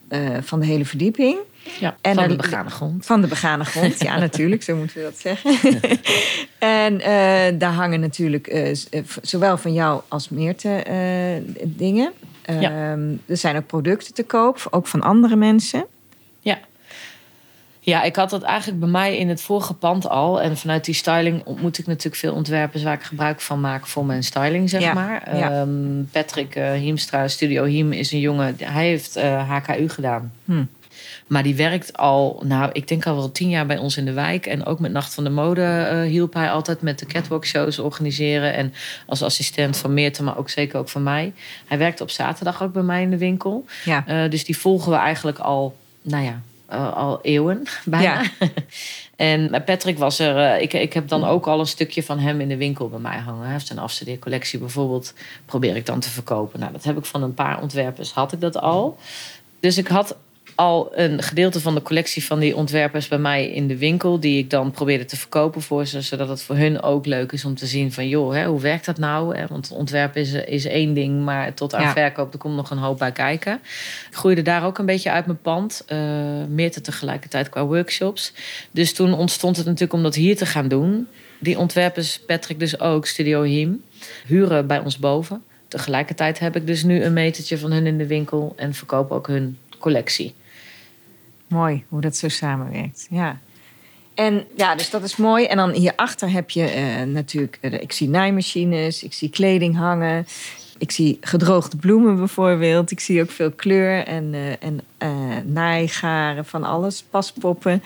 uh, 0.09 0.37
van 0.41 0.59
de 0.59 0.65
hele 0.65 0.85
verdieping. 0.85 1.37
Ja, 1.79 1.95
en 2.01 2.15
van 2.15 2.27
de 2.27 2.35
begane 2.35 2.69
grond. 2.69 3.05
Van 3.05 3.21
de 3.21 3.27
begane 3.27 3.65
grond, 3.65 4.01
ja, 4.01 4.19
natuurlijk, 4.27 4.63
zo 4.63 4.75
moeten 4.75 4.97
we 4.97 5.03
dat 5.03 5.17
zeggen. 5.17 5.57
en 6.59 6.93
uh, 6.93 7.59
daar 7.59 7.73
hangen 7.73 7.99
natuurlijk 7.99 8.53
uh, 8.53 8.75
zowel 9.21 9.57
van 9.57 9.73
jou 9.73 10.01
als 10.07 10.29
Meerte 10.29 10.83
uh, 10.89 11.55
dingen. 11.65 12.11
Ja. 12.59 12.97
er 13.25 13.37
zijn 13.37 13.57
ook 13.57 13.65
producten 13.65 14.13
te 14.13 14.23
koop, 14.23 14.67
ook 14.69 14.87
van 14.87 15.01
andere 15.01 15.35
mensen. 15.35 15.85
Ja. 16.39 16.59
Ja, 17.79 18.03
ik 18.03 18.15
had 18.15 18.29
dat 18.29 18.41
eigenlijk 18.41 18.79
bij 18.79 18.89
mij 18.89 19.17
in 19.17 19.29
het 19.29 19.41
vorige 19.41 19.73
pand 19.73 20.09
al. 20.09 20.41
En 20.41 20.57
vanuit 20.57 20.85
die 20.85 20.93
styling 20.93 21.43
ontmoet 21.45 21.77
ik 21.77 21.87
natuurlijk 21.87 22.15
veel 22.15 22.33
ontwerpers 22.33 22.83
waar 22.83 22.93
ik 22.93 23.03
gebruik 23.03 23.41
van 23.41 23.59
maak 23.59 23.87
voor 23.87 24.05
mijn 24.05 24.23
styling, 24.23 24.69
zeg 24.69 24.81
Ja, 24.81 24.93
maar. 24.93 25.37
ja. 25.37 25.61
Um, 25.61 26.09
Patrick 26.11 26.55
uh, 26.55 26.71
Hiemstra, 26.71 27.27
Studio 27.27 27.63
Hiem, 27.63 27.91
is 27.91 28.11
een 28.11 28.19
jongen. 28.19 28.55
Hij 28.63 28.87
heeft 28.87 29.17
uh, 29.17 29.49
HKU 29.49 29.89
gedaan. 29.89 30.31
Hm. 30.45 30.63
Maar 31.29 31.43
die 31.43 31.55
werkt 31.55 31.97
al, 31.97 32.41
nou, 32.45 32.69
ik 32.73 32.87
denk 32.87 33.05
al 33.05 33.15
wel 33.15 33.31
tien 33.31 33.49
jaar 33.49 33.65
bij 33.65 33.77
ons 33.77 33.97
in 33.97 34.05
de 34.05 34.13
wijk. 34.13 34.45
En 34.45 34.65
ook 34.65 34.79
met 34.79 34.91
Nacht 34.91 35.13
van 35.13 35.23
de 35.23 35.29
Mode 35.29 35.89
uh, 35.93 36.01
hielp 36.01 36.33
hij 36.33 36.51
altijd 36.51 36.81
met 36.81 36.99
de 36.99 37.05
catwalk 37.05 37.45
shows 37.45 37.79
organiseren. 37.79 38.53
En 38.53 38.73
als 39.05 39.23
assistent 39.23 39.77
van 39.77 39.93
Meerte, 39.93 40.23
maar 40.23 40.37
ook 40.37 40.49
zeker 40.49 40.79
ook 40.79 40.89
van 40.89 41.03
mij. 41.03 41.33
Hij 41.65 41.77
werkte 41.77 42.03
op 42.03 42.09
zaterdag 42.09 42.63
ook 42.63 42.73
bij 42.73 42.83
mij 42.83 43.01
in 43.01 43.09
de 43.09 43.17
winkel. 43.17 43.65
Ja. 43.85 44.03
Uh, 44.07 44.29
dus 44.29 44.45
die 44.45 44.57
volgen 44.57 44.91
we 44.91 44.97
eigenlijk 44.97 45.37
al, 45.39 45.75
nou 46.01 46.23
ja, 46.23 46.41
uh, 46.71 46.93
al 46.95 47.19
eeuwen 47.21 47.63
bijna. 47.85 48.21
Ja. 48.21 48.29
en 49.15 49.63
Patrick 49.65 49.97
was 49.97 50.19
er, 50.19 50.61
ik, 50.61 50.73
ik 50.73 50.93
heb 50.93 51.07
dan 51.07 51.23
ook 51.23 51.47
al 51.47 51.59
een 51.59 51.67
stukje 51.67 52.03
van 52.03 52.19
hem 52.19 52.41
in 52.41 52.49
de 52.49 52.57
winkel 52.57 52.89
bij 52.89 52.99
mij 52.99 53.17
hangen. 53.17 53.43
Hij 53.43 53.51
heeft 53.51 53.67
zijn 53.67 53.79
afstudeercollectie 53.79 54.59
bijvoorbeeld, 54.59 55.13
probeer 55.45 55.75
ik 55.75 55.85
dan 55.85 55.99
te 55.99 56.09
verkopen. 56.09 56.59
Nou, 56.59 56.71
dat 56.71 56.83
heb 56.83 56.97
ik 56.97 57.05
van 57.05 57.23
een 57.23 57.33
paar 57.33 57.61
ontwerpers, 57.61 58.11
had 58.11 58.31
ik 58.31 58.41
dat 58.41 58.57
al. 58.57 58.97
Dus 59.59 59.77
ik 59.77 59.87
had 59.87 60.15
al 60.59 60.89
een 60.93 61.21
gedeelte 61.21 61.59
van 61.59 61.75
de 61.75 61.81
collectie 61.81 62.25
van 62.25 62.39
die 62.39 62.55
ontwerpers 62.55 63.07
bij 63.07 63.17
mij 63.17 63.49
in 63.49 63.67
de 63.67 63.77
winkel. 63.77 64.19
Die 64.19 64.37
ik 64.37 64.49
dan 64.49 64.71
probeerde 64.71 65.05
te 65.05 65.17
verkopen 65.17 65.61
voor 65.61 65.85
ze. 65.85 66.01
Zodat 66.01 66.29
het 66.29 66.41
voor 66.41 66.55
hun 66.55 66.81
ook 66.81 67.05
leuk 67.05 67.31
is 67.31 67.45
om 67.45 67.55
te 67.55 67.65
zien 67.65 67.91
van 67.91 68.07
joh, 68.07 68.33
hè, 68.33 68.45
hoe 68.45 68.61
werkt 68.61 68.85
dat 68.85 68.97
nou? 68.97 69.45
Want 69.47 69.71
ontwerp 69.71 70.15
is, 70.15 70.33
is 70.33 70.65
één 70.65 70.93
ding, 70.93 71.23
maar 71.23 71.53
tot 71.53 71.73
aan 71.73 71.81
Ja. 71.81 71.93
verkoop 71.93 72.33
er 72.33 72.39
komt 72.39 72.55
nog 72.55 72.69
een 72.69 72.77
hoop 72.77 72.97
bij 72.97 73.11
kijken. 73.11 73.53
Ik 74.09 74.15
groeide 74.15 74.41
daar 74.41 74.65
ook 74.65 74.77
een 74.77 74.85
beetje 74.85 75.11
uit 75.11 75.25
mijn 75.25 75.41
pand. 75.41 75.85
Uh, 75.87 75.97
meer 76.49 76.71
te 76.71 76.81
tegelijkertijd 76.81 77.49
qua 77.49 77.65
workshops. 77.65 78.33
Dus 78.71 78.93
toen 78.93 79.13
ontstond 79.13 79.55
het 79.55 79.65
natuurlijk 79.65 79.93
om 79.93 80.03
dat 80.03 80.15
hier 80.15 80.37
te 80.37 80.45
gaan 80.45 80.67
doen. 80.67 81.07
Die 81.39 81.57
ontwerpers, 81.57 82.19
Patrick 82.19 82.59
dus 82.59 82.79
ook, 82.79 83.05
Studio 83.05 83.41
Hiem, 83.41 83.83
huren 84.25 84.67
bij 84.67 84.79
ons 84.79 84.97
boven. 84.97 85.43
Tegelijkertijd 85.67 86.39
heb 86.39 86.55
ik 86.55 86.67
dus 86.67 86.83
nu 86.83 87.03
een 87.03 87.13
metertje 87.13 87.57
van 87.57 87.71
hun 87.71 87.85
in 87.85 87.97
de 87.97 88.07
winkel 88.07 88.53
en 88.55 88.73
verkoop 88.73 89.11
ook 89.11 89.27
hun 89.27 89.57
collectie. 89.77 90.33
Mooi 91.49 91.83
hoe 91.87 92.01
dat 92.01 92.15
zo 92.15 92.27
samenwerkt. 92.27 93.07
Ja. 93.09 93.39
En 94.13 94.45
ja, 94.55 94.75
dus 94.75 94.89
dat 94.89 95.03
is 95.03 95.15
mooi. 95.15 95.45
En 95.45 95.57
dan 95.57 95.71
hierachter 95.71 96.31
heb 96.31 96.49
je 96.49 96.75
uh, 96.75 97.13
natuurlijk, 97.13 97.57
uh, 97.61 97.73
ik 97.73 97.91
zie 97.91 98.09
naaimachines, 98.09 99.03
ik 99.03 99.13
zie 99.13 99.29
kleding 99.29 99.75
hangen. 99.75 100.25
ik 100.77 100.91
zie 100.91 101.17
gedroogde 101.21 101.77
bloemen 101.77 102.17
bijvoorbeeld. 102.17 102.91
Ik 102.91 102.99
zie 102.99 103.21
ook 103.21 103.31
veel 103.31 103.51
kleur 103.51 104.05
en, 104.05 104.33
uh, 104.33 104.51
en 104.59 104.81
naaigaren 105.53 106.45
van 106.45 106.63
alles, 106.63 107.03
paspoppen. 107.09 107.83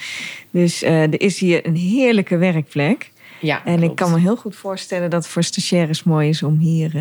Dus 0.51 0.83
er 0.83 1.21
is 1.21 1.39
hier 1.39 1.65
een 1.65 1.75
heerlijke 1.75 2.37
werkplek. 2.37 3.11
Ja, 3.39 3.65
en 3.65 3.83
ik 3.83 3.95
kan 3.95 4.11
me 4.11 4.19
heel 4.19 4.35
goed 4.35 4.55
voorstellen 4.55 5.09
dat 5.09 5.23
het 5.23 5.31
voor 5.31 5.43
stagiaires 5.43 6.03
mooi 6.03 6.29
is 6.29 6.43
om 6.43 6.57
hier 6.57 6.91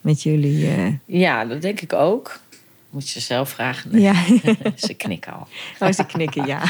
met 0.00 0.22
jullie. 0.22 0.68
Ja, 1.04 1.44
dat 1.44 1.62
denk 1.62 1.80
ik 1.80 1.92
ook. 1.92 2.40
Moet 2.90 3.10
je 3.10 3.20
zelf 3.20 3.48
vragen. 3.48 4.00
Ja. 4.00 4.14
ze 4.76 4.94
knikken 4.94 5.32
al. 5.32 5.46
Oh, 5.78 5.92
ze 5.92 6.06
knikken, 6.06 6.46
ja. 6.46 6.62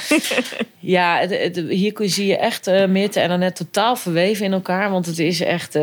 ja, 0.79 1.19
het, 1.19 1.31
het, 1.31 1.57
hier 1.69 1.93
zie 1.97 2.27
je 2.27 2.37
echt 2.37 2.69
uh, 2.69 2.87
Meerte 2.87 3.21
en 3.21 3.39
net 3.39 3.57
totaal 3.57 3.97
verweven 3.97 4.45
in 4.45 4.53
elkaar. 4.53 4.91
Want 4.91 5.07
het 5.07 5.19
is 5.19 5.41
echt, 5.41 5.77
uh, 5.77 5.83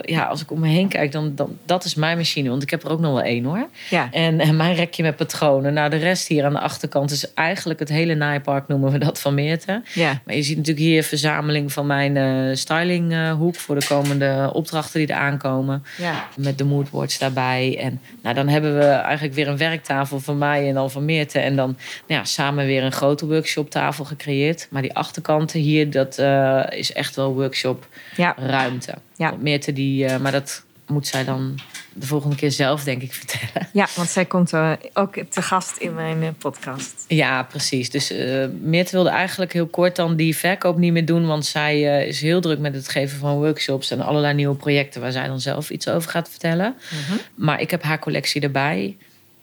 ja, 0.00 0.24
als 0.24 0.42
ik 0.42 0.50
om 0.50 0.60
me 0.60 0.68
heen 0.68 0.88
kijk, 0.88 1.12
dan, 1.12 1.34
dan 1.34 1.58
dat 1.64 1.84
is 1.84 1.94
mijn 1.94 2.16
machine. 2.16 2.48
Want 2.48 2.62
ik 2.62 2.70
heb 2.70 2.84
er 2.84 2.90
ook 2.90 3.00
nog 3.00 3.12
wel 3.12 3.22
één 3.22 3.44
hoor. 3.44 3.68
Ja. 3.90 4.08
En, 4.12 4.40
en 4.40 4.56
mijn 4.56 4.74
rekje 4.74 5.02
met 5.02 5.16
patronen. 5.16 5.72
Nou, 5.72 5.90
de 5.90 5.96
rest 5.96 6.28
hier 6.28 6.44
aan 6.44 6.52
de 6.52 6.60
achterkant 6.60 7.10
is 7.10 7.34
eigenlijk 7.34 7.78
het 7.78 7.88
hele 7.88 8.14
naaipark 8.14 8.68
noemen 8.68 8.92
we 8.92 8.98
dat 8.98 9.20
van 9.20 9.34
Meerte. 9.34 9.82
Ja. 9.94 10.20
Maar 10.24 10.34
je 10.34 10.42
ziet 10.42 10.56
natuurlijk 10.56 10.86
hier 10.86 11.02
verzameling 11.02 11.72
van 11.72 11.86
mijn 11.86 12.16
uh, 12.16 12.54
stylinghoek 12.54 13.54
voor 13.54 13.78
de 13.78 13.86
komende 13.86 14.50
opdrachten 14.52 15.00
die 15.00 15.08
er 15.08 15.20
aankomen. 15.20 15.84
Ja. 15.98 16.28
Met 16.36 16.58
de 16.58 16.64
moodboards 16.64 17.18
daarbij. 17.18 17.78
En 17.80 18.00
nou, 18.22 18.34
dan 18.34 18.48
hebben 18.48 18.78
we 18.78 18.84
eigenlijk 18.84 19.34
weer 19.34 19.48
een 19.48 19.56
werktafel 19.68 20.20
van 20.20 20.38
mij 20.38 20.68
en 20.68 20.74
dan 20.74 20.90
van 20.90 21.04
Meerte. 21.04 21.38
En 21.38 21.56
dan 21.56 21.76
nou 22.06 22.20
ja, 22.20 22.24
samen 22.24 22.66
weer 22.66 22.82
een 22.82 22.92
grote 22.92 23.26
workshoptafel 23.26 24.04
gecreëerd. 24.04 24.66
Maar 24.70 24.82
die 24.82 24.94
achterkanten 24.94 25.60
hier, 25.60 25.90
dat 25.90 26.18
uh, 26.18 26.64
is 26.70 26.92
echt 26.92 27.16
wel 27.16 27.34
workshop 27.34 27.88
ja. 28.16 28.34
ruimte. 28.38 28.94
Ja. 29.16 29.34
Meerte 29.40 29.72
die, 29.72 30.04
uh, 30.04 30.16
maar 30.16 30.32
dat 30.32 30.64
moet 30.86 31.06
zij 31.06 31.24
dan 31.24 31.58
de 31.92 32.06
volgende 32.06 32.36
keer 32.36 32.50
zelf, 32.50 32.84
denk 32.84 33.02
ik, 33.02 33.12
vertellen. 33.22 33.68
Ja, 33.72 33.88
want 33.94 34.08
zij 34.08 34.24
komt 34.24 34.52
uh, 34.52 34.72
ook 34.92 35.14
te 35.28 35.42
gast 35.42 35.76
in 35.76 35.94
mijn 35.94 36.34
podcast. 36.38 37.04
Ja, 37.08 37.42
precies. 37.42 37.90
Dus 37.90 38.12
uh, 38.12 38.46
Meert 38.60 38.90
wilde 38.90 39.08
eigenlijk 39.08 39.52
heel 39.52 39.66
kort 39.66 39.96
dan 39.96 40.16
die 40.16 40.36
verkoop 40.36 40.76
niet 40.76 40.92
meer 40.92 41.04
doen. 41.04 41.26
Want 41.26 41.46
zij 41.46 42.06
is 42.06 42.20
heel 42.20 42.40
druk 42.40 42.58
met 42.58 42.74
het 42.74 42.88
geven 42.88 43.18
van 43.18 43.36
workshops 43.36 43.90
en 43.90 44.00
allerlei 44.00 44.34
nieuwe 44.34 44.56
projecten 44.56 45.00
waar 45.00 45.12
zij 45.12 45.26
dan 45.26 45.40
zelf 45.40 45.70
iets 45.70 45.88
over 45.88 46.10
gaat 46.10 46.30
vertellen. 46.30 46.74
Mm 46.90 46.98
-hmm. 47.08 47.18
Maar 47.34 47.60
ik 47.60 47.70
heb 47.70 47.82
haar 47.82 47.98
collectie 47.98 48.40
erbij. 48.40 48.96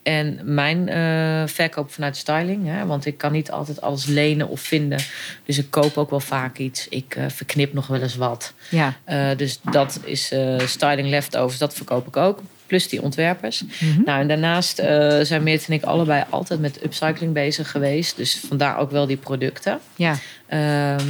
En 0.04 0.40
mijn 0.44 0.88
uh, 0.88 1.48
verkoop 1.48 1.92
vanuit 1.92 2.18
styling, 2.18 2.68
hè, 2.68 2.86
want 2.86 3.06
ik 3.06 3.18
kan 3.18 3.32
niet 3.32 3.52
altijd 3.52 3.82
alles 3.82 4.06
lenen 4.06 4.48
of 4.48 4.62
vinden. 4.62 5.00
Dus 5.46 5.58
ik 5.58 5.70
koop 5.70 5.98
ook 5.98 6.10
wel 6.10 6.20
vaak 6.20 6.58
iets. 6.58 6.88
Ik 6.88 7.16
uh, 7.16 7.24
verknip 7.28 7.74
nog 7.74 7.88
wel 7.88 8.02
eens 8.02 8.16
wat. 8.16 8.54
Ja. 8.70 8.94
Uh, 9.10 9.38
dus 9.38 9.60
dat 9.72 10.00
is 10.04 10.34
styling 10.66 11.10
leftovers, 11.10 11.58
dat 11.58 11.74
verkoop 11.74 12.08
ik 12.08 12.18
ook. 12.18 12.42
Plus 12.68 12.90
die 12.90 13.02
ontwerpers. 13.02 13.62
Mm 13.62 13.70
-hmm. 13.80 14.04
Nou, 14.06 14.22
en 14.22 14.28
daarnaast 14.28 14.76
zijn 15.28 15.44
Meert 15.44 15.68
en 15.68 15.74
ik 15.74 15.84
allebei 15.84 16.24
altijd 16.30 16.60
met 16.60 16.84
upcycling 16.84 17.34
bezig 17.34 17.72
geweest. 17.72 18.18
Dus 18.18 18.44
vandaar 18.48 18.78
ook 18.78 18.92
wel 18.92 19.06
die 19.06 19.18
producten. 19.18 19.80
Ja. 19.96 20.16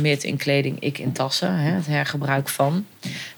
Meert 0.01 0.23
in 0.23 0.37
kleding, 0.37 0.79
ik 0.79 0.97
in 0.97 1.11
tassen. 1.11 1.55
Hè, 1.55 1.71
het 1.71 1.87
hergebruik 1.87 2.49
van. 2.49 2.85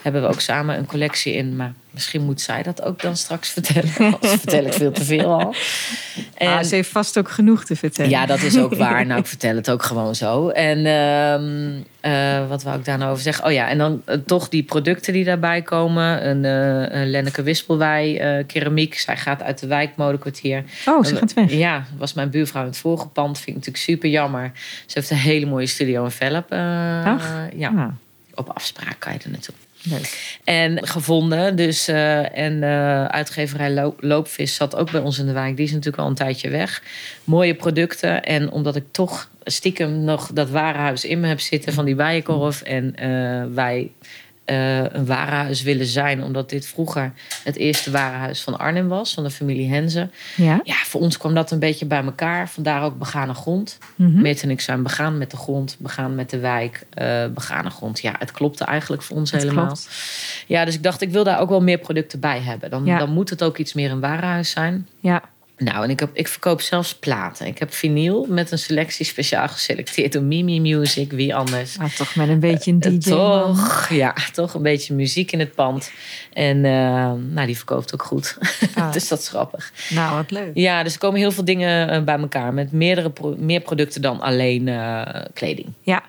Hebben 0.01 0.21
we 0.21 0.27
ook 0.27 0.41
samen 0.41 0.77
een 0.77 0.85
collectie 0.85 1.33
in. 1.33 1.55
Maar 1.55 1.73
misschien 1.95 2.21
moet 2.21 2.41
zij 2.41 2.63
dat 2.63 2.81
ook 2.81 3.01
dan 3.01 3.17
straks 3.17 3.49
vertellen. 3.49 3.93
Anders 4.13 4.33
vertel 4.33 4.65
ik 4.65 4.73
veel 4.73 4.91
te 4.91 5.03
veel 5.03 5.39
al. 5.39 5.55
En, 6.37 6.47
ah, 6.47 6.63
ze 6.63 6.75
heeft 6.75 6.89
vast 6.89 7.17
ook 7.17 7.29
genoeg 7.29 7.65
te 7.65 7.75
vertellen. 7.75 8.11
Ja, 8.11 8.25
dat 8.25 8.41
is 8.41 8.57
ook 8.57 8.75
waar. 8.85 9.05
Nou, 9.05 9.19
ik 9.19 9.25
vertel 9.25 9.55
het 9.55 9.69
ook 9.69 9.83
gewoon 9.83 10.15
zo. 10.15 10.49
En 10.49 10.77
uh, 10.77 12.11
uh, 12.11 12.47
wat 12.47 12.63
wou 12.63 12.77
ik 12.77 12.85
daar 12.85 12.97
nou 12.97 13.11
over 13.11 13.23
zeggen? 13.23 13.45
Oh 13.45 13.51
ja, 13.51 13.69
en 13.69 13.77
dan 13.77 14.01
uh, 14.07 14.15
toch 14.15 14.49
die 14.49 14.63
producten 14.63 15.13
die 15.13 15.23
daarbij 15.23 15.61
komen. 15.61 16.27
Een, 16.27 16.43
uh, 16.43 16.99
een 16.99 17.09
Lenneke 17.09 17.43
Wispelwij 17.43 18.43
keramiek. 18.47 18.99
Zij 18.99 19.17
gaat 19.17 19.41
uit 19.41 19.59
de 19.59 19.67
wijkmodekwartier. 19.67 20.63
Oh, 20.85 21.03
ze 21.03 21.15
gaat 21.15 21.33
weg. 21.33 21.51
Ja, 21.51 21.85
was 21.97 22.13
mijn 22.13 22.29
buurvrouw 22.29 22.61
in 22.61 22.67
het 22.67 22.77
vorige 22.77 23.07
pand. 23.07 23.37
Vind 23.37 23.47
ik 23.47 23.55
natuurlijk 23.55 23.83
super 23.83 24.09
jammer. 24.09 24.51
Ze 24.85 24.99
heeft 24.99 25.09
een 25.09 25.17
hele 25.17 25.45
mooie 25.45 25.67
studio 25.67 26.03
in 26.03 26.11
Velp. 26.11 26.51
ja, 26.51 27.71
ah. 27.75 27.87
Op 28.35 28.49
afspraak 28.49 28.99
kan 28.99 29.13
je 29.13 29.19
er 29.19 29.29
naartoe. 29.29 29.55
Leuk. 29.89 30.37
En 30.43 30.87
gevonden. 30.87 31.55
Dus, 31.55 31.89
uh, 31.89 32.37
en 32.37 32.53
uh, 32.53 33.05
uitgeverij 33.05 33.71
Lo 33.71 33.95
Loopvis 33.99 34.55
zat 34.55 34.75
ook 34.75 34.91
bij 34.91 35.01
ons 35.01 35.19
in 35.19 35.25
de 35.25 35.31
wijk. 35.31 35.55
Die 35.55 35.65
is 35.65 35.71
natuurlijk 35.71 36.03
al 36.03 36.09
een 36.09 36.15
tijdje 36.15 36.49
weg. 36.49 36.83
Mooie 37.23 37.55
producten. 37.55 38.23
En 38.23 38.51
omdat 38.51 38.75
ik 38.75 38.83
toch 38.91 39.29
stiekem 39.43 40.03
nog 40.03 40.31
dat 40.33 40.49
warenhuis 40.49 41.05
in 41.05 41.19
me 41.19 41.27
heb 41.27 41.39
zitten 41.39 41.73
van 41.73 41.85
die 41.85 41.95
bijenkorf. 41.95 42.61
En 42.61 42.95
uh, 43.03 43.55
wij 43.55 43.91
een 44.45 45.05
warenhuis 45.05 45.61
willen 45.61 45.85
zijn. 45.85 46.23
Omdat 46.23 46.49
dit 46.49 46.65
vroeger 46.67 47.11
het 47.43 47.55
eerste 47.55 47.91
warenhuis 47.91 48.41
van 48.41 48.57
Arnhem 48.59 48.87
was. 48.87 49.13
Van 49.13 49.23
de 49.23 49.29
familie 49.29 49.69
Henze. 49.69 50.09
Ja. 50.35 50.59
ja, 50.63 50.75
voor 50.75 51.01
ons 51.01 51.17
kwam 51.17 51.33
dat 51.33 51.51
een 51.51 51.59
beetje 51.59 51.85
bij 51.85 52.03
elkaar. 52.03 52.49
Vandaar 52.49 52.83
ook 52.83 52.97
begane 52.99 53.33
grond. 53.33 53.77
Mm 53.95 54.13
-hmm. 54.13 54.21
Meert 54.21 54.43
en 54.43 54.49
ik 54.49 54.61
zijn 54.61 54.83
begaan 54.83 55.17
met 55.17 55.31
de 55.31 55.37
grond. 55.37 55.75
Begaan 55.79 56.15
met 56.15 56.29
de 56.29 56.39
wijk. 56.39 56.85
Uh, 57.01 57.25
begane 57.27 57.69
grond. 57.69 57.99
Ja, 57.99 58.15
het 58.19 58.31
klopte 58.31 58.63
eigenlijk 58.63 59.01
voor 59.01 59.17
ons 59.17 59.31
het 59.31 59.41
helemaal. 59.41 59.65
Klopt. 59.65 59.89
Ja, 60.47 60.65
dus 60.65 60.75
ik 60.75 60.83
dacht, 60.83 61.01
ik 61.01 61.11
wil 61.11 61.23
daar 61.23 61.39
ook 61.39 61.49
wel 61.49 61.61
meer 61.61 61.77
producten 61.77 62.19
bij 62.19 62.39
hebben. 62.39 62.69
Dan, 62.69 62.85
Ja. 62.85 62.97
dan 62.97 63.09
moet 63.09 63.29
het 63.29 63.43
ook 63.43 63.57
iets 63.57 63.73
meer 63.73 63.91
een 63.91 63.99
warenhuis 63.99 64.49
zijn. 64.49 64.87
Ja. 64.99 65.21
Nou, 65.57 65.83
en 65.83 65.89
ik, 65.89 65.99
heb, 65.99 66.09
ik 66.13 66.27
verkoop 66.27 66.61
zelfs 66.61 66.95
platen. 66.95 67.47
Ik 67.47 67.57
heb 67.57 67.73
vinyl 67.73 68.25
met 68.29 68.51
een 68.51 68.57
selectie 68.57 69.05
speciaal 69.05 69.47
geselecteerd 69.47 70.13
door 70.13 70.23
Mimi 70.23 70.59
Music. 70.61 71.11
Wie 71.11 71.35
anders? 71.35 71.77
Maar 71.77 71.93
toch 71.93 72.15
met 72.15 72.29
een 72.29 72.39
beetje 72.39 72.71
een 72.71 72.81
Eh, 72.81 72.91
DJ. 72.91 73.09
toch, 73.09 73.89
ja, 73.89 74.15
toch 74.33 74.53
een 74.53 74.61
beetje 74.61 74.93
muziek 74.93 75.31
in 75.31 75.39
het 75.39 75.55
pand. 75.55 75.91
En 76.33 76.57
uh, 76.57 76.63
nou, 77.33 77.45
die 77.45 77.57
verkoopt 77.57 77.93
ook 77.93 78.03
goed. 78.03 78.37
Ah. 78.75 78.91
dus 78.91 79.07
dat 79.07 79.19
is 79.19 79.27
grappig. 79.27 79.71
Nou, 79.89 80.15
wat 80.15 80.31
leuk. 80.31 80.51
Ja, 80.53 80.83
dus 80.83 80.93
er 80.93 80.99
komen 80.99 81.19
heel 81.19 81.31
veel 81.31 81.45
dingen 81.45 81.93
uh, 81.93 82.01
bij 82.03 82.17
elkaar. 82.19 82.53
Met 82.53 82.71
meerdere 82.71 83.11
meer 83.37 83.61
producten 83.61 84.01
dan 84.01 84.21
alleen 84.21 84.67
uh, 84.67 85.01
kleding. 85.33 85.67
Ja. 85.81 86.03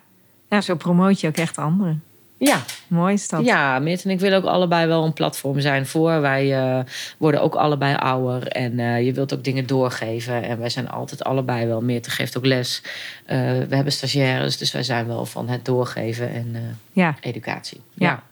ja, 0.51 0.61
zo 0.61 0.74
promoot 0.74 1.20
je 1.20 1.28
ook 1.28 1.36
echt 1.36 1.59
anderen. 1.59 2.03
Ja. 2.39 2.64
Mooi 2.87 3.14
is 3.14 3.28
dat. 3.28 3.45
Ja, 3.45 3.78
Meert 3.78 4.05
en 4.05 4.11
ik 4.11 4.20
willen 4.20 4.39
ook 4.39 4.45
allebei 4.45 4.87
wel 4.87 5.05
een 5.05 5.12
platform 5.12 5.61
zijn 5.61 5.87
voor. 5.87 6.20
Wij 6.20 6.76
uh, 6.78 6.84
worden 7.18 7.43
ook 7.43 7.55
allebei 7.55 7.95
ouder 7.95 8.49
en 8.49 8.78
uh, 8.78 9.05
je 9.05 9.12
wilt 9.12 9.34
ook 9.34 9.45
dingen 9.45 9.66
doorgeven. 9.66 10.43
En 10.43 10.59
wij 10.59 10.68
zijn 10.68 10.89
altijd 10.89 11.24
allebei 11.24 11.66
wel. 11.66 11.80
Meert 11.80 12.09
geeft 12.09 12.37
ook 12.37 12.47
les. 12.47 12.82
Uh, 12.84 13.28
we 13.68 13.74
hebben 13.74 13.93
stagiaires, 13.93 14.57
dus 14.57 14.72
wij 14.72 14.82
zijn 14.82 15.07
wel 15.07 15.26
van 15.26 15.49
het 15.49 15.64
doorgeven 15.64 16.32
en 16.32 16.78
ja. 16.93 17.14
educatie. 17.20 17.80
Ja. 17.95 18.09
ja. 18.09 18.22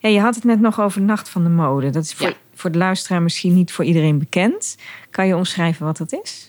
Ja, 0.00 0.08
je 0.08 0.20
had 0.20 0.34
het 0.34 0.44
net 0.44 0.60
nog 0.60 0.80
over 0.80 1.00
Nacht 1.00 1.28
van 1.28 1.42
de 1.42 1.48
Mode. 1.48 1.90
Dat 1.90 2.04
is 2.04 2.12
voor, 2.12 2.26
Ja. 2.26 2.34
voor 2.54 2.72
de 2.72 2.78
luisteraar 2.78 3.22
misschien 3.22 3.54
niet 3.54 3.72
voor 3.72 3.84
iedereen 3.84 4.18
bekend. 4.18 4.76
Kan 5.10 5.26
je 5.26 5.36
omschrijven 5.36 5.86
wat 5.86 5.96
dat 5.96 6.12
is? 6.22 6.48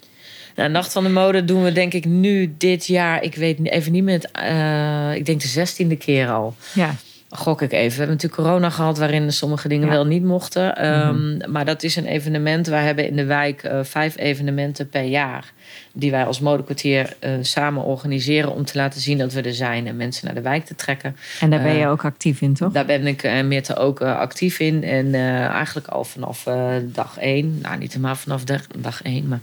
Nou, 0.56 0.70
Nacht 0.70 0.92
van 0.92 1.04
de 1.04 1.10
Mode 1.10 1.46
doen 1.46 1.64
we 1.64 1.72
denk 1.72 1.94
ik 1.94 2.06
nu 2.06 2.56
dit 2.58 2.86
jaar. 2.86 3.24
Ik 3.24 3.36
weet 3.36 3.66
even 3.66 3.92
niet 3.92 4.04
meer. 4.04 4.14
Het, 4.14 4.30
uh, 4.38 5.16
ik 5.16 5.26
denk 5.26 5.42
de 5.42 5.48
zestiende 5.48 5.96
keer 5.96 6.30
al. 6.30 6.56
Ja. 6.74 6.96
Gok 7.36 7.62
ik 7.62 7.72
even. 7.72 7.90
We 7.92 7.98
hebben 7.98 8.16
natuurlijk 8.16 8.42
corona 8.42 8.70
gehad 8.70 8.98
waarin 8.98 9.32
sommige 9.34 9.68
dingen 9.68 9.88
Ja. 9.88 9.94
wel 9.94 10.06
niet 10.06 10.24
mochten. 10.24 10.86
Um, 11.08 11.36
Mhm. 11.38 11.52
Maar 11.52 11.66
dat 11.66 11.84
is 11.84 11.96
een 11.96 12.06
evenement. 12.06 12.68
Wij 12.68 12.84
hebben 12.84 13.08
in 13.08 13.16
de 13.16 13.26
wijk 13.26 13.64
uh, 13.64 13.80
vijf 13.84 14.18
evenementen 14.18 14.90
per 14.90 15.04
jaar. 15.04 15.54
Die 15.94 16.12
wij 16.12 16.26
als 16.26 16.40
modekwartier 16.40 17.16
uh, 17.20 17.32
samen 17.42 17.84
organiseren 17.84 18.54
om 18.54 18.66
te 18.66 18.78
laten 18.78 19.02
zien 19.02 19.18
dat 19.18 19.34
we 19.34 19.42
er 19.42 19.54
zijn 19.54 19.88
en 19.88 19.96
mensen 19.96 20.26
naar 20.26 20.36
de 20.36 20.42
wijk 20.42 20.66
te 20.66 20.76
trekken. 20.76 21.16
En 21.40 21.50
daar 21.50 21.62
ben 21.62 21.76
je 21.76 21.84
Eh, 21.84 21.90
ook 21.90 22.06
actief 22.06 22.42
in, 22.42 22.54
toch? 22.54 22.72
Daar 22.72 22.86
ben 22.86 23.08
ik 23.08 23.24
en 23.24 23.48
Meerte 23.48 23.76
ook 23.76 24.02
uh, 24.02 24.18
actief 24.18 24.60
in. 24.60 24.84
En 24.84 25.16
eigenlijk 25.50 25.88
al 25.88 26.04
vanaf 26.04 26.44
dag 26.84 27.18
één. 27.18 27.60
Nou, 27.62 27.78
niet 27.78 27.94
helemaal 27.94 28.16
vanaf 28.16 28.44
de, 28.44 28.60
dag 28.78 29.02
één. 29.02 29.28
Maar, 29.28 29.40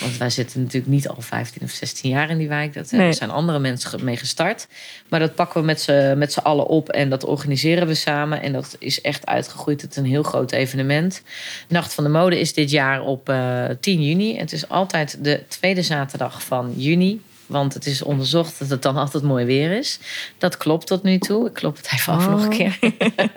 want 0.00 0.16
wij 0.16 0.30
zitten 0.30 0.60
natuurlijk 0.62 0.92
niet 0.92 1.08
al 1.08 1.16
15 1.18 1.62
of 1.62 1.70
16 1.70 2.10
jaar 2.10 2.30
in 2.30 2.38
die 2.38 2.48
wijk. 2.48 2.74
Dat 2.74 2.90
Nee. 2.90 3.06
er 3.06 3.14
zijn 3.14 3.30
andere 3.30 3.58
mensen 3.58 4.04
mee 4.04 4.16
gestart. 4.16 4.66
Maar 5.08 5.20
dat 5.20 5.34
pakken 5.34 5.60
we 5.60 5.66
met 5.66 5.80
z'n, 5.80 6.14
met 6.18 6.32
z'n 6.32 6.38
allen 6.40 6.66
op. 6.66 6.88
En 6.88 7.10
dat 7.10 7.24
organiseren 7.24 7.86
we 7.86 7.94
samen. 7.94 8.42
En 8.42 8.52
dat 8.52 8.76
is 8.78 9.00
echt 9.00 9.26
uitgegroeid 9.26 9.78
tot 9.78 9.96
een 9.96 10.04
heel 10.04 10.22
groot 10.22 10.52
evenement. 10.52 11.22
Nacht 11.68 11.94
van 11.94 12.04
de 12.04 12.10
Mode 12.10 12.40
is 12.40 12.54
dit 12.54 12.70
jaar 12.70 13.02
op 13.02 13.28
uh, 13.28 13.64
10 13.80 14.02
juni. 14.02 14.38
Het 14.38 14.52
is 14.52 14.68
altijd 14.68 15.24
de 15.24 15.42
tweede 15.48 15.69
zaterdag 15.78 16.42
van 16.42 16.72
juni. 16.76 17.20
Want 17.50 17.74
het 17.74 17.86
is 17.86 18.02
onderzocht 18.02 18.58
dat 18.58 18.68
het 18.68 18.82
dan 18.82 18.96
altijd 18.96 19.22
mooi 19.22 19.44
weer 19.44 19.72
is. 19.72 19.98
Dat 20.38 20.56
klopt 20.56 20.86
tot 20.86 21.02
nu 21.02 21.18
toe. 21.18 21.46
Ik 21.46 21.52
klop 21.54 21.76
het 21.76 21.90
even 21.92 22.12
af 22.12 22.26
Oh. 22.26 22.30
nog 22.30 22.42
een 22.42 22.50
keer. 22.50 22.78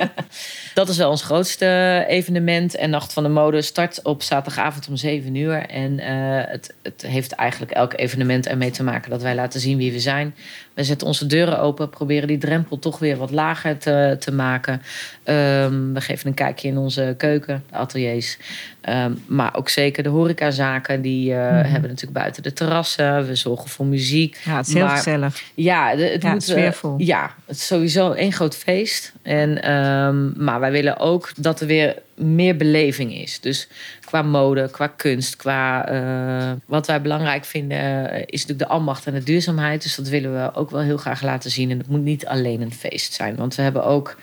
dat 0.73 0.89
is 0.89 0.97
wel 0.97 1.09
ons 1.09 1.23
grootste 1.23 2.03
evenement. 2.07 2.75
En 2.75 2.89
Nacht 2.89 3.13
van 3.13 3.23
de 3.23 3.29
Mode 3.29 3.61
start 3.61 3.99
op 4.03 4.23
zaterdagavond 4.23 4.87
om 4.87 4.95
7 4.95 5.35
uur. 5.35 5.65
En 5.65 5.91
uh, 5.91 6.05
het, 6.51 6.73
het 6.81 7.01
heeft 7.07 7.31
eigenlijk 7.31 7.71
elk 7.71 7.93
evenement 7.93 8.47
ermee 8.47 8.71
te 8.71 8.83
maken 8.83 9.09
dat 9.09 9.21
wij 9.21 9.35
laten 9.35 9.59
zien 9.59 9.77
wie 9.77 9.91
we 9.91 9.99
zijn. 9.99 10.35
We 10.73 10.83
zetten 10.83 11.07
onze 11.07 11.25
deuren 11.25 11.59
open, 11.59 11.89
proberen 11.89 12.27
die 12.27 12.37
drempel 12.37 12.79
toch 12.79 12.99
weer 12.99 13.17
wat 13.17 13.31
lager 13.31 13.77
te, 13.77 14.15
te 14.19 14.31
maken. 14.31 14.73
Um, 15.25 15.93
we 15.93 16.01
geven 16.01 16.27
een 16.27 16.33
kijkje 16.33 16.67
in 16.67 16.77
onze 16.77 17.13
keuken, 17.17 17.63
de 17.69 17.75
ateliers. 17.75 18.37
Um, 18.89 19.23
maar 19.27 19.55
ook 19.55 19.69
zeker 19.69 20.03
de 20.03 20.09
horecazaken, 20.09 21.01
die 21.01 21.29
uh, 21.31 21.37
Mhm. 21.37 21.53
hebben 21.55 21.89
natuurlijk 21.89 22.19
buiten 22.19 22.43
de 22.43 22.53
terrassen. 22.53 23.27
We 23.27 23.35
zorgen 23.35 23.69
voor 23.69 23.85
muziek. 23.85 24.37
Ja, 24.45 24.57
het 24.57 24.67
is 24.67 24.73
heel 24.73 24.85
Maar- 24.85 24.95
gezellig. 24.97 25.41
Ja, 25.53 25.95
de- 25.95 26.03
het 26.03 26.21
Ja, 26.21 26.31
moet 26.31 26.49
eh, 26.49 26.71
ja, 26.97 27.33
het 27.45 27.55
is 27.55 27.67
sowieso 27.67 28.11
één 28.11 28.31
groot 28.31 28.55
feest. 28.55 29.13
En, 29.21 29.61
ehm, 29.63 30.43
maar 30.43 30.59
wij 30.59 30.71
willen 30.71 30.97
ook 30.99 31.31
dat 31.37 31.61
er 31.61 31.67
weer 31.67 31.95
meer 32.15 32.55
beleving 32.57 33.15
is. 33.15 33.39
Dus 33.39 33.67
qua 34.13 34.21
mode, 34.21 34.69
qua 34.71 34.87
kunst, 34.87 35.35
qua 35.35 35.87
eh, 35.87 36.51
wat 36.65 36.87
wij 36.87 37.01
belangrijk 37.01 37.45
vinden, 37.45 37.77
eh, 37.79 38.21
is 38.25 38.41
natuurlijk 38.41 38.59
de 38.59 38.75
ambacht 38.75 39.05
en 39.07 39.13
de 39.13 39.23
duurzaamheid. 39.23 39.83
Dus 39.83 39.95
dat 39.95 40.07
willen 40.07 40.33
we 40.33 40.53
ook 40.55 40.71
wel 40.71 40.81
heel 40.81 40.97
graag 40.97 41.21
laten 41.21 41.51
zien. 41.51 41.71
En 41.71 41.77
het 41.77 41.87
moet 41.87 42.01
niet 42.01 42.25
alleen 42.25 42.61
een 42.61 42.73
feest 42.73 43.13
zijn. 43.13 43.35
Want 43.35 43.55
we 43.55 43.61
hebben 43.61 43.85
ook. 43.85 44.17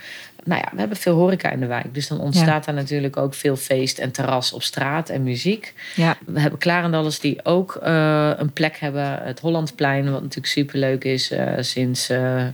Nou 0.44 0.60
ja, 0.60 0.68
we 0.72 0.78
hebben 0.78 0.96
veel 0.96 1.14
horeca 1.14 1.50
in 1.50 1.60
de 1.60 1.66
wijk. 1.66 1.94
Dus 1.94 2.08
dan 2.08 2.20
ontstaat 2.20 2.64
daar 2.64 2.74
natuurlijk 2.74 3.16
ook 3.16 3.34
veel 3.34 3.56
feest 3.56 3.98
en 3.98 4.10
terras 4.10 4.52
op 4.52 4.62
straat 4.62 5.08
en 5.08 5.22
muziek. 5.22 5.74
Ja, 5.96 6.16
We 6.26 6.40
hebben 6.40 6.58
Klarendallers 6.58 7.20
die 7.20 7.44
ook 7.44 7.74
eh, 7.82 8.30
een 8.36 8.52
plek 8.52 8.76
hebben. 8.78 9.18
Het 9.22 9.40
Hollandplein, 9.40 10.10
wat 10.10 10.20
natuurlijk 10.20 10.46
superleuk 10.52 11.04
is. 11.04 11.30
eh, 11.30 11.52
sinds, 11.60 12.08
eh, 12.10 12.44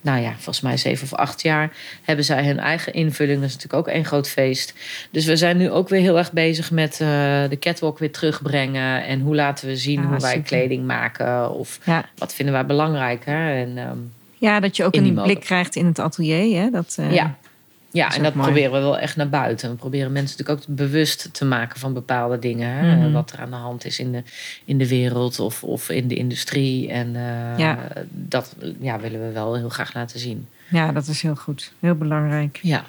nou 0.00 0.20
ja, 0.20 0.32
volgens 0.32 0.60
mij 0.60 0.76
zeven 0.76 1.04
of 1.04 1.14
acht 1.14 1.42
jaar 1.42 1.72
hebben 2.02 2.24
zij 2.24 2.44
hun 2.46 2.58
eigen 2.58 2.92
invulling. 2.92 3.40
Dat 3.40 3.48
is 3.48 3.54
natuurlijk 3.54 3.88
ook 3.88 3.94
één 3.94 4.04
groot 4.04 4.28
feest. 4.28 4.74
Dus 5.10 5.24
we 5.24 5.36
zijn 5.36 5.56
nu 5.56 5.70
ook 5.70 5.88
weer 5.88 6.00
heel 6.00 6.18
erg 6.18 6.32
bezig 6.32 6.70
met 6.70 6.96
de 6.96 7.56
catwalk 7.60 7.98
weer 7.98 8.12
terugbrengen. 8.12 9.04
En 9.04 9.20
hoe 9.20 9.34
laten 9.34 9.68
we 9.68 9.76
zien 9.76 10.00
Ah, 10.00 10.06
hoe 10.08 10.18
wij 10.20 10.30
super. 10.32 10.46
kleding 10.46 10.86
maken. 10.86 11.50
Of 11.50 11.78
ja. 11.84 12.04
wat 12.16 12.34
vinden 12.34 12.54
wij 12.54 12.66
belangrijk. 12.66 13.24
Hè? 13.24 13.54
En, 13.62 13.78
ehm, 13.78 13.98
ja, 14.38 14.60
dat 14.60 14.76
je 14.76 14.84
ook 14.84 14.94
een 14.94 15.14
blik 15.14 15.40
krijgt 15.40 15.76
in 15.76 15.86
het 15.86 15.98
atelier. 15.98 16.62
Hè? 16.62 16.70
Dat, 16.70 16.96
eh, 16.98 17.12
ja. 17.14 17.36
Ja, 17.90 18.14
en 18.14 18.22
dat 18.22 18.34
mooi. 18.34 18.46
proberen 18.46 18.72
we 18.72 18.78
wel 18.78 18.98
echt 18.98 19.16
naar 19.16 19.28
buiten. 19.28 19.70
We 19.70 19.76
proberen 19.76 20.12
mensen 20.12 20.36
natuurlijk 20.38 20.68
ook 20.68 20.76
bewust 20.76 21.28
te 21.32 21.44
maken 21.44 21.80
van 21.80 21.92
bepaalde 21.92 22.38
dingen. 22.38 22.70
Hè? 22.70 22.96
Mhm. 22.96 23.12
Wat 23.12 23.32
er 23.32 23.38
aan 23.38 23.50
de 23.50 23.56
hand 23.56 23.84
is 23.84 23.98
in 23.98 24.12
de, 24.12 24.22
in 24.64 24.78
de 24.78 24.88
wereld 24.88 25.40
of, 25.40 25.64
of 25.64 25.88
in 25.90 26.08
de 26.08 26.14
industrie. 26.14 26.88
En 26.90 27.16
eh, 27.16 27.58
Ja. 27.58 27.78
dat 28.10 28.56
ja, 28.80 29.00
willen 29.00 29.26
we 29.26 29.32
wel 29.32 29.54
heel 29.56 29.68
graag 29.68 29.94
laten 29.94 30.20
zien. 30.20 30.48
ja, 30.70 30.92
dat 30.92 31.06
is 31.06 31.22
heel 31.22 31.36
goed. 31.36 31.72
Heel 31.80 31.94
belangrijk. 31.94 32.58
Ja, 32.62 32.84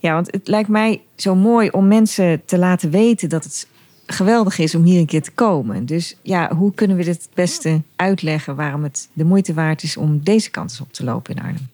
Ja, 0.00 0.14
want 0.14 0.32
het 0.32 0.48
lijkt 0.48 0.68
mij 0.68 1.00
zo 1.16 1.34
mooi 1.34 1.68
om 1.68 1.88
mensen 1.88 2.42
te 2.44 2.58
laten 2.58 2.90
weten 2.90 3.28
dat 3.28 3.44
het 3.44 3.66
geweldig 4.06 4.58
is 4.58 4.74
om 4.74 4.84
hier 4.84 4.98
een 4.98 5.06
keer 5.06 5.22
te 5.22 5.30
komen. 5.30 5.86
Dus 5.86 6.16
ja, 6.22 6.54
hoe 6.54 6.74
kunnen 6.74 6.96
we 6.96 7.04
dit 7.04 7.14
het 7.14 7.28
beste 7.34 7.82
uitleggen 7.96 8.56
waarom 8.56 8.82
het 8.82 9.08
de 9.12 9.24
moeite 9.24 9.54
waard 9.54 9.82
is 9.82 9.96
om 9.96 10.20
deze 10.22 10.50
kant 10.50 10.70
eens 10.70 10.80
op 10.80 10.92
te 10.92 11.04
lopen 11.04 11.34
in 11.34 11.42
Arnhem? 11.42 11.70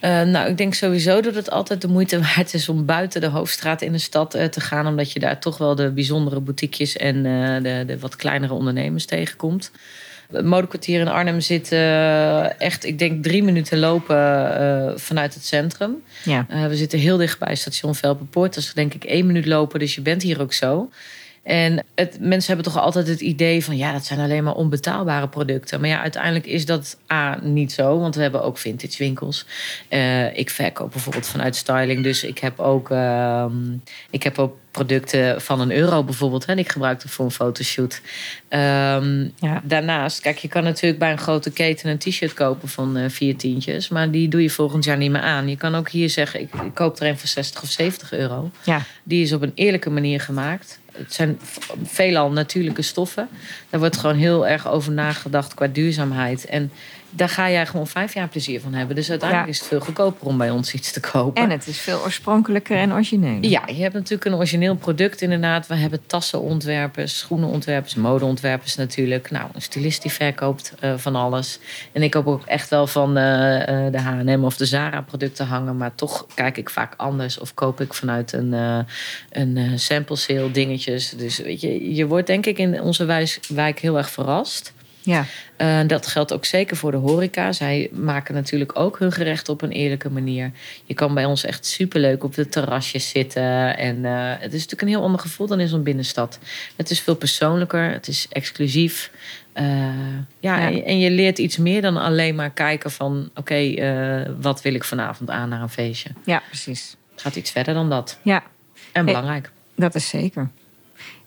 Eh, 0.00 0.22
nou, 0.22 0.48
ik 0.48 0.56
denk 0.56 0.74
sowieso 0.74 1.20
dat 1.20 1.34
het 1.34 1.50
altijd 1.50 1.80
de 1.80 1.88
moeite 1.88 2.20
waard 2.34 2.54
is 2.54 2.68
om 2.68 2.84
buiten 2.84 3.20
de 3.20 3.26
hoofdstraat 3.26 3.82
in 3.82 3.92
de 3.92 3.98
stad 3.98 4.34
eh, 4.34 4.44
te 4.44 4.60
gaan. 4.60 4.86
Omdat 4.86 5.12
je 5.12 5.20
daar 5.20 5.40
toch 5.40 5.58
wel 5.58 5.74
de 5.74 5.90
bijzondere 5.90 6.40
boutiquejes 6.40 6.96
en 6.96 7.16
eh, 7.16 7.62
de, 7.62 7.84
de 7.86 7.98
wat 7.98 8.16
kleinere 8.16 8.52
ondernemers 8.52 9.04
tegenkomt. 9.04 9.70
Het 10.30 10.44
modekwartier 10.44 11.00
in 11.00 11.08
Arnhem 11.08 11.40
zit 11.40 11.72
echt, 12.58 12.84
ik 12.84 12.98
denk, 12.98 13.22
drie 13.22 13.42
minuten 13.42 13.78
lopen 13.78 14.16
vanuit 15.00 15.34
het 15.34 15.44
centrum. 15.44 16.02
Ja, 16.24 16.46
we 16.68 16.76
zitten 16.76 16.98
heel 16.98 17.16
dicht 17.16 17.38
bij 17.38 17.54
station 17.54 17.94
Velpenpoort. 17.94 18.54
Dat 18.54 18.62
is 18.62 18.72
denk 18.72 18.94
ik 18.94 19.04
één 19.04 19.26
minuut 19.26 19.46
lopen, 19.46 19.78
dus 19.78 19.94
je 19.94 20.00
bent 20.00 20.22
hier 20.22 20.40
ook 20.40 20.52
zo. 20.52 20.90
En 21.42 21.84
het, 21.94 22.20
mensen 22.20 22.54
hebben 22.54 22.72
toch 22.72 22.82
altijd 22.82 23.08
het 23.08 23.20
idee 23.20 23.64
van... 23.64 23.76
ja, 23.76 23.92
dat 23.92 24.04
zijn 24.04 24.20
alleen 24.20 24.44
maar 24.44 24.54
onbetaalbare 24.54 25.28
producten. 25.28 25.80
Maar 25.80 25.88
ja, 25.88 26.00
uiteindelijk 26.00 26.46
is 26.46 26.66
dat 26.66 26.98
A, 27.12 27.38
niet 27.42 27.72
zo. 27.72 27.98
Want 27.98 28.14
we 28.14 28.22
hebben 28.22 28.42
ook 28.42 28.58
vintage 28.58 28.98
winkels. 28.98 29.46
Eh, 29.88 30.36
ik 30.36 30.50
verkoop 30.50 30.90
bijvoorbeeld 30.90 31.26
vanuit 31.26 31.56
styling. 31.56 32.02
Dus 32.02 32.24
ik 32.24 32.38
heb 32.38 32.58
ook, 32.58 32.90
ehm, 32.90 33.52
ik 34.10 34.22
heb 34.22 34.38
ook 34.38 34.56
producten 34.70 35.40
van 35.40 35.60
een 35.60 35.72
euro 35.72 36.04
bijvoorbeeld. 36.04 36.44
En 36.44 36.58
ik 36.58 36.72
gebruik 36.72 37.02
het 37.02 37.10
voor 37.10 37.24
een 37.24 37.30
fotoshoot. 37.30 38.00
Ehm, 38.48 39.28
ja. 39.36 39.60
Daarnaast, 39.64 40.20
kijk, 40.20 40.38
je 40.38 40.48
kan 40.48 40.62
natuurlijk 40.62 40.98
bij 40.98 41.12
een 41.12 41.18
grote 41.18 41.50
keten 41.50 41.90
een 41.90 41.98
t-shirt 41.98 42.34
kopen 42.34 42.68
van 42.68 42.96
eh, 42.96 43.08
vier 43.08 43.36
tientjes. 43.36 43.88
Maar 43.88 44.10
die 44.10 44.28
doe 44.28 44.42
je 44.42 44.50
volgend 44.50 44.84
jaar 44.84 44.96
niet 44.96 45.10
meer 45.10 45.20
aan. 45.20 45.48
Je 45.48 45.56
kan 45.56 45.74
ook 45.74 45.88
hier 45.88 46.10
zeggen, 46.10 46.40
ik, 46.40 46.54
ik 46.54 46.74
koop 46.74 47.00
er 47.00 47.06
een 47.06 47.18
voor 47.18 47.28
60 47.28 47.62
of 47.62 47.70
70 47.70 48.12
euro. 48.12 48.50
ja. 48.64 48.82
Die 49.02 49.22
is 49.22 49.32
op 49.32 49.42
een 49.42 49.52
eerlijke 49.54 49.90
manier 49.90 50.20
gemaakt. 50.20 50.79
Het 50.92 51.12
zijn 51.12 51.40
veelal 51.82 52.30
natuurlijke 52.30 52.82
stoffen. 52.82 53.28
Daar 53.70 53.80
wordt 53.80 53.96
gewoon 53.96 54.16
heel 54.16 54.46
erg 54.46 54.68
over 54.68 54.92
nagedacht 54.92 55.54
qua 55.54 55.66
duurzaamheid. 55.66 56.44
En 56.44 56.72
daar 57.10 57.28
ga 57.28 57.50
jij 57.50 57.66
gewoon 57.66 57.86
vijf 57.86 58.14
jaar 58.14 58.28
plezier 58.28 58.60
van 58.60 58.74
hebben. 58.74 58.96
Dus 58.96 59.10
uiteindelijk 59.10 59.48
Ja. 59.48 59.54
is 59.54 59.58
het 59.58 59.68
veel 59.68 59.80
goedkoper 59.80 60.26
om 60.26 60.38
bij 60.38 60.50
ons 60.50 60.74
iets 60.74 60.92
te 60.92 61.00
kopen. 61.00 61.42
En 61.42 61.50
het 61.50 61.66
is 61.66 61.78
veel 61.78 62.00
oorspronkelijker 62.00 62.76
en 62.76 62.92
origineler. 62.92 63.50
Ja, 63.50 63.62
je 63.66 63.82
hebt 63.82 63.94
natuurlijk 63.94 64.24
een 64.24 64.34
origineel 64.34 64.74
product 64.76 65.20
inderdaad. 65.20 65.66
We 65.66 65.74
hebben 65.74 66.00
tassenontwerpers, 66.06 67.18
schoenenontwerpers, 67.18 67.94
modeontwerpers 67.94 68.76
natuurlijk. 68.76 69.30
Nou, 69.30 69.48
een 69.52 69.62
stylist 69.62 70.02
die 70.02 70.10
verkoopt 70.10 70.74
eh, 70.80 70.96
van 70.96 71.16
alles. 71.16 71.58
En 71.92 72.02
ik 72.02 72.10
koop 72.10 72.26
ook 72.26 72.46
echt 72.46 72.68
wel 72.70 72.86
van 72.86 73.16
eh, 73.16 73.86
eh, 73.86 73.92
de 73.92 73.98
H&M 73.98 74.44
of 74.44 74.56
de 74.56 74.66
Zara 74.66 75.00
producten 75.00 75.46
hangen. 75.46 75.76
Maar 75.76 75.94
toch 75.94 76.26
kijk 76.34 76.56
ik 76.56 76.70
vaak 76.70 76.94
anders. 76.96 77.38
Of 77.38 77.54
koop 77.54 77.80
ik 77.80 77.94
vanuit 77.94 78.32
een, 78.32 78.52
een 79.30 79.78
sample 79.78 80.16
sale 80.16 80.50
dingetjes. 80.50 81.10
Dus 81.10 81.38
weet 81.38 81.60
je, 81.60 81.94
je 81.94 82.06
wordt 82.06 82.26
denk 82.26 82.46
ik 82.46 82.58
in 82.58 82.80
onze 82.80 83.04
wijk 83.48 83.78
heel 83.78 83.96
erg 83.96 84.10
verrast. 84.10 84.72
Ja, 85.02 85.24
Eh, 85.56 85.80
dat 85.86 86.06
geldt 86.06 86.32
ook 86.32 86.44
zeker 86.44 86.76
voor 86.76 86.90
de 86.90 86.96
horeca. 86.96 87.52
Zij 87.52 87.88
maken 87.92 88.34
natuurlijk 88.34 88.78
ook 88.78 88.98
hun 88.98 89.12
gerechten 89.12 89.52
op 89.52 89.62
een 89.62 89.70
eerlijke 89.70 90.10
manier. 90.10 90.50
Je 90.84 90.94
kan 90.94 91.14
bij 91.14 91.24
ons 91.24 91.44
echt 91.44 91.66
superleuk 91.66 92.24
op 92.24 92.34
de 92.34 92.48
terrasjes 92.48 93.08
zitten. 93.08 93.76
En 93.76 94.04
eh, 94.04 94.12
het 94.28 94.52
is 94.52 94.60
natuurlijk 94.60 94.82
een 94.82 94.88
heel 94.88 95.02
ander 95.02 95.20
gevoel 95.20 95.46
dan 95.46 95.60
in 95.60 95.68
zo'n 95.68 95.82
binnenstad. 95.82 96.38
Het 96.76 96.90
is 96.90 97.00
veel 97.00 97.14
persoonlijker, 97.14 97.90
het 97.92 98.08
is 98.08 98.26
exclusief. 98.30 99.10
Eh, 99.52 99.64
ja, 100.40 100.58
Ja. 100.68 100.82
En, 100.82 100.98
je 100.98 101.10
leert 101.10 101.38
iets 101.38 101.56
meer 101.56 101.82
dan 101.82 101.96
alleen 101.96 102.34
maar 102.34 102.50
kijken 102.50 102.90
van... 102.90 103.30
oké, 103.34 103.74
wat 104.40 104.62
wil 104.62 104.74
ik 104.74 104.84
vanavond 104.84 105.30
aan 105.30 105.48
naar 105.48 105.62
een 105.62 105.68
feestje? 105.68 106.10
ja, 106.24 106.42
precies. 106.46 106.96
Het 107.12 107.20
gaat 107.20 107.36
iets 107.36 107.50
verder 107.50 107.74
dan 107.74 107.90
dat. 107.90 108.18
Ja, 108.22 108.42
En 108.92 109.04
Hey. 109.04 109.04
belangrijk. 109.04 109.50
dat 109.76 109.94
is 109.94 110.08
zeker. 110.08 110.50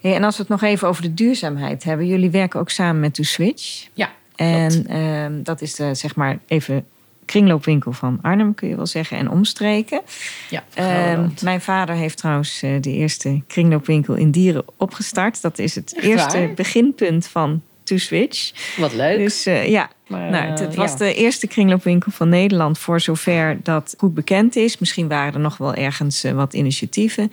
Hey, 0.04 0.16
en 0.16 0.24
als 0.24 0.36
we 0.36 0.42
het 0.42 0.52
nog 0.52 0.62
even 0.62 0.88
over 0.88 1.02
de 1.02 1.14
duurzaamheid 1.14 1.84
hebben. 1.84 2.08
Jullie 2.08 2.30
werken 2.30 2.60
ook 2.60 2.70
samen 2.70 3.02
met 3.02 3.14
To 3.14 3.24
Switch. 3.24 3.88
Ja, 3.94 4.12
En 4.36 4.88
ehm, 4.88 5.44
dat 5.44 5.62
is 5.62 5.76
de, 5.76 5.94
zeg 5.96 6.16
maar 6.16 6.40
even 6.48 6.86
kringloopwinkel 7.26 7.92
van 7.92 8.20
Arnhem, 8.22 8.54
kun 8.56 8.68
je 8.68 8.76
wel 8.76 8.86
zeggen, 8.86 9.18
en 9.18 9.30
omstreken. 9.30 10.02
ja. 10.50 10.64
Gelderland. 10.74 11.42
mijn 11.42 11.62
vader 11.62 11.96
heeft 11.96 12.18
trouwens 12.18 12.62
eh, 12.64 12.72
de 12.82 12.92
eerste 12.92 13.42
kringloopwinkel 13.48 14.14
in 14.16 14.32
Dieren 14.32 14.64
opgestart. 14.78 15.42
Dat 15.42 15.60
is 15.60 15.76
het 15.76 15.94
Echt 15.96 16.06
eerste 16.06 16.38
waar? 16.38 16.54
beginpunt 16.54 17.28
van 17.28 17.62
To 17.84 17.98
Switch. 17.98 18.52
Wat 18.78 18.94
leuk. 18.94 19.18
Dus 19.18 19.46
eh, 19.46 19.68
ja, 19.70 19.90
Maar, 20.14 20.30
nou, 20.30 20.46
het, 20.46 20.60
het 20.60 20.72
eh, 20.72 20.78
was 20.78 20.92
ja. 20.92 20.98
de 20.98 21.14
eerste 21.14 21.48
kringloopwinkel 21.48 22.12
van 22.12 22.30
Nederland 22.30 22.78
voor 22.78 23.00
zover 23.00 23.60
dat 23.64 23.96
goed 23.98 24.14
bekend 24.14 24.56
is. 24.56 24.78
Misschien 24.78 25.08
waren 25.08 25.34
er 25.34 25.40
nog 25.40 25.58
wel 25.58 25.74
ergens 25.74 26.24
eh, 26.24 26.32
wat 26.32 26.54
initiatieven. 26.54 27.32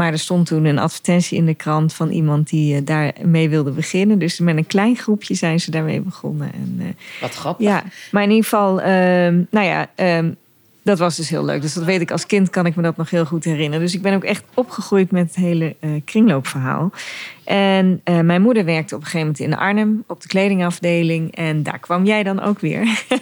Maar 0.00 0.12
er 0.12 0.18
stond 0.18 0.46
toen 0.46 0.64
een 0.64 0.78
advertentie 0.78 1.38
in 1.38 1.46
de 1.46 1.54
krant 1.54 1.94
van 1.94 2.10
iemand 2.10 2.48
die 2.48 2.74
eh, 2.74 2.80
daarmee 2.84 3.48
wilde 3.48 3.70
beginnen. 3.70 4.18
Dus 4.18 4.38
met 4.38 4.56
een 4.56 4.66
klein 4.66 4.96
groepje 4.96 5.34
zijn 5.34 5.60
ze 5.60 5.70
daarmee 5.70 6.00
begonnen. 6.00 6.52
En, 6.52 6.76
eh, 6.78 6.86
Wat 7.20 7.34
grappig. 7.34 7.66
ja, 7.66 7.84
maar 8.10 8.22
in 8.22 8.28
ieder 8.28 8.44
geval, 8.44 8.80
ehm, 8.80 9.42
nou 9.50 9.66
ja, 9.66 9.90
ehm, 9.94 10.30
dat 10.82 10.98
was 10.98 11.16
dus 11.16 11.28
heel 11.28 11.44
leuk. 11.44 11.62
Dus 11.62 11.74
dat 11.74 11.84
weet 11.84 12.00
ik 12.00 12.10
als 12.10 12.26
kind, 12.26 12.50
kan 12.50 12.66
ik 12.66 12.76
me 12.76 12.82
dat 12.82 12.96
nog 12.96 13.10
heel 13.10 13.24
goed 13.24 13.44
herinneren. 13.44 13.80
Dus 13.80 13.94
ik 13.94 14.02
ben 14.02 14.14
ook 14.14 14.24
echt 14.24 14.44
opgegroeid 14.54 15.10
met 15.10 15.26
het 15.26 15.36
hele 15.36 15.76
eh, 15.80 15.90
kringloopverhaal. 16.04 16.90
En 17.44 18.00
eh, 18.04 18.20
mijn 18.20 18.42
moeder 18.42 18.64
werkte 18.64 18.94
op 18.94 19.00
een 19.00 19.06
gegeven 19.06 19.26
moment 19.26 19.44
in 19.52 19.56
Arnhem 19.58 20.04
op 20.06 20.20
de 20.20 20.28
kledingafdeling. 20.28 21.34
En 21.36 21.62
daar 21.62 21.78
kwam 21.78 22.04
jij 22.04 22.22
dan 22.22 22.40
ook 22.40 22.60
weer. 22.60 22.88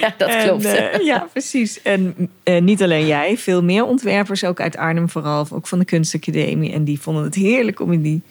Ja, 0.00 0.14
dat 0.16 0.28
En, 0.28 0.44
klopt. 0.44 0.64
eh, 0.64 1.04
ja, 1.04 1.26
precies. 1.32 1.82
En 1.82 2.14
niet 2.60 2.82
alleen 2.82 3.06
jij, 3.06 3.38
veel 3.38 3.62
meer 3.62 3.84
ontwerpers, 3.84 4.44
ook 4.44 4.60
uit 4.60 4.76
Arnhem 4.76 5.08
vooral, 5.08 5.46
ook 5.52 5.66
van 5.66 5.78
de 5.78 5.84
kunstacademie. 5.84 6.72
En 6.72 6.84
die 6.84 7.00
vonden 7.00 7.24
het 7.24 7.34
heerlijk 7.34 7.80
om 7.80 7.92
in 7.92 8.02
die 8.02 8.22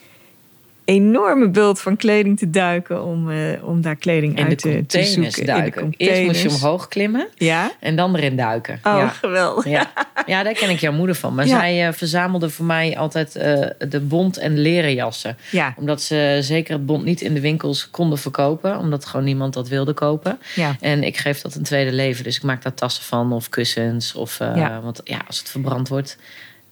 enorme 0.88 1.50
bult 1.50 1.82
van 1.82 1.98
kleding 1.98 2.38
te 2.38 2.50
duiken, 2.50 3.04
om, 3.04 3.30
eh, 3.32 3.64
om 3.64 3.82
daar 3.82 3.96
kleding 3.96 4.38
in 4.38 4.44
de 4.44 4.50
uit 4.50 4.90
te, 4.90 5.04
zoeken. 5.04 5.46
duiken. 5.46 5.82
In 5.84 5.90
de 5.90 5.96
Eerst 5.98 6.24
moest 6.24 6.42
je 6.42 6.50
omhoog 6.50 6.88
klimmen 6.88 7.28
Ja? 7.36 7.72
en 7.80 7.96
dan 7.96 8.16
erin 8.16 8.36
duiken. 8.36 8.74
Oh, 8.74 8.82
Ja. 8.98 9.08
geweldig. 9.08 9.66
Ja. 9.66 9.92
ja, 10.26 10.44
daar 10.44 10.54
ken 10.54 10.70
ik 10.70 10.80
jouw 10.80 10.92
moeder 10.92 11.16
van. 11.16 11.36
Maar 11.36 11.48
Ja. 11.48 11.60
zij 11.60 11.88
eh, 11.88 11.94
verzamelde 11.94 12.50
voor 12.50 12.66
mij 12.66 12.98
altijd 12.98 13.36
eh, 13.36 13.64
de 13.90 14.00
bont 14.00 14.38
en 14.38 14.60
leren 14.60 14.94
jassen. 14.94 15.38
Ja, 15.52 15.74
Omdat 15.78 16.02
ze 16.02 16.38
zeker 16.42 16.74
het 16.74 16.86
bont 16.86 17.04
niet 17.04 17.22
in 17.22 17.34
de 17.34 17.42
winkels 17.42 17.90
konden 17.90 18.18
verkopen. 18.18 18.78
Omdat 18.78 19.06
gewoon 19.06 19.26
niemand 19.26 19.54
dat 19.54 19.68
wilde 19.68 19.94
kopen. 19.94 20.40
ja. 20.56 20.76
En 20.80 21.04
ik 21.04 21.18
geef 21.18 21.42
dat 21.42 21.56
een 21.56 21.64
tweede 21.64 21.92
leven. 21.92 22.24
Dus 22.24 22.36
ik 22.36 22.44
maak 22.44 22.64
daar 22.64 22.74
tassen 22.74 23.04
van 23.04 23.34
of 23.34 23.50
kussens. 23.50 24.14
Of, 24.14 24.38
Ja. 24.38 24.82
Want 24.82 25.02
ja, 25.04 25.22
als 25.28 25.40
het 25.40 25.50
verbrand 25.50 25.88
wordt, 25.88 26.18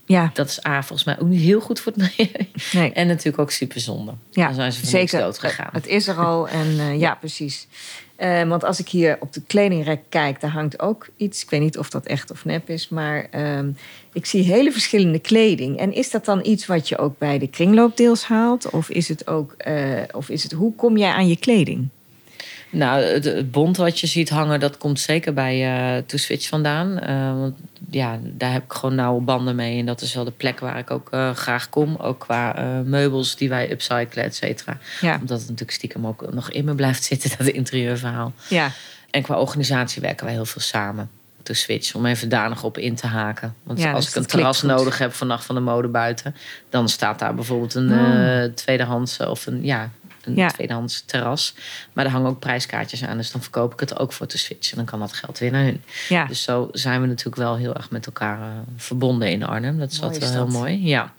ja. 0.06 0.32
dat 0.34 0.48
is 0.48 0.66
A, 0.66 0.84
volgens 0.84 1.04
mij 1.04 1.20
ook 1.20 1.28
niet 1.28 1.42
heel 1.42 1.60
goed 1.60 1.80
voor 1.80 1.92
het 1.96 2.02
milieu. 2.18 2.48
Nee. 2.72 2.92
En 2.92 3.08
natuurlijk 3.08 3.40
ook 3.40 3.52
super 3.52 3.80
zonde. 3.80 4.14
Ja, 4.32 4.46
dan 4.46 4.56
zijn 4.56 4.72
ze 4.72 4.86
zeker. 4.86 5.20
dood 5.20 5.40
gegaan. 5.40 5.70
Het 5.72 5.88
is 5.88 6.08
er 6.08 6.16
al 6.16 6.48
en 6.48 6.80
eh, 6.80 7.00
ja, 7.00 7.16
precies. 7.16 7.68
Eh, 8.16 8.44
want 8.44 8.64
als 8.64 8.80
ik 8.80 8.90
hier 8.90 9.18
op 9.20 9.34
de 9.34 9.42
kledingrek 9.48 10.02
kijk, 10.10 10.42
daar 10.42 10.52
hangt 10.52 10.80
ook 10.80 11.08
iets. 11.18 11.44
Ik 11.44 11.50
weet 11.50 11.60
niet 11.60 11.78
of 11.78 11.90
dat 11.90 12.06
echt 12.06 12.32
of 12.32 12.46
nep 12.46 12.70
is, 12.70 12.90
maar 12.90 13.28
ehm, 13.32 13.72
ik 14.14 14.26
zie 14.26 14.44
hele 14.44 14.72
verschillende 14.72 15.20
kleding. 15.20 15.78
En 15.78 15.94
is 15.94 16.12
dat 16.12 16.26
dan 16.26 16.46
iets 16.46 16.66
wat 16.66 16.90
je 16.90 16.98
ook 16.98 17.18
bij 17.18 17.40
de 17.40 17.48
kringloopdeels 17.48 18.26
haalt? 18.26 18.70
Of 18.70 18.90
is 18.90 19.08
het 19.08 19.28
ook, 19.28 19.54
eh, 19.58 20.02
of 20.12 20.30
is 20.30 20.44
het, 20.44 20.52
hoe 20.52 20.76
kom 20.76 20.98
jij 20.98 21.12
aan 21.12 21.28
je 21.28 21.38
kleding? 21.38 21.90
Nou, 22.78 23.02
het, 23.04 23.24
het 23.26 23.52
bont 23.52 23.78
wat 23.78 24.00
je 24.00 24.08
ziet 24.08 24.30
hangen, 24.30 24.60
dat 24.60 24.78
komt 24.78 25.00
zeker 25.00 25.34
bij 25.34 25.76
eh 25.98 26.04
To 26.06 26.18
Switch 26.18 26.48
vandaan. 26.48 27.00
Eh, 27.00 27.40
want 27.40 27.56
ja, 27.90 28.20
daar 28.24 28.52
heb 28.52 28.64
ik 28.64 28.74
gewoon 28.74 28.96
nauwe 28.96 29.22
banden 29.22 29.56
mee. 29.56 29.80
En 29.80 29.86
dat 29.86 30.02
is 30.02 30.14
wel 30.14 30.24
de 30.24 30.32
plek 30.32 30.60
waar 30.60 30.78
ik 30.78 30.92
ook 30.92 31.08
eh, 31.12 31.32
graag 31.36 31.70
kom. 31.70 31.96
Ook 31.96 32.20
qua 32.20 32.54
meubels 32.86 33.36
die 33.36 33.50
wij 33.50 33.72
upcyclen, 33.72 34.24
et 34.24 34.36
cetera. 34.36 34.78
Ja, 35.02 35.14
Omdat 35.22 35.40
het 35.40 35.50
natuurlijk 35.50 35.78
stiekem 35.78 36.08
ook 36.08 36.34
nog 36.34 36.50
in 36.52 36.66
me 36.66 36.76
blijft 36.76 37.04
zitten, 37.04 37.30
dat 37.38 37.48
interieurverhaal. 37.48 38.34
ja. 38.50 38.72
En 39.10 39.22
qua 39.22 39.40
organisatie 39.40 40.02
werken 40.02 40.26
wij 40.26 40.34
heel 40.34 40.46
veel 40.46 40.62
samen. 40.62 41.10
To 41.44 41.54
switch, 41.54 41.96
om 41.96 42.06
even 42.06 42.30
daar 42.30 42.50
nog 42.50 42.64
op 42.64 42.78
in 42.78 42.96
te 42.96 43.08
haken. 43.08 43.56
Want 43.64 43.80
Ja, 43.80 43.92
als 43.92 44.06
dus 44.06 44.14
ik 44.16 44.22
een 44.22 44.28
terras 44.28 44.60
goed. 44.60 44.70
nodig 44.70 44.98
heb 44.98 45.14
van 45.14 45.28
Nacht 45.28 45.46
van 45.46 45.56
de 45.56 45.62
Mode 45.62 45.88
buiten... 45.88 46.36
dan 46.70 46.90
staat 46.90 47.20
daar 47.20 47.36
bijvoorbeeld 47.36 47.74
een 47.76 47.92
Oh. 47.92 48.44
eh, 48.44 48.52
tweedehands 48.54 49.20
of 49.20 49.46
een, 49.46 49.64
ja, 49.64 49.90
een 50.26 50.36
Ja. 50.36 50.48
tweedehands 50.50 51.04
terras. 51.06 51.56
Maar 51.94 52.06
er 52.06 52.12
hangen 52.12 52.30
ook 52.30 52.40
prijskaartjes 52.40 53.04
aan. 53.04 53.18
Dus 53.18 53.32
dan 53.32 53.42
verkoop 53.42 53.74
ik 53.74 53.80
het 53.80 54.00
ook 54.00 54.14
voor 54.14 54.28
To 54.28 54.38
switch. 54.38 54.70
En 54.72 54.78
dan 54.78 54.86
kan 54.86 55.00
dat 55.00 55.14
geld 55.14 55.38
weer 55.40 55.52
naar 55.52 55.64
hun. 55.64 55.84
ja. 56.10 56.26
Dus 56.26 56.44
zo 56.44 56.70
zijn 56.72 57.02
we 57.02 57.08
natuurlijk 57.08 57.36
wel 57.36 57.56
heel 57.58 57.74
erg 57.76 57.90
met 57.90 58.06
elkaar 58.06 58.40
eh, 58.42 58.48
verbonden 58.78 59.32
in 59.32 59.44
Arnhem. 59.44 59.80
Dat 59.80 59.92
is 59.92 60.00
Mooi 60.00 60.14
altijd 60.14 60.30
is 60.30 60.36
wel 60.38 60.48
heel 60.48 60.60
mooi. 60.60 60.88
Ja. 60.88 61.14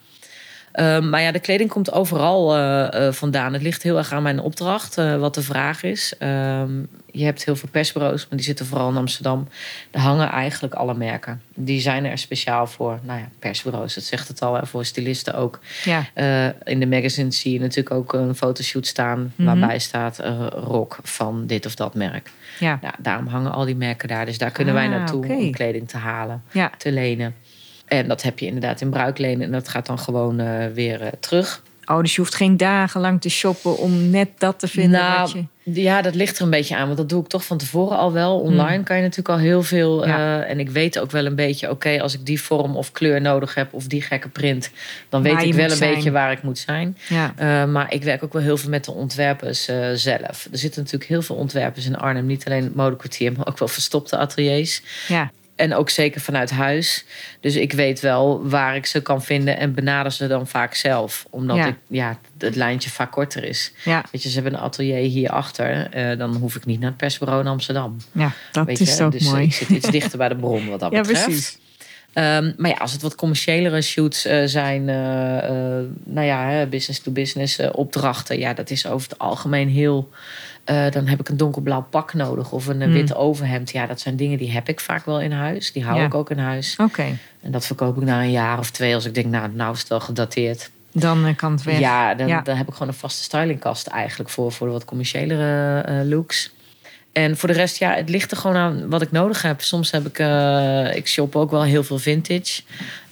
Ehm, 0.77 1.09
maar 1.09 1.20
ja, 1.22 1.33
de 1.33 1.41
kleding 1.41 1.70
komt 1.70 1.93
overal 1.93 2.55
eh, 2.57 3.07
eh, 3.07 3.12
vandaan. 3.12 3.53
Het 3.53 3.62
ligt 3.62 3.83
heel 3.83 3.97
erg 3.99 4.12
aan 4.12 4.22
mijn 4.22 4.41
opdracht, 4.41 4.99
eh, 4.99 5.16
wat 5.16 5.35
de 5.35 5.43
vraag 5.43 5.83
is. 5.83 6.14
Ehm, 6.18 6.70
je 7.11 7.24
hebt 7.24 7.45
heel 7.45 7.57
veel 7.57 7.68
persbureaus, 7.72 8.20
maar 8.29 8.37
die 8.39 8.47
zitten 8.47 8.66
vooral 8.66 8.89
in 8.91 8.97
Amsterdam. 8.97 9.49
Daar 9.91 10.03
hangen 10.03 10.29
eigenlijk 10.31 10.74
alle 10.74 10.95
merken. 10.95 11.43
Die 11.55 11.81
zijn 11.81 12.05
er 12.05 12.18
speciaal 12.18 12.66
voor, 12.66 12.99
nou 13.03 13.18
ja, 13.18 13.29
persbureaus. 13.39 13.95
Dat 13.95 14.05
zegt 14.05 14.29
het 14.29 14.43
al, 14.43 14.55
hè, 14.55 14.66
voor 14.66 14.85
stylisten 14.85 15.35
ook. 15.35 15.59
ja. 15.85 16.05
In 16.64 16.81
de 16.81 16.87
magazines 16.87 17.41
zie 17.41 17.53
je 17.53 17.61
natuurlijk 17.61 17.95
ook 17.95 18.12
een 18.12 18.35
fotoshoot 18.35 18.87
staan... 18.87 19.33
Mhm. 19.37 19.47
waarbij 19.49 19.79
staat 19.79 20.18
eh 20.18 20.47
rock 20.51 20.99
van 21.03 21.47
dit 21.47 21.66
of 21.66 21.74
dat 21.74 21.95
merk. 21.95 22.31
Ja. 22.59 22.79
Ja, 22.83 22.95
daarom 22.99 23.27
hangen 23.27 23.53
al 23.53 23.64
die 23.64 23.77
merken 23.77 24.09
daar. 24.09 24.27
Dus 24.27 24.39
daar 24.39 24.51
kunnen 24.51 24.74
wij 24.74 24.85
Ah, 24.85 24.91
naartoe 24.91 25.24
oké. 25.24 25.33
om 25.33 25.51
kleding 25.53 25.89
te 25.89 25.97
halen, 25.97 26.43
Ja. 26.53 26.70
te 26.79 26.93
lenen. 26.93 27.35
En 27.87 28.09
dat 28.09 28.22
heb 28.22 28.39
je 28.39 28.47
inderdaad 28.47 28.80
in 28.80 28.91
bruiklenen. 28.91 29.47
En 29.47 29.53
dat 29.53 29.68
gaat 29.68 29.87
dan 29.87 29.99
gewoon 29.99 30.39
eh, 30.41 30.66
weer 30.74 31.03
eh, 31.03 31.09
terug. 31.20 31.62
Oh, 31.84 32.01
dus 32.01 32.14
je 32.14 32.20
hoeft 32.20 32.34
geen 32.34 32.57
dagen 32.57 33.01
lang 33.01 33.20
te 33.20 33.28
shoppen 33.28 33.78
om 33.78 34.11
net 34.11 34.28
dat 34.39 34.59
te 34.59 34.68
vinden. 34.68 35.01
Nou, 35.01 35.20
wat 35.20 35.32
je... 35.32 35.45
Ja, 35.82 36.03
dat 36.03 36.14
ligt 36.14 36.37
er 36.37 36.45
een 36.45 36.51
beetje 36.51 36.76
aan. 36.76 36.87
Want 36.87 36.97
dat 36.97 37.09
doe 37.09 37.22
ik 37.22 37.28
toch 37.28 37.45
van 37.45 37.59
tevoren 37.59 37.97
al 37.97 38.12
wel. 38.12 38.41
Online 38.41 38.82
kan 38.82 38.97
je 38.97 39.03
natuurlijk 39.03 39.28
al 39.28 39.39
heel 39.39 39.62
veel. 39.62 40.03
Hmm. 40.03 40.12
Ja. 40.12 40.43
eh, 40.43 40.51
en 40.51 40.61
ik 40.61 40.70
weet 40.70 40.99
ook 40.99 41.11
wel 41.11 41.26
een 41.26 41.34
beetje... 41.34 41.70
oké, 41.70 42.01
als 42.01 42.14
ik 42.14 42.26
die 42.26 42.43
vorm 42.43 42.76
of 42.76 42.93
kleur 42.93 43.20
nodig 43.20 43.55
heb... 43.55 43.72
of 43.72 43.87
die 43.87 44.03
gekke 44.03 44.28
print... 44.28 44.70
dan 45.09 45.22
weet 45.22 45.43
ik 45.43 45.55
wel 45.55 45.70
een 45.70 45.76
zijn. 45.76 45.95
beetje 45.95 46.11
waar 46.11 46.32
ik 46.32 46.43
moet 46.43 46.59
zijn. 46.59 46.97
Ja. 47.09 47.66
Maar 47.66 47.93
ik 47.93 48.03
werk 48.03 48.24
ook 48.24 48.32
wel 48.32 48.43
heel 48.43 48.57
veel 48.57 48.70
met 48.70 48.84
de 48.84 48.93
ontwerpers 48.93 49.64
zelf. 49.95 50.49
Er 50.53 50.59
zitten 50.59 50.82
natuurlijk 50.82 51.11
heel 51.11 51.22
veel 51.22 51.37
ontwerpers 51.37 51.87
in 51.87 51.97
Arnhem. 51.97 52.26
Niet 52.26 52.47
alleen 52.47 52.64
het 52.64 52.74
modekwartier, 52.74 53.32
maar 53.32 53.47
ook 53.47 53.59
wel 53.59 53.68
verstopte 53.68 54.16
ateliers. 54.16 54.82
ja. 55.09 55.30
En 55.57 55.74
ook 55.74 55.90
zeker 55.90 56.20
vanuit 56.20 56.50
huis. 56.50 57.04
Dus 57.40 57.57
ik 57.57 57.72
weet 57.72 58.00
wel 58.00 58.48
waar 58.48 58.76
ik 58.76 58.86
ze 58.86 59.00
kan 59.02 59.22
vinden 59.22 59.57
en 59.59 59.74
benader 59.74 60.12
ze 60.12 60.26
dan 60.26 60.46
vaak 60.46 60.74
zelf. 60.74 61.26
Omdat 61.30 61.57
Ja. 61.57 61.66
ik, 61.66 61.74
ja, 61.86 62.18
het 62.38 62.57
lijntje 62.57 62.90
vaak 62.90 63.12
korter 63.12 63.44
is. 63.44 63.72
Ja. 63.84 64.04
Weet 64.12 64.22
je, 64.22 64.28
ze 64.28 64.34
hebben 64.34 64.54
een 64.54 64.61
atelier 64.64 64.96
hierachter. 64.96 65.90
eh 65.90 66.18
dan 66.18 66.34
hoef 66.36 66.54
ik 66.57 66.64
niet 66.66 66.80
naar 66.80 66.88
het 66.88 66.98
persbureau 66.98 67.40
in 67.40 67.46
Amsterdam. 67.46 67.96
ja, 68.12 68.32
dat 68.52 68.66
Weet 68.66 68.80
is 68.80 68.96
je? 68.96 69.04
ook 69.04 69.12
dus 69.12 69.24
eh, 69.26 69.30
mooi. 69.32 69.44
ik 69.44 69.52
zit 69.52 69.68
iets 69.68 69.90
dichter 69.90 70.18
bij 70.18 70.28
de 70.28 70.36
bron 70.36 70.68
wat 70.68 70.80
dat 70.80 70.92
Ja, 70.92 71.00
betreft. 71.00 71.24
precies. 71.24 71.59
Ehm, 72.12 72.52
maar 72.57 72.70
ja, 72.70 72.76
als 72.76 72.92
het 72.92 73.02
wat 73.02 73.14
commerciëlere 73.14 73.82
shoots 73.82 74.24
eh, 74.24 74.42
zijn, 74.44 74.84
nou 76.04 76.26
ja, 76.26 76.66
business-to-business 76.66 77.59
eh, 77.59 77.68
opdrachten, 77.72 78.38
ja, 78.38 78.54
dat 78.54 78.70
is 78.70 78.86
over 78.86 79.09
het 79.11 79.18
algemeen 79.18 79.68
heel. 79.68 80.09
Eh, 80.66 80.90
dan 80.90 81.06
heb 81.06 81.20
ik 81.20 81.28
een 81.28 81.36
donkerblauw 81.36 81.82
pak 81.90 82.14
nodig 82.14 82.52
of 82.52 82.66
een 82.66 82.80
eh, 82.80 82.86
Hmm. 82.86 82.96
wit 82.96 83.14
overhemd. 83.14 83.70
Ja, 83.70 83.86
dat 83.86 84.00
zijn 84.00 84.16
dingen 84.16 84.38
die 84.38 84.50
heb 84.52 84.68
ik 84.68 84.80
vaak 84.80 85.04
wel 85.04 85.20
in 85.20 85.32
huis. 85.32 85.72
Die 85.72 85.84
hou 85.84 85.98
Ja. 85.98 86.04
ik 86.04 86.14
ook 86.14 86.30
in 86.30 86.38
huis. 86.38 86.76
Oké, 86.80 87.04
En 87.42 87.50
dat 87.50 87.66
verkoop 87.66 87.96
ik 87.96 88.02
na 88.02 88.22
een 88.22 88.30
jaar 88.30 88.58
of 88.58 88.70
twee 88.70 88.94
als 88.94 89.04
ik 89.04 89.14
denk, 89.14 89.26
nou, 89.26 89.50
nou 89.54 89.72
is 89.72 89.78
het 89.78 89.88
wel 89.88 90.00
gedateerd. 90.00 90.70
dan 90.92 91.26
eh, 91.26 91.36
kan 91.36 91.52
het 91.52 91.62
weg. 91.62 91.78
Ja, 91.78 92.14
dan, 92.14 92.26
Ja. 92.26 92.40
dan 92.40 92.56
heb 92.56 92.66
ik 92.68 92.72
gewoon 92.72 92.88
een 92.88 92.94
vaste 92.94 93.22
stylingkast 93.22 93.86
eigenlijk 93.86 94.30
voor, 94.30 94.52
voor 94.52 94.66
de 94.66 94.72
wat 94.72 94.84
commerciëlere 94.84 96.04
looks. 96.04 96.50
En 97.16 97.36
voor 97.36 97.48
de 97.48 97.54
rest, 97.54 97.76
ja, 97.78 97.94
het 97.94 98.08
ligt 98.08 98.30
er 98.30 98.36
gewoon 98.36 98.56
aan 98.56 98.88
wat 98.88 99.02
ik 99.02 99.10
nodig 99.10 99.42
heb. 99.42 99.60
Soms 99.60 99.90
heb 99.90 100.06
ik, 100.06 100.18
eh, 100.18 100.96
ik 100.96 101.08
shop 101.08 101.36
ook 101.36 101.50
wel 101.50 101.62
heel 101.62 101.84
veel 101.84 101.98
vintage. 101.98 102.62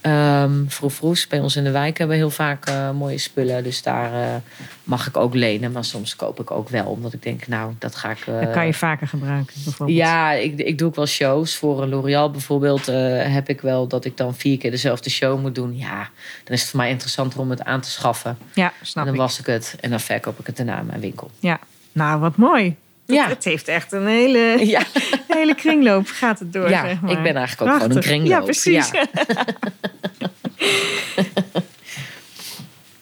Ehm 0.00 0.50
Vroeg 0.66 1.28
bij 1.28 1.40
ons 1.40 1.56
in 1.56 1.64
de 1.64 1.70
wijk 1.70 1.98
hebben 1.98 2.16
we 2.16 2.22
heel 2.22 2.30
vaak 2.30 2.66
eh, 2.66 2.90
mooie 2.90 3.18
spullen. 3.18 3.62
Dus 3.64 3.82
daar 3.82 4.12
eh, 4.12 4.34
mag 4.82 5.06
ik 5.06 5.16
ook 5.16 5.34
lenen. 5.34 5.72
Maar 5.72 5.84
soms 5.84 6.16
koop 6.16 6.40
ik 6.40 6.50
ook 6.50 6.68
wel, 6.68 6.84
omdat 6.86 7.12
ik 7.12 7.22
denk, 7.22 7.46
nou, 7.46 7.72
dat 7.78 7.94
ga 7.94 8.10
ik... 8.10 8.24
Dat 8.26 8.50
kan 8.50 8.66
je 8.66 8.74
vaker 8.74 9.08
gebruiken, 9.08 9.54
bijvoorbeeld. 9.64 9.98
ja, 9.98 10.32
ik, 10.32 10.58
ik 10.58 10.78
doe 10.78 10.88
ook 10.88 10.94
wel 10.94 11.06
shows. 11.06 11.56
Voor 11.56 11.82
een 11.82 11.88
L'Oreal 11.88 12.30
bijvoorbeeld 12.30 12.86
heb 12.86 13.48
ik 13.48 13.60
wel 13.60 13.86
dat 13.86 14.04
ik 14.04 14.16
dan 14.16 14.34
vier 14.34 14.58
keer 14.58 14.70
dezelfde 14.70 15.10
show 15.10 15.40
moet 15.40 15.54
doen. 15.54 15.76
Ja, 15.76 16.08
dan 16.44 16.54
is 16.54 16.60
het 16.60 16.70
voor 16.70 16.80
mij 16.80 16.90
interessanter 16.90 17.40
om 17.40 17.50
het 17.50 17.64
aan 17.64 17.80
te 17.80 17.90
schaffen. 17.90 18.38
Ja, 18.54 18.72
En 18.80 18.86
snap 18.86 19.04
dan 19.04 19.14
ik. 19.14 19.20
was 19.20 19.38
ik 19.38 19.46
het 19.46 19.76
en 19.80 19.90
dan 19.90 20.00
verkoop 20.00 20.38
ik 20.38 20.46
het 20.46 20.56
daarna 20.56 20.78
in 20.78 20.86
mijn 20.86 21.00
winkel. 21.00 21.30
Ja. 21.38 21.58
Nou, 21.92 22.20
wat 22.20 22.36
mooi. 22.36 22.76
Ja. 23.06 23.28
Het 23.34 23.44
heeft 23.44 23.68
echt 23.68 23.92
een 23.92 24.06
hele, 24.06 24.38
Ja, 24.66 24.82
hele 25.28 25.54
kringloop. 25.54 26.06
Gaat 26.06 26.38
het 26.38 26.52
door, 26.52 26.70
ja 26.70 26.86
zeg 26.86 27.00
maar. 27.00 27.10
ik 27.10 27.22
ben 27.22 27.36
eigenlijk 27.36 27.70
ook 27.70 27.80
gewoon 27.80 27.96
een 27.96 28.02
kringloop. 28.02 28.30
Ja, 28.30 28.40
precies. 28.40 28.90
Ja. 28.90 29.06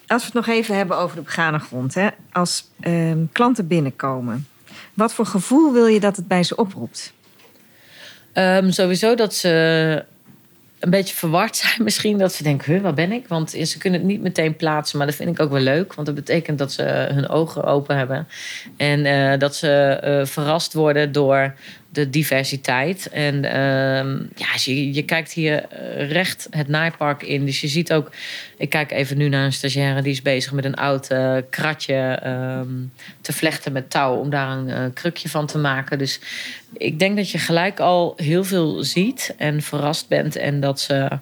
Als 0.07 0.21
we 0.21 0.25
het 0.25 0.45
nog 0.45 0.47
even 0.55 0.75
hebben 0.75 0.97
over 0.97 1.15
de 1.15 1.21
begane 1.21 1.59
grond. 1.59 1.93
Hè? 1.93 2.07
Als 2.31 2.69
ehm, 2.79 3.25
klanten 3.31 3.67
binnenkomen. 3.67 4.47
Wat 4.93 5.13
voor 5.13 5.25
gevoel 5.25 5.73
wil 5.73 5.85
je 5.85 5.99
dat 5.99 6.15
het 6.15 6.27
bij 6.27 6.43
ze 6.43 6.55
oproept? 6.55 7.13
Ehm, 8.33 8.71
sowieso 8.71 9.15
dat 9.15 9.33
ze 9.33 10.05
een 10.83 10.89
beetje 10.89 11.15
verward 11.15 11.55
zijn 11.55 11.83
misschien. 11.83 12.17
Dat 12.17 12.33
ze 12.33 12.43
denken, 12.43 12.73
huh, 12.73 12.81
waar 12.81 12.93
ben 12.93 13.11
ik? 13.11 13.27
Want 13.27 13.49
ze 13.49 13.77
kunnen 13.77 13.99
het 13.99 14.09
niet 14.09 14.21
meteen 14.21 14.55
plaatsen. 14.55 14.97
Maar 14.97 15.07
dat 15.07 15.15
vind 15.15 15.29
ik 15.29 15.39
ook 15.39 15.51
wel 15.51 15.61
leuk. 15.61 15.93
Want 15.93 16.07
dat 16.07 16.15
betekent 16.15 16.57
dat 16.57 16.71
ze 16.71 16.83
hun 17.11 17.29
ogen 17.29 17.63
open 17.63 17.97
hebben. 17.97 18.27
En 18.77 19.05
eh, 19.05 19.39
dat 19.39 19.55
ze 19.55 19.69
eh, 19.69 20.25
verrast 20.25 20.73
worden 20.73 21.11
door 21.11 21.53
de 21.93 22.09
diversiteit. 22.09 23.09
En 23.09 23.45
ehm, 23.45 24.17
ja, 24.35 24.47
je, 24.55 24.93
je 24.93 25.03
kijkt 25.03 25.31
hier 25.31 25.65
eh, 25.65 26.11
recht 26.11 26.47
het 26.49 26.67
naaipark 26.67 27.23
in. 27.23 27.45
Dus 27.45 27.61
je 27.61 27.67
ziet 27.67 27.93
ook... 27.93 28.11
Ik 28.57 28.69
kijk 28.69 28.91
even 28.91 29.17
nu 29.17 29.29
naar 29.29 29.45
een 29.45 29.53
stagiaire 29.53 30.01
die 30.01 30.11
is 30.11 30.21
bezig 30.21 30.51
met 30.51 30.65
een 30.65 30.75
oud 30.75 31.07
eh, 31.07 31.35
kratje 31.49 32.19
ehm, 32.23 32.69
te 33.21 33.33
vlechten 33.33 33.71
met 33.71 33.89
touw. 33.89 34.15
Om 34.15 34.29
daar 34.29 34.57
een 34.57 34.69
eh, 34.69 34.83
krukje 34.93 35.29
van 35.29 35.47
te 35.47 35.57
maken. 35.57 35.97
Dus 35.97 36.19
ik 36.77 36.99
denk 36.99 37.15
dat 37.15 37.29
je 37.29 37.37
gelijk 37.37 37.79
al 37.79 38.13
heel 38.15 38.43
veel 38.43 38.83
ziet 38.83 39.33
en 39.37 39.61
verrast 39.61 40.07
bent. 40.07 40.35
En 40.35 40.59
dat 40.59 40.79
ze. 40.79 41.19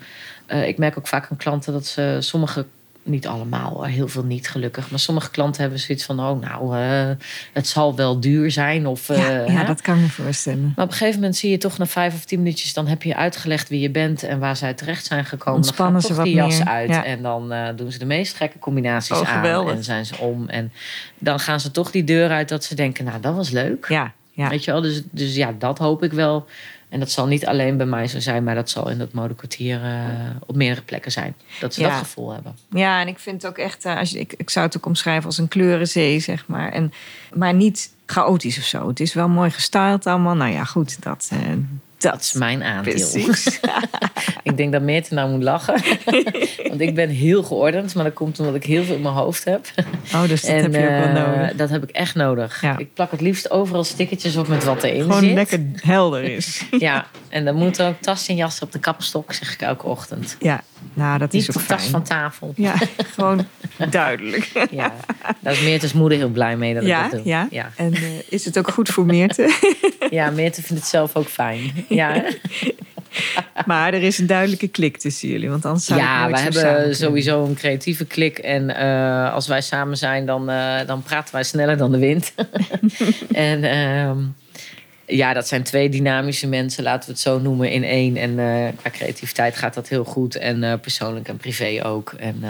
ik 0.48 0.78
merk 0.78 0.98
ook 0.98 1.08
vaak 1.08 1.28
aan 1.32 1.38
klanten 1.38 1.74
dat 1.74 1.86
ze 1.86 2.18
sommige. 2.20 2.66
Niet 3.04 3.28
allemaal, 3.28 3.86
heel 3.86 4.08
veel 4.08 4.24
niet 4.24 4.50
gelukkig. 4.50 4.90
Maar 4.90 5.00
sommige 5.00 5.32
klanten 5.32 5.62
hebben 5.62 5.80
zoiets 5.80 6.06
van: 6.06 6.20
oh, 6.20 6.40
nou, 6.40 6.78
eh, 6.78 7.10
het 7.54 7.68
zal 7.68 7.96
wel 7.96 8.20
duur 8.20 8.52
zijn. 8.52 8.88
Of, 8.88 9.08
ja, 9.08 9.44
eh, 9.44 9.54
ja, 9.54 9.64
dat 9.64 9.82
kan 9.82 9.96
ik 9.96 10.02
me 10.02 10.10
voorstellen. 10.10 10.74
Maar 10.76 10.86
op 10.86 10.92
een 10.92 10.98
gegeven 10.98 11.20
moment 11.20 11.36
zie 11.36 11.52
je 11.52 11.58
toch 11.58 11.78
na 11.78 11.86
vijf 11.86 12.14
of 12.14 12.26
tien 12.26 12.40
minuutjes... 12.40 12.74
dan 12.74 12.88
heb 12.88 13.04
je 13.04 13.16
uitgelegd 13.16 13.70
wie 13.70 13.80
je 13.80 13.90
bent 13.90 14.24
en 14.24 14.40
waar 14.40 14.58
zij 14.58 14.74
terecht 14.74 15.06
zijn 15.06 15.26
gekomen. 15.26 15.56
Ontspannen 15.56 15.94
dan 15.94 16.02
ze 16.02 16.08
gaat 16.08 16.16
toch 16.16 16.26
wat 16.26 16.34
die 16.34 16.44
jas 16.44 16.58
meer, 16.58 16.74
uit 16.74 16.90
ja. 16.90 17.06
en 17.06 17.22
dan 17.22 17.52
eh, 17.52 17.68
doen 17.76 17.92
ze 17.92 18.00
de 18.00 18.06
meest 18.06 18.36
gekke 18.36 18.60
combinaties 18.60 19.20
Oh, 19.20 19.44
aan. 19.44 19.70
En 19.70 19.84
zijn 19.84 20.06
ze 20.06 20.18
om. 20.18 20.50
En 20.50 20.72
dan 21.18 21.40
gaan 21.40 21.60
ze 21.60 21.72
toch 21.72 21.92
die 21.92 22.04
deur 22.04 22.30
uit 22.30 22.50
dat 22.50 22.64
ze 22.64 22.76
denken... 22.76 23.06
nou, 23.06 23.22
dat 23.22 23.36
was 23.36 23.50
leuk. 23.50 23.86
Ja, 23.90 24.14
ja. 24.32 24.50
Weet 24.50 24.64
je 24.64 24.72
wel? 24.72 24.82
Dus, 24.82 25.02
dus 25.12 25.36
ja, 25.36 25.54
dat 25.60 25.78
hoop 25.78 26.04
ik 26.04 26.14
wel. 26.14 26.48
En 26.92 27.00
dat 27.00 27.12
zal 27.12 27.28
niet 27.28 27.46
alleen 27.46 27.78
bij 27.78 27.86
mij 27.86 28.08
zo 28.08 28.20
zijn... 28.20 28.44
maar 28.44 28.56
dat 28.56 28.70
zal 28.70 28.90
in 28.90 28.98
dat 28.98 29.14
modekwartier 29.14 29.84
eh, 29.84 30.00
op 30.46 30.56
meerdere 30.56 30.82
plekken 30.82 31.12
zijn. 31.12 31.36
Dat 31.60 31.74
ze 31.74 31.82
Ja. 31.82 31.90
dat 31.90 31.98
gevoel 31.98 32.32
hebben. 32.34 32.56
ja, 32.70 33.02
en 33.02 33.08
ik 33.08 33.20
vind 33.20 33.42
het 33.42 33.52
ook 33.52 33.58
echt... 33.58 33.86
eh, 33.86 33.98
Als 33.98 34.10
je, 34.12 34.20
ik, 34.20 34.34
ik 34.38 34.50
zou 34.50 34.66
het 34.66 34.78
ook 34.78 34.86
omschrijven 34.86 35.26
als 35.26 35.38
een 35.38 35.48
kleurenzee, 35.48 36.20
zeg 36.20 36.48
maar. 36.48 36.72
En, 36.72 36.94
maar 37.34 37.54
niet 37.54 37.94
chaotisch 38.06 38.58
of 38.58 38.64
zo. 38.64 38.88
Het 38.88 39.00
is 39.00 39.14
wel 39.14 39.30
mooi 39.30 39.50
gestyled 39.50 40.06
allemaal. 40.08 40.36
Nou 40.36 40.52
ja, 40.52 40.64
goed, 40.64 41.04
dat... 41.04 41.30
eh, 41.32 41.40
Dat 42.02 42.22
is 42.22 42.34
mijn 42.34 42.64
aandeel. 42.64 42.94
Precies. 42.94 43.60
ik 44.44 44.58
denk 44.58 44.72
dat 44.72 44.82
Meerte 44.82 45.14
nou 45.14 45.30
moet 45.32 45.44
lachen. 45.44 45.82
Want 46.70 46.82
ik 46.82 46.96
ben 46.96 47.10
heel 47.10 47.44
geordend. 47.44 47.96
Maar 47.96 48.04
dat 48.04 48.14
komt 48.14 48.40
omdat 48.40 48.56
ik 48.56 48.64
heel 48.64 48.84
veel 48.84 48.96
in 48.96 49.02
mijn 49.02 49.14
hoofd 49.14 49.44
heb. 49.44 49.66
Oh, 50.14 50.28
dus 50.28 50.42
dat 50.42 50.52
heb 50.62 50.74
je 50.74 50.82
ook 50.82 50.88
wel 50.88 51.02
eh, 51.02 51.14
nodig. 51.14 51.56
Dat 51.56 51.70
heb 51.70 51.84
ik 51.84 51.90
echt 51.90 52.16
nodig. 52.16 52.62
Ja. 52.62 52.78
Ik 52.78 52.94
plak 52.94 53.12
het 53.12 53.22
liefst 53.22 53.52
overal 53.52 53.84
stickertjes 53.84 54.36
op 54.36 54.48
met 54.48 54.64
wat 54.64 54.84
erin 54.84 55.02
Gewoon 55.02 55.20
zit. 55.24 55.34
lekker 55.34 55.60
helder 55.76 56.24
is. 56.24 56.62
Ja, 56.80 57.08
en 57.32 57.46
dan 57.46 57.56
moet 57.56 57.78
er 57.78 57.88
ook 57.88 58.02
tas 58.02 58.28
en 58.28 58.36
jas 58.36 58.60
op 58.62 58.72
de 58.72 58.80
kapstok, 58.80 59.34
zeg 59.34 59.54
ik 59.54 59.62
elke 59.62 59.86
ochtend. 59.86 60.36
Ja, 60.40 60.62
nou, 60.94 61.20
dat 61.20 61.32
Niet 61.32 61.42
is 61.48 61.54
de 61.54 61.60
ook 61.60 61.66
tas 61.68 61.80
fijn. 61.80 61.92
van 61.92 62.04
tafel. 62.04 62.54
Ja, 62.56 62.74
gewoon 63.16 63.46
duidelijk. 63.90 64.68
Ja, 64.72 64.94
daar 65.40 65.54
is 65.54 65.62
Meerte's 65.62 65.94
moeder 65.94 66.18
heel 66.18 66.30
blij 66.30 66.58
mee 66.58 66.74
dat 66.74 66.86
Ja, 66.86 67.06
ik 67.06 67.12
dat 67.12 67.24
doe. 67.24 67.30
ja. 67.32 67.48
ja. 67.52 67.72
En 67.76 67.94
eh, 67.94 68.02
is 68.30 68.46
het 68.46 68.58
ook 68.58 68.72
goed 68.72 68.90
voor 68.90 69.06
Meerte? 69.06 69.50
Ja, 70.10 70.30
Meerte 70.30 70.62
vindt 70.62 70.82
het 70.82 70.92
zelf 70.92 71.16
ook 71.16 71.28
fijn. 71.28 71.86
Ja, 71.90 72.24
maar 73.66 73.94
er 73.94 74.04
is 74.04 74.18
een 74.18 74.28
duidelijke 74.28 74.68
klik 74.68 74.98
tussen 74.98 75.30
jullie, 75.30 75.50
want 75.50 75.66
anders 75.66 75.86
zou 75.86 76.00
ja, 76.00 76.30
we 76.30 76.40
hebben 76.40 76.96
sowieso 76.96 77.46
een 77.46 77.54
creatieve 77.56 78.06
klik. 78.06 78.38
En 78.38 78.70
uh, 78.70 79.34
als 79.34 79.48
wij 79.48 79.62
samen 79.62 79.98
zijn, 79.98 80.26
dan, 80.26 80.50
uh, 80.50 80.76
dan 80.86 81.04
praten 81.04 81.34
wij 81.34 81.44
sneller 81.44 81.78
dan 81.78 81.92
de 81.92 81.98
wind. 81.98 82.34
en 83.32 83.64
uh, 83.64 84.12
ja, 85.16 85.34
dat 85.34 85.48
zijn 85.48 85.64
twee 85.64 85.90
dynamische 85.90 86.48
mensen, 86.48 86.84
laten 86.84 87.06
we 87.06 87.12
het 87.12 87.22
zo 87.22 87.40
noemen, 87.40 87.72
in 87.72 87.84
één. 87.84 88.18
En 88.18 88.32
uh, 88.32 88.68
qua 88.76 88.90
creativiteit 88.90 89.56
gaat 89.56 89.74
dat 89.74 89.90
heel 89.90 90.04
goed. 90.04 90.36
En 90.36 90.80
persoonlijk 90.80 91.28
en 91.28 91.38
privé 91.38 91.86
ook. 91.86 92.14
En 92.18 92.44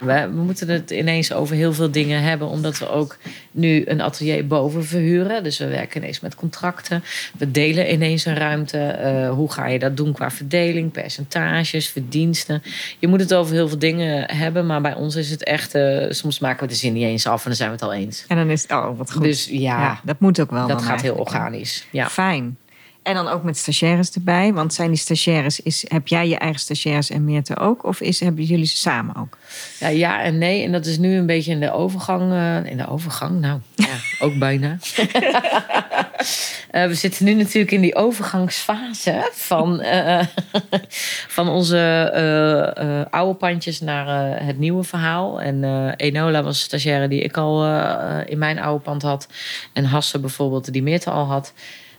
we, 0.00 0.28
we, 0.34 0.42
moeten 0.42 0.68
het 0.68 0.90
ineens 0.90 1.32
over 1.32 1.56
heel 1.56 1.72
veel 1.72 1.90
dingen 1.90 2.22
hebben, 2.22 2.48
omdat 2.48 2.78
we 2.78 2.88
ook 2.88 3.16
nu 3.50 3.82
een 3.86 4.00
atelier 4.00 4.46
boven 4.46 4.84
verhuren. 4.84 5.42
Dus 5.42 5.58
we 5.58 5.66
werken 5.66 6.02
ineens 6.02 6.20
met 6.20 6.34
contracten. 6.34 7.04
We 7.38 7.50
delen 7.50 7.92
ineens 7.92 8.24
een 8.24 8.36
ruimte. 8.36 8.98
Uh, 9.04 9.30
hoe 9.30 9.52
ga 9.52 9.66
je 9.66 9.78
dat 9.78 9.96
doen 9.96 10.12
qua 10.12 10.30
verdeling, 10.30 10.92
percentages, 10.92 11.88
verdiensten? 11.88 12.62
Je 12.98 13.06
moet 13.06 13.20
het 13.20 13.34
over 13.34 13.54
heel 13.54 13.68
veel 13.68 13.78
dingen 13.78 14.36
hebben, 14.36 14.66
maar 14.66 14.80
bij 14.80 14.94
ons 14.94 15.16
is 15.16 15.30
het 15.30 15.44
echt. 15.44 15.74
Uh, 15.74 16.06
soms 16.10 16.38
maken 16.38 16.62
we 16.62 16.72
de 16.72 16.78
zin 16.78 16.92
niet 16.92 17.02
eens 17.02 17.26
af 17.26 17.42
en 17.42 17.48
dan 17.48 17.56
zijn 17.56 17.68
we 17.68 17.74
het 17.74 17.84
al 17.84 17.92
eens. 17.92 18.24
En 18.28 18.36
dan 18.36 18.50
is 18.50 18.62
het, 18.62 18.72
oh, 18.72 18.98
wat 18.98 19.12
goed. 19.12 19.22
Dus 19.22 19.46
ja, 19.50 19.80
ja 19.80 20.00
dat 20.04 20.20
moet 20.20 20.40
ook 20.40 20.50
wel. 20.50 20.66
Dat 20.66 20.82
gaat 20.82 21.02
heel 21.02 21.14
organisch. 21.14 21.86
Ja. 21.90 22.08
Fijn. 22.08 22.56
En 23.04 23.14
dan 23.14 23.28
ook 23.28 23.42
met 23.42 23.56
stagiaires 23.56 24.10
erbij. 24.10 24.52
Want 24.52 24.74
zijn 24.74 24.88
die 24.88 24.98
stagiaires, 24.98 25.60
is, 25.60 25.84
heb 25.88 26.08
jij 26.08 26.28
je 26.28 26.36
eigen 26.36 26.60
stagiaires 26.60 27.10
en 27.10 27.24
Meerte 27.24 27.56
ook? 27.56 27.84
Of 27.84 28.00
is, 28.00 28.20
hebben 28.20 28.44
jullie 28.44 28.66
ze 28.66 28.76
samen 28.76 29.16
ook? 29.16 29.38
Ja, 29.80 29.88
ja 29.88 30.22
en 30.22 30.38
nee. 30.38 30.64
En 30.64 30.72
dat 30.72 30.86
is 30.86 30.98
nu 30.98 31.16
een 31.16 31.26
beetje 31.26 31.50
in 31.50 31.60
de 31.60 31.72
overgang. 31.72 32.32
Uh, 32.32 32.70
in 32.70 32.76
de 32.76 32.88
overgang, 32.88 33.40
nou 33.40 33.60
ja, 33.74 33.96
ook 34.26 34.38
bijna. 34.38 34.78
uh, 36.72 36.86
we 36.86 36.94
zitten 36.94 37.24
nu 37.24 37.34
natuurlijk 37.34 37.72
in 37.72 37.80
die 37.80 37.94
overgangsfase 37.94 39.30
van, 39.32 39.80
uh, 39.82 40.22
van 41.36 41.48
onze 41.48 43.06
oude 43.10 43.34
pandjes 43.34 43.80
naar 43.80 44.38
het 44.44 44.58
nieuwe 44.58 44.84
verhaal. 44.84 45.40
En 45.40 45.64
Enola 45.96 46.42
was 46.42 46.56
een 46.56 46.64
stagiaire 46.64 47.08
die 47.08 47.20
ik 47.20 47.36
al 47.36 47.66
in 48.26 48.38
mijn 48.38 48.58
oude 48.58 48.82
pand 48.84 49.02
had. 49.02 49.28
En 49.72 49.84
Hasse 49.84 50.18
bijvoorbeeld, 50.18 50.72
die 50.72 50.82
Meerte 50.82 51.10
al 51.10 51.24
had. 51.24 51.52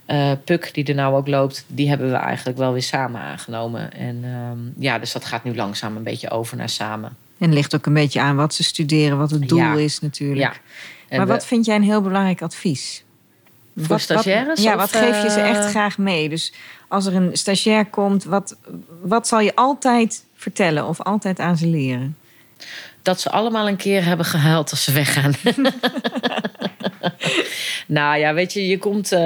Uh, 0.07 0.31
Puk, 0.43 0.73
die 0.73 0.85
er 0.85 0.95
nou 0.95 1.15
ook 1.15 1.27
loopt, 1.27 1.65
die 1.67 1.89
hebben 1.89 2.09
we 2.09 2.15
eigenlijk 2.15 2.57
wel 2.57 2.73
weer 2.73 2.83
samen 2.83 3.21
aangenomen. 3.21 3.93
En 3.93 4.23
uh, 4.23 4.83
ja, 4.83 4.99
dus 4.99 5.11
dat 5.11 5.25
gaat 5.25 5.43
nu 5.43 5.55
langzaam 5.55 5.95
een 5.95 6.03
beetje 6.03 6.29
over 6.29 6.57
naar 6.57 6.69
samen. 6.69 7.17
En 7.37 7.53
ligt 7.53 7.75
ook 7.75 7.85
een 7.85 7.93
beetje 7.93 8.21
aan 8.21 8.35
wat 8.35 8.53
ze 8.53 8.63
studeren, 8.63 9.17
wat 9.17 9.31
het 9.31 9.49
doel 9.49 9.59
ja. 9.59 9.73
is 9.73 9.99
natuurlijk. 9.99 10.61
Ja. 11.09 11.17
maar 11.17 11.27
wat 11.27 11.45
vind 11.45 11.65
jij 11.65 11.75
een 11.75 11.83
heel 11.83 12.01
belangrijk 12.01 12.41
advies? 12.41 13.03
Voor 13.75 13.87
wat, 13.87 14.01
stagiaires? 14.01 14.47
Wat, 14.47 14.63
ja, 14.63 14.75
wat 14.75 14.91
geef 14.91 15.23
je 15.23 15.29
ze 15.29 15.39
echt 15.39 15.63
eh, 15.63 15.69
graag 15.69 15.97
mee? 15.97 16.29
Dus 16.29 16.53
als 16.87 17.05
er 17.05 17.15
een 17.15 17.37
stagiair 17.37 17.85
komt, 17.85 18.23
wat, 18.23 18.57
wat 19.01 19.27
zal 19.27 19.39
je 19.39 19.55
altijd 19.55 20.23
vertellen 20.35 20.87
of 20.87 21.01
altijd 21.01 21.39
aan 21.39 21.57
ze 21.57 21.67
leren? 21.67 22.17
Dat 23.01 23.21
ze 23.21 23.31
allemaal 23.31 23.67
een 23.67 23.75
keer 23.75 24.03
hebben 24.03 24.25
gehuild 24.25 24.71
als 24.71 24.83
ze 24.83 24.91
weggaan. 24.91 25.33
nou 27.87 28.19
ja, 28.19 28.33
weet 28.33 28.53
je, 28.53 28.67
je 28.67 28.77
komt... 28.77 29.11
Uh, 29.11 29.19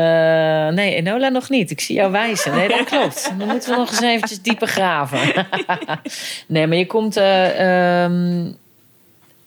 nee, 0.68 0.96
Enola 0.96 1.30
nog 1.30 1.50
niet. 1.50 1.72
Ik 1.72 1.80
zie 1.80 1.96
jou 1.96 2.12
wijzen. 2.12 2.56
Nee, 2.56 2.68
dat 2.68 2.84
klopt. 2.84 3.32
Dan 3.38 3.48
moeten 3.48 3.70
we 3.70 3.76
nog 3.76 3.90
eens 3.90 4.02
eventjes 4.02 4.42
dieper 4.42 4.68
graven. 4.68 5.20
nee, 6.48 6.68
maar 6.68 6.78
je 6.78 6.86
komt... 6.86 7.18
Uh, 7.18 8.04
um, 8.04 8.58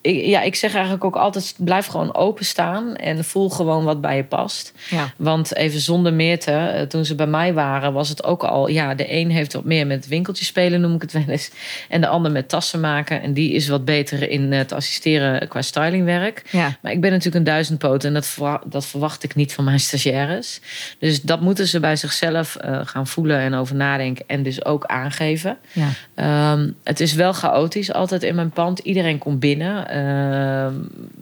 ik, 0.03 0.25
ja, 0.25 0.41
ik 0.41 0.55
zeg 0.55 0.73
eigenlijk 0.73 1.03
ook 1.03 1.15
altijd: 1.15 1.53
blijf 1.57 1.85
gewoon 1.85 2.15
openstaan 2.15 2.95
en 2.95 3.23
voel 3.23 3.49
gewoon 3.49 3.83
wat 3.83 4.01
bij 4.01 4.15
je 4.15 4.23
past. 4.23 4.73
Ja. 4.89 5.13
Want 5.17 5.55
even 5.55 5.79
zonder 5.79 6.13
Meerte, 6.13 6.51
eh, 6.51 6.81
toen 6.81 7.05
ze 7.05 7.15
bij 7.15 7.27
mij 7.27 7.53
waren, 7.53 7.93
was 7.93 8.09
het 8.09 8.23
ook 8.23 8.43
al. 8.43 8.67
Ja, 8.67 8.95
de 8.95 9.13
een 9.13 9.31
heeft 9.31 9.53
wat 9.53 9.63
meer 9.63 9.87
met 9.87 10.07
winkeltjes 10.07 10.47
spelen, 10.47 10.81
noem 10.81 10.95
ik 10.95 11.01
het 11.01 11.11
wel 11.11 11.23
eens. 11.27 11.51
En 11.89 12.01
de 12.01 12.07
ander 12.07 12.31
met 12.31 12.49
tassen 12.49 12.79
maken. 12.79 13.21
En 13.21 13.33
die 13.33 13.53
is 13.53 13.67
wat 13.67 13.85
beter 13.85 14.29
in 14.29 14.51
het 14.51 14.71
assisteren 14.71 15.47
qua 15.47 15.61
stylingwerk. 15.61 16.43
Ja. 16.49 16.77
Maar 16.81 16.91
ik 16.91 17.01
ben 17.01 17.09
natuurlijk 17.09 17.37
een 17.37 17.43
duizendpoot 17.43 18.03
en 18.03 18.13
dat, 18.13 18.37
dat 18.65 18.85
verwacht 18.85 19.23
ik 19.23 19.35
niet 19.35 19.53
van 19.53 19.63
mijn 19.63 19.79
stagiaires. 19.79 20.61
Dus 20.99 21.21
dat 21.21 21.41
moeten 21.41 21.67
ze 21.67 21.79
bij 21.79 21.95
zichzelf 21.95 22.57
uh, 22.65 22.79
gaan 22.83 23.07
voelen 23.07 23.39
en 23.39 23.53
over 23.53 23.75
nadenken. 23.75 24.25
En 24.27 24.43
dus 24.43 24.65
ook 24.65 24.85
aangeven. 24.85 25.57
Ja. 25.71 26.51
Um, 26.51 26.75
het 26.83 26.99
is 26.99 27.13
wel 27.13 27.33
chaotisch 27.33 27.93
altijd 27.93 28.23
in 28.23 28.35
mijn 28.35 28.49
pand. 28.49 28.79
Iedereen 28.79 29.17
komt 29.17 29.39
binnen. 29.39 29.91
Uh, 29.93 30.67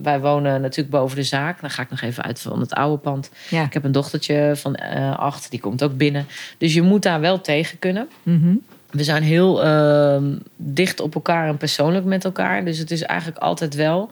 wij 0.01 0.19
wonen 0.19 0.61
natuurlijk 0.61 0.89
boven 0.89 1.15
de 1.15 1.23
zaak. 1.23 1.61
Dan 1.61 1.69
ga 1.69 1.81
ik 1.81 1.89
nog 1.89 2.01
even 2.01 2.23
uit 2.23 2.39
van 2.39 2.59
het 2.59 2.73
oude 2.73 2.97
pand. 2.97 3.31
Ja. 3.49 3.63
Ik 3.63 3.73
heb 3.73 3.83
een 3.83 3.91
dochtertje 3.91 4.51
van 4.55 4.79
uh, 4.93 5.17
acht, 5.17 5.51
die 5.51 5.59
komt 5.59 5.83
ook 5.83 5.97
binnen. 5.97 6.25
Dus 6.57 6.73
je 6.73 6.81
moet 6.81 7.03
daar 7.03 7.19
wel 7.19 7.41
tegen 7.41 7.79
kunnen. 7.79 8.09
Mm 8.23 8.41
-hmm. 8.41 8.61
We 8.91 9.03
zijn 9.03 9.23
heel 9.23 9.65
uh, 9.65 10.23
dicht 10.55 10.99
op 10.99 11.15
elkaar 11.15 11.47
en 11.47 11.57
persoonlijk 11.57 12.05
met 12.05 12.25
elkaar. 12.25 12.65
Dus 12.65 12.77
het 12.77 12.91
is 12.91 13.01
eigenlijk 13.01 13.39
altijd 13.39 13.75
wel. 13.75 14.09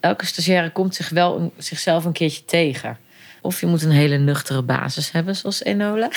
Elke 0.00 0.26
stagiaire 0.26 0.70
komt 0.70 0.94
zich 0.94 1.08
wel 1.08 1.38
een, 1.38 1.50
zichzelf 1.56 2.04
een 2.04 2.12
keertje 2.12 2.44
tegen. 2.44 2.96
Of 3.44 3.60
je 3.60 3.66
moet 3.66 3.82
een 3.82 3.90
hele 3.90 4.16
nuchtere 4.16 4.62
basis 4.62 5.10
hebben, 5.10 5.36
zoals 5.36 5.62
Enola. 5.62 6.10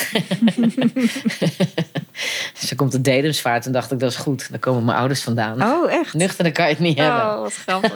Ze 2.68 2.76
komt 2.76 2.92
de 2.92 3.02
Dedemsvaart 3.02 3.66
en 3.66 3.72
dacht 3.72 3.92
ik, 3.92 4.00
dat 4.00 4.12
is 4.12 4.18
goed. 4.18 4.50
Daar 4.50 4.60
komen 4.60 4.86
mijn 4.86 4.98
ouders 4.98 5.22
vandaan. 5.22 5.64
Oh, 5.64 5.92
echt? 5.92 6.14
Nuchter, 6.14 6.44
dan 6.44 6.54
kan 6.54 6.66
je 6.66 6.72
het 6.72 6.80
niet 6.80 6.98
hebben. 6.98 7.22
Oh, 7.22 7.42
wat 7.42 7.54
grappig. 7.54 7.96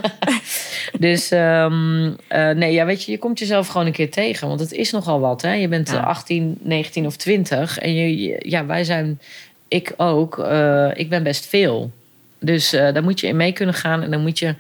dus 0.99 1.31
um, 1.31 2.05
uh, 2.07 2.15
nee, 2.49 2.73
ja, 2.73 2.85
weet 2.85 3.03
je, 3.03 3.11
je 3.11 3.17
komt 3.17 3.39
jezelf 3.39 3.67
gewoon 3.67 3.87
een 3.87 3.93
keer 3.93 4.11
tegen. 4.11 4.47
Want 4.47 4.59
het 4.59 4.71
is 4.71 4.91
nogal 4.91 5.19
wat, 5.19 5.41
hè. 5.41 5.53
Je 5.53 5.67
bent 5.67 5.89
ja. 5.89 5.99
18, 5.99 6.57
19 6.61 7.05
of 7.05 7.15
20. 7.15 7.77
En 7.77 7.93
je, 7.93 8.39
ja, 8.49 8.65
wij 8.65 8.83
zijn, 8.83 9.19
ik 9.67 9.93
ook, 9.97 10.37
uh, 10.37 10.89
ik 10.93 11.09
ben 11.09 11.23
best 11.23 11.45
veel. 11.45 11.91
Dus 12.39 12.73
uh, 12.73 12.93
daar 12.93 13.03
moet 13.03 13.19
je 13.19 13.27
in 13.27 13.35
mee 13.35 13.51
kunnen 13.51 13.75
gaan. 13.75 14.01
En 14.01 14.11
dan 14.11 14.21
moet 14.21 14.39
je... 14.39 14.55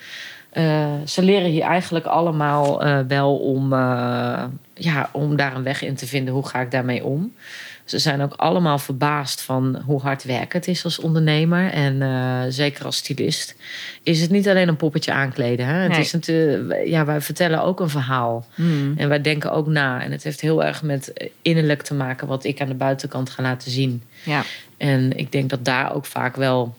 Uh, 0.53 0.93
ze 1.05 1.23
leren 1.23 1.49
hier 1.49 1.63
eigenlijk 1.63 2.05
allemaal 2.05 2.85
uh, 2.85 2.99
wel 3.07 3.37
om, 3.37 3.73
uh, 3.73 4.43
ja, 4.73 5.09
om 5.11 5.35
daar 5.35 5.55
een 5.55 5.63
weg 5.63 5.81
in 5.81 5.95
te 5.95 6.07
vinden. 6.07 6.33
Hoe 6.33 6.47
ga 6.47 6.61
ik 6.61 6.71
daarmee 6.71 7.03
om? 7.03 7.33
Ze 7.85 7.99
zijn 7.99 8.21
ook 8.21 8.33
allemaal 8.33 8.77
verbaasd 8.77 9.41
van 9.41 9.81
hoe 9.85 10.01
hard 10.01 10.23
werk 10.23 10.53
het 10.53 10.67
is 10.67 10.83
als 10.83 10.99
ondernemer. 10.99 11.71
En 11.71 12.53
zeker 12.53 12.85
als 12.85 12.97
stylist. 12.97 13.55
Is 14.03 14.21
het 14.21 14.29
niet 14.29 14.49
alleen 14.49 14.67
een 14.67 14.75
poppetje 14.75 15.11
aankleden. 15.11 15.65
Hè? 15.65 15.73
Het 15.73 15.97
is 15.97 16.11
natuurlijk, 16.11 16.87
ja, 16.87 17.05
wij 17.05 17.21
vertellen 17.21 17.63
ook 17.63 17.79
een 17.79 17.89
verhaal. 17.89 18.45
Mm. 18.55 18.93
En 18.97 19.09
wij 19.09 19.21
denken 19.21 19.51
ook 19.51 19.67
na. 19.67 20.01
En 20.01 20.11
het 20.11 20.23
heeft 20.23 20.41
heel 20.41 20.63
erg 20.63 20.83
met 20.83 21.29
innerlijk 21.41 21.81
te 21.81 21.93
maken 21.93 22.27
wat 22.27 22.43
ik 22.43 22.61
aan 22.61 22.67
de 22.67 22.73
buitenkant 22.73 23.29
ga 23.29 23.41
laten 23.43 23.71
zien. 23.71 24.03
Ja. 24.23 24.43
En 24.77 25.17
ik 25.17 25.31
denk 25.31 25.49
dat 25.49 25.65
daar 25.65 25.95
ook 25.95 26.05
vaak 26.05 26.35
wel 26.35 26.75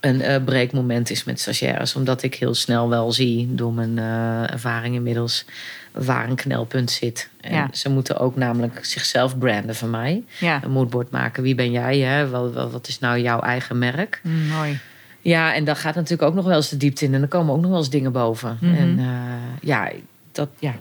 een 0.00 0.20
uh, 0.20 0.44
breekmoment 0.44 1.10
is 1.10 1.24
met 1.24 1.40
stagiaires. 1.40 1.94
Omdat 1.94 2.22
ik 2.22 2.34
heel 2.34 2.54
snel 2.54 2.88
wel 2.88 3.12
zie 3.12 3.54
door 3.54 3.72
mijn 3.72 3.96
uh, 3.96 4.52
ervaring 4.52 4.94
inmiddels 4.94 5.44
waar 5.92 6.28
een 6.28 6.36
knelpunt 6.36 6.90
zit. 6.90 7.28
En 7.40 7.54
ja. 7.54 7.68
ze 7.72 7.88
moeten 7.88 8.18
ook 8.18 8.36
namelijk 8.36 8.84
zichzelf 8.84 9.38
branden 9.38 9.74
van 9.74 9.90
mij. 9.90 10.24
Ja. 10.40 10.64
Een 10.64 10.70
moodboard 10.70 11.10
maken. 11.10 11.42
Wie 11.42 11.54
ben 11.54 11.70
jij? 11.70 11.98
Hè? 11.98 12.28
Wat, 12.28 12.70
wat, 12.70 12.88
is 12.88 12.98
nou 12.98 13.20
jouw 13.20 13.40
eigen 13.40 13.78
merk? 13.78 14.20
Mm, 14.22 14.46
mooi. 14.46 14.78
Ja, 15.20 15.54
en 15.54 15.64
dan 15.64 15.76
gaat 15.76 15.94
natuurlijk 15.94 16.28
ook 16.28 16.34
nog 16.34 16.44
wel 16.44 16.56
eens 16.56 16.68
de 16.68 16.76
diepte 16.76 17.04
in. 17.04 17.14
En 17.14 17.20
dan 17.20 17.28
komen 17.28 17.54
ook 17.54 17.60
nog 17.60 17.70
wel 17.70 17.78
eens 17.78 17.90
dingen 17.90 18.12
boven. 18.12 18.58
Mm 18.60 18.74
-hmm. 18.74 18.78
En 18.78 18.98
uh, 18.98 19.08
ja, 19.60 19.90
dat, 20.32 20.48
ja, 20.58 20.74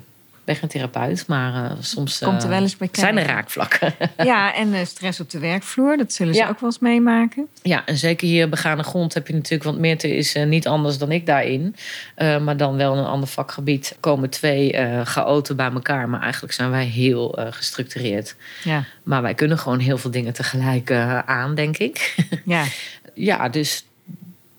ben 0.47 0.55
geen 0.55 0.69
therapeut, 0.69 1.27
maar 1.27 1.53
uh, 1.53 1.71
soms 1.79 2.19
Komt 2.19 2.43
er 2.43 2.49
wel 2.49 2.61
eens 2.61 2.77
bij 2.77 2.89
zijn 2.91 3.17
er 3.17 3.25
raakvlakken. 3.25 3.93
ja, 4.23 4.53
en 4.53 4.73
uh, 4.73 4.79
stress 4.85 5.19
op 5.19 5.29
de 5.29 5.39
werkvloer, 5.39 5.97
dat 5.97 6.13
zullen 6.13 6.33
ze 6.33 6.39
ja. 6.39 6.49
ook 6.49 6.59
wel 6.59 6.69
eens 6.69 6.79
meemaken. 6.79 7.47
Ja, 7.61 7.85
en 7.85 7.97
zeker 7.97 8.27
hier 8.27 8.49
begane 8.49 8.83
grond 8.83 9.13
heb 9.13 9.27
je 9.27 9.33
natuurlijk, 9.33 9.63
want 9.63 9.77
Meerte 9.77 10.15
is 10.15 10.35
uh, 10.35 10.45
niet 10.45 10.67
anders 10.67 10.97
dan 10.97 11.11
ik 11.11 11.25
daarin, 11.25 11.75
maar 12.17 12.57
dan 12.57 12.77
wel 12.77 12.97
een 12.97 13.05
ander 13.05 13.27
vakgebied. 13.27 13.97
komen 13.99 14.29
twee 14.29 14.75
chaoten 15.03 15.55
bij 15.55 15.71
elkaar, 15.71 16.09
maar 16.09 16.21
eigenlijk 16.21 16.53
zijn 16.53 16.69
wij 16.69 16.85
heel 16.85 17.37
gestructureerd. 17.49 18.35
Ja. 18.63 18.83
Maar 19.03 19.21
wij 19.21 19.33
kunnen 19.33 19.57
gewoon 19.57 19.79
heel 19.79 19.97
veel 19.97 20.11
dingen 20.11 20.33
tegelijk 20.33 20.91
aan, 21.25 21.55
denk 21.55 21.77
ik. 21.77 22.15
ja. 22.45 22.63
ja, 23.13 23.49
dus 23.49 23.86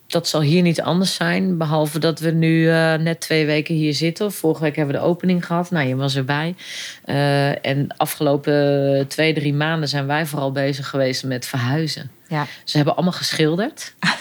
dat 0.08 0.28
zal 0.28 0.40
hier 0.40 0.62
niet 0.62 0.80
anders 0.80 1.14
zijn. 1.14 1.58
Behalve 1.58 1.98
dat 1.98 2.20
we 2.20 2.30
nu 2.30 2.62
uh, 2.62 2.94
net 2.94 3.20
twee 3.20 3.46
weken 3.46 3.74
hier 3.74 3.94
zitten. 3.94 4.32
Vorige 4.32 4.62
week 4.62 4.76
hebben 4.76 4.94
we 4.94 5.00
de 5.00 5.06
opening 5.06 5.46
gehad. 5.46 5.70
Nou, 5.70 5.88
je 5.88 5.96
was 5.96 6.16
erbij. 6.16 6.54
Uh, 7.06 7.66
en 7.66 7.86
afgelopen 7.96 9.04
twee, 9.08 9.34
drie 9.34 9.54
maanden 9.54 9.88
zijn 9.88 10.06
wij 10.06 10.26
vooral 10.26 10.52
bezig 10.52 10.88
geweest 10.88 11.24
met 11.24 11.46
verhuizen. 11.46 12.10
Ja. 12.28 12.46
Ze 12.64 12.76
hebben 12.76 12.94
allemaal 12.94 13.12
geschilderd. 13.12 13.94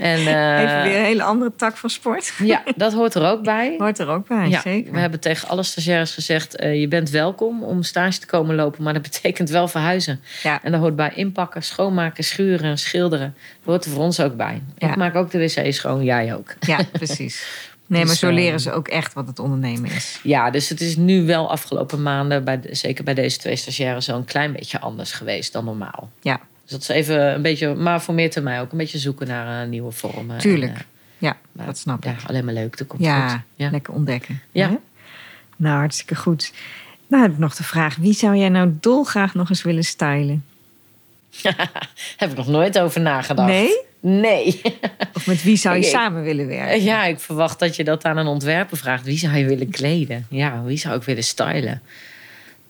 En, 0.00 0.20
uh, 0.20 0.60
Even 0.60 0.82
weer 0.82 0.98
een 0.98 1.04
hele 1.04 1.22
andere 1.22 1.52
tak 1.56 1.76
van 1.76 1.90
sport. 1.90 2.34
Ja, 2.38 2.62
dat 2.76 2.92
hoort 2.92 3.14
er 3.14 3.30
ook 3.30 3.42
bij. 3.54 3.74
Hoort 3.78 3.98
er 3.98 4.08
ook 4.08 4.28
bij, 4.28 4.48
ja, 4.48 4.60
zeker. 4.60 4.92
We 4.92 4.98
hebben 4.98 5.20
tegen 5.20 5.48
alle 5.48 5.62
stagiaires 5.62 6.14
gezegd... 6.14 6.60
Uh, 6.60 6.80
je 6.80 6.88
bent 6.88 7.10
welkom 7.10 7.62
om 7.62 7.82
stage 7.82 8.18
te 8.18 8.26
komen 8.26 8.54
lopen... 8.54 8.82
maar 8.82 8.92
dat 8.92 9.02
betekent 9.10 9.50
wel 9.50 9.68
verhuizen. 9.68 10.20
Ja. 10.42 10.62
En 10.62 10.70
daar 10.70 10.80
hoort 10.80 10.96
bij 10.96 11.12
inpakken, 11.14 11.62
schoonmaken, 11.62 12.24
schuren, 12.24 12.78
schilderen. 12.78 13.34
Dat 13.36 13.64
hoort 13.64 13.84
er 13.84 13.90
voor 13.90 14.02
ons 14.02 14.20
ook 14.20 14.36
bij. 14.36 14.62
Ja. 14.78 14.90
Ik 14.90 14.96
maak 14.96 15.14
ook 15.14 15.30
de 15.30 15.38
wc 15.38 15.72
schoon, 15.72 16.04
jij 16.04 16.34
ook. 16.34 16.54
Ja, 16.60 16.78
precies. 16.92 17.70
Nee, 17.86 18.00
maar 18.00 18.10
dus, 18.10 18.18
zo 18.18 18.30
leren 18.30 18.60
ze 18.60 18.72
ook 18.72 18.88
echt 18.88 19.12
wat 19.12 19.26
het 19.26 19.38
ondernemen 19.38 19.90
is. 19.90 20.20
Ja, 20.22 20.50
dus 20.50 20.68
het 20.68 20.80
is 20.80 20.96
nu 20.96 21.26
wel 21.26 21.50
afgelopen 21.50 22.02
maanden... 22.02 22.44
Bij, 22.44 22.60
zeker 22.70 23.04
bij 23.04 23.14
deze 23.14 23.38
twee 23.38 23.56
stagiaires... 23.56 24.04
zo 24.04 24.16
een 24.16 24.24
klein 24.24 24.52
beetje 24.52 24.80
anders 24.80 25.12
geweest 25.12 25.52
dan 25.52 25.64
normaal. 25.64 26.10
Ja, 26.20 26.40
dat 26.72 26.80
is 26.80 26.88
even 26.88 27.34
een 27.34 27.42
beetje, 27.42 27.74
maar 27.74 28.02
voor 28.02 28.14
meer 28.14 28.30
termijn 28.30 28.60
ook 28.60 28.72
een 28.72 28.78
beetje 28.78 28.98
zoeken 28.98 29.26
naar 29.26 29.62
uh, 29.62 29.68
nieuwe 29.68 29.92
vormen. 29.92 30.38
Tuurlijk. 30.38 30.72
En, 30.72 30.78
uh, 30.78 30.84
ja, 31.18 31.36
maar, 31.52 31.66
dat 31.66 31.78
snap 31.78 32.04
ik. 32.04 32.04
Ja, 32.04 32.16
alleen 32.26 32.44
maar 32.44 32.54
leuk. 32.54 32.78
Dat 32.78 32.86
komt 32.86 33.02
ja, 33.02 33.28
goed. 33.28 33.40
Ja, 33.54 33.70
lekker 33.70 33.94
ontdekken. 33.94 34.40
Ja. 34.52 34.68
Hè? 34.68 34.76
Nou, 35.56 35.76
hartstikke 35.76 36.16
goed. 36.16 36.52
Nou 37.06 37.22
heb 37.22 37.32
ik 37.32 37.38
nog 37.38 37.54
de 37.54 37.64
vraag, 37.64 37.96
wie 37.96 38.12
zou 38.12 38.36
jij 38.36 38.48
nou 38.48 38.76
dolgraag 38.80 39.34
nog 39.34 39.48
eens 39.48 39.62
willen 39.62 39.84
stylen? 39.84 40.44
heb 42.16 42.30
ik 42.30 42.36
nog 42.36 42.46
nooit 42.46 42.78
over 42.78 43.00
nagedacht. 43.00 43.48
Nee? 43.48 43.80
Nee. 44.00 44.60
Of 45.14 45.26
met 45.26 45.42
wie 45.42 45.56
zou 45.56 45.76
je 45.76 45.82
samen 45.98 46.22
willen 46.22 46.46
werken? 46.46 46.82
Ja, 46.82 47.04
ik 47.04 47.20
verwacht 47.20 47.58
dat 47.58 47.76
je 47.76 47.84
dat 47.84 48.04
aan 48.04 48.16
een 48.16 48.26
ontwerper 48.26 48.76
vraagt. 48.76 49.04
Wie 49.04 49.18
zou 49.18 49.36
je 49.36 49.44
willen 49.44 49.70
kleden? 49.70 50.26
Ja, 50.30 50.62
wie 50.62 50.76
zou 50.76 50.96
ik 50.96 51.02
willen 51.02 51.24
stylen? 51.24 51.82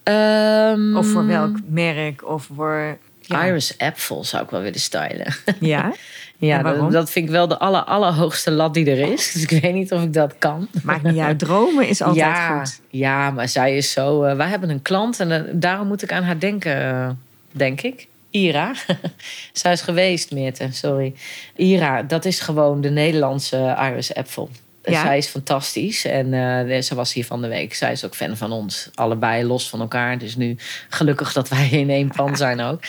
Ehm, 0.03 0.95
Of 0.95 1.07
voor 1.07 1.27
welk 1.27 1.57
merk? 1.67 2.27
Of 2.27 2.49
voor... 2.55 2.97
Ja. 3.25 3.45
Iris 3.45 3.77
Apfel 3.77 4.23
zou 4.23 4.43
ik 4.43 4.49
wel 4.49 4.61
willen 4.61 4.79
stylen. 4.79 5.35
Ja? 5.59 5.93
Ja, 6.37 6.61
dat, 6.61 6.91
dat 6.91 7.11
vind 7.11 7.25
ik 7.25 7.31
wel 7.31 7.47
de 7.47 7.57
aller, 7.57 7.83
allerhoogste 7.83 8.51
lat 8.51 8.73
die 8.73 8.91
er 8.91 9.11
is. 9.11 9.31
Dus 9.31 9.43
ik 9.43 9.61
weet 9.61 9.73
niet 9.73 9.91
of 9.91 10.03
ik 10.03 10.13
dat 10.13 10.35
kan. 10.37 10.67
Maakt 10.83 11.03
niet 11.03 11.17
uit. 11.17 11.39
Dromen 11.39 11.87
is 11.87 12.01
altijd 12.01 12.25
ja, 12.25 12.59
goed. 12.59 12.79
Ja, 12.89 13.31
maar 13.31 13.49
zij 13.49 13.77
is 13.77 13.91
zo... 13.91 14.23
eh, 14.23 14.35
wij 14.35 14.47
hebben 14.47 14.69
een 14.69 14.81
klant 14.81 15.19
en 15.19 15.31
eh, 15.31 15.41
daarom 15.51 15.87
moet 15.87 16.03
ik 16.03 16.11
aan 16.11 16.23
haar 16.23 16.39
denken, 16.39 16.81
eh, 16.81 17.09
denk 17.51 17.81
ik. 17.81 18.07
Ira. 18.29 18.71
zij 19.53 19.71
is 19.71 19.81
geweest, 19.81 20.31
Meerte, 20.31 20.67
sorry. 20.71 21.13
Ira, 21.55 22.01
dat 22.01 22.25
is 22.25 22.39
gewoon 22.39 22.81
de 22.81 22.89
Nederlandse 22.89 23.77
Iris 23.79 24.13
Apfel. 24.13 24.49
Ja. 24.91 25.01
Zij 25.01 25.17
is 25.17 25.27
fantastisch 25.27 26.05
en 26.05 26.33
eh, 26.69 26.81
ze 26.81 26.95
was 26.95 27.13
hier 27.13 27.25
van 27.25 27.41
de 27.41 27.47
week. 27.47 27.73
Zij 27.73 27.91
is 27.91 28.05
ook 28.05 28.15
fan 28.15 28.37
van 28.37 28.51
ons. 28.51 28.89
Allebei 28.95 29.43
los 29.45 29.69
van 29.69 29.79
elkaar. 29.81 30.17
Dus 30.17 30.35
nu 30.35 30.55
gelukkig 30.89 31.33
dat 31.33 31.49
wij 31.49 31.69
in 31.69 31.89
één 31.89 32.07
pan 32.15 32.37
zijn 32.45 32.61
ook. 32.61 32.79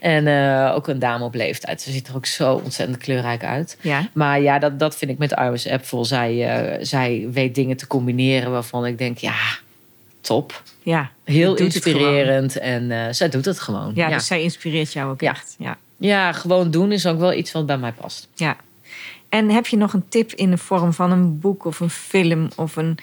En 0.00 0.26
eh, 0.26 0.72
ook 0.74 0.88
een 0.88 0.98
dame 0.98 1.24
op 1.24 1.34
leeftijd. 1.34 1.80
Ze 1.82 1.90
ziet 1.90 2.08
er 2.08 2.16
ook 2.16 2.26
zo 2.26 2.54
ontzettend 2.64 2.98
kleurrijk 2.98 3.44
uit. 3.44 3.76
Ja? 3.80 4.08
Maar 4.12 4.40
ja, 4.40 4.58
dat, 4.58 4.78
dat 4.78 4.96
vind 4.96 5.10
ik 5.10 5.18
met 5.18 5.32
Iris 5.32 5.68
Apfel. 5.68 6.04
Zij, 6.04 6.48
eh, 6.56 6.78
zij 6.84 7.28
weet 7.32 7.54
dingen 7.54 7.76
te 7.76 7.86
combineren 7.86 8.50
waarvan 8.50 8.86
ik 8.86 8.98
denk, 8.98 9.18
ja, 9.18 9.36
top. 10.20 10.62
Ja. 10.82 11.10
Heel 11.24 11.54
inspirerend 11.54 12.58
en 12.58 13.14
zij 13.14 13.28
doet 13.28 13.44
het 13.44 13.60
gewoon. 13.60 13.92
Ja, 13.94 14.08
Ja, 14.08 14.14
dus 14.14 14.26
zij 14.26 14.42
inspireert 14.42 14.92
jou 14.92 15.10
ook 15.10 15.20
Ja. 15.20 15.30
echt. 15.30 15.54
Ja. 15.58 15.76
ja, 15.96 16.32
gewoon 16.32 16.70
doen 16.70 16.92
is 16.92 17.06
ook 17.06 17.18
wel 17.18 17.32
iets 17.32 17.52
wat 17.52 17.66
bij 17.66 17.78
mij 17.78 17.92
past. 17.92 18.28
ja. 18.34 18.56
En 19.30 19.50
heb 19.50 19.66
je 19.66 19.76
nog 19.76 19.92
een 19.92 20.08
tip 20.08 20.32
in 20.32 20.50
de 20.50 20.58
vorm 20.58 20.92
van 20.92 21.10
een 21.12 21.38
boek 21.38 21.64
of 21.64 21.80
een 21.80 21.90
film 21.90 22.48
of 22.56 22.76
een, 22.76 22.98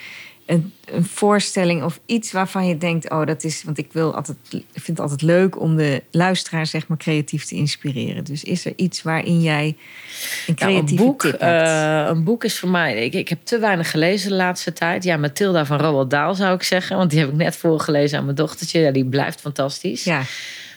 een, 0.46 0.74
een 0.86 1.06
voorstelling 1.06 1.84
of 1.84 2.00
iets 2.06 2.32
waarvan 2.32 2.68
je 2.68 2.78
denkt, 2.78 3.10
oh, 3.10 3.26
dat 3.26 3.44
is, 3.44 3.64
want 3.64 3.78
ik 3.78 3.88
wil 3.92 4.16
altijd, 4.16 4.38
ik 4.50 4.64
vind 4.74 4.88
het 4.88 5.00
altijd 5.00 5.22
leuk 5.22 5.60
om 5.62 5.76
de 5.76 6.04
luisteraar 6.12 6.66
zeg 6.66 6.88
maar 6.88 6.98
creatief 6.98 7.46
te 7.46 7.56
inspireren. 7.56 8.24
Dus 8.24 8.44
is 8.44 8.66
er 8.66 8.74
iets 8.76 9.02
waarin 9.02 9.42
jij 9.42 9.66
een 9.66 9.76
Nou, 9.76 10.46
een, 10.48 10.56
creatieve 10.56 11.04
boek, 11.04 11.22
tip 11.22 11.40
hebt? 11.40 11.68
eh, 11.68 12.06
een 12.16 12.24
boek 12.24 12.44
is 12.44 12.60
voor 12.60 12.70
mij. 12.70 13.06
Ik, 13.06 13.14
ik 13.14 13.30
heb 13.30 13.40
te 13.44 13.60
weinig 13.60 13.92
gelezen 13.92 14.30
de 14.30 14.36
laatste 14.36 14.74
tijd. 14.74 15.04
Ja, 15.04 15.18
Mathilda 15.18 15.66
van 15.66 15.80
Roald 15.80 16.10
Dahl 16.10 16.34
zou 16.34 16.56
ik 16.56 16.64
zeggen. 16.64 16.98
Want 16.98 17.10
die 17.10 17.20
heb 17.20 17.30
ik 17.30 17.36
net 17.36 17.56
voorgelezen 17.56 18.18
aan 18.18 18.24
mijn 18.24 18.36
dochtertje. 18.36 18.80
Ja, 18.80 18.92
die 18.92 19.06
blijft 19.06 19.42
fantastisch. 19.42 20.04
ja. 20.04 20.22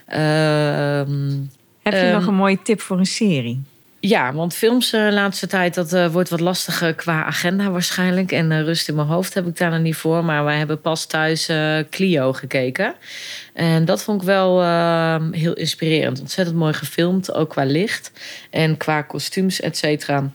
Ehm, 0.06 1.30
Heb 1.82 1.92
je 1.92 1.98
ehm, 1.98 2.12
nog 2.12 2.26
een 2.26 2.34
mooie 2.34 2.58
tip 2.62 2.80
voor 2.80 2.98
een 2.98 3.06
serie? 3.06 3.62
Ja, 4.00 4.32
want 4.32 4.54
films 4.54 4.92
eh, 4.92 5.04
de 5.04 5.12
laatste 5.12 5.46
tijd, 5.46 5.74
dat 5.74 5.92
eh, 5.92 6.06
wordt 6.12 6.28
wat 6.28 6.40
lastiger 6.40 6.94
qua 6.94 7.24
agenda 7.24 7.70
waarschijnlijk. 7.70 8.32
En 8.32 8.52
eh, 8.52 8.62
rust 8.62 8.88
in 8.88 8.94
mijn 8.94 9.06
hoofd 9.06 9.34
heb 9.34 9.46
ik 9.46 9.56
daar 9.56 9.70
nog 9.70 9.80
niet 9.80 9.96
voor. 9.96 10.24
Maar 10.24 10.44
wij 10.44 10.56
hebben 10.58 10.80
pas 10.80 11.06
thuis 11.06 11.48
eh, 11.48 11.78
Clio 11.90 12.32
gekeken. 12.32 12.94
En 13.52 13.84
dat 13.84 14.02
vond 14.02 14.20
ik 14.20 14.26
wel 14.26 14.62
eh, 14.62 15.16
heel 15.30 15.52
inspirerend. 15.54 16.20
Ontzettend 16.20 16.56
mooi 16.56 16.72
gefilmd, 16.72 17.32
ook 17.34 17.50
qua 17.50 17.64
licht. 17.64 18.12
En 18.50 18.76
qua 18.76 19.02
kostuums, 19.02 19.60
et 19.60 19.76
cetera. 19.76 20.30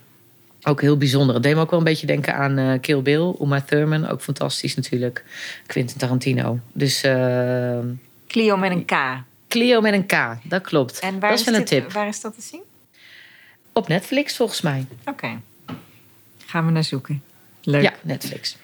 Ook 0.62 0.80
heel 0.80 0.96
bijzonder. 0.96 1.34
Het 1.34 1.42
deed 1.44 1.54
me 1.54 1.60
ook 1.60 1.70
wel 1.70 1.78
een 1.78 1.84
beetje 1.84 2.06
denken 2.06 2.34
aan 2.34 2.58
eh, 2.58 2.72
Kill 2.80 3.02
Bill. 3.02 3.34
Uma 3.40 3.60
Thurman, 3.60 4.08
ook 4.08 4.20
fantastisch 4.20 4.74
natuurlijk. 4.76 5.24
Quentin 5.66 5.98
Tarantino. 5.98 6.58
Dus 6.72 7.02
eh, 7.02 7.78
Clio 8.28 8.56
met 8.56 8.70
een 8.70 8.84
K. 8.84 8.92
Clio 9.48 9.80
met 9.80 9.92
een 9.92 10.06
K, 10.06 10.14
dat 10.42 10.62
klopt. 10.62 10.98
En 10.98 11.18
waar 11.20 11.30
dat 11.30 11.38
is 11.38 11.44
wel 11.44 11.54
een 11.54 11.60
dit- 11.60 11.68
tip. 11.68 11.92
Waar 11.92 12.08
is 12.08 12.20
dat 12.20 12.34
te 12.34 12.42
zien? 12.42 12.60
Op 13.76 13.88
Netflix 13.88 14.36
volgens 14.36 14.60
mij. 14.60 14.86
Oké. 15.04 15.40
Gaan 16.46 16.66
we 16.66 16.72
naar 16.72 16.84
zoeken. 16.84 17.22
Leuk. 17.62 17.82
Ja, 17.82 17.92
Netflix. 18.02 18.56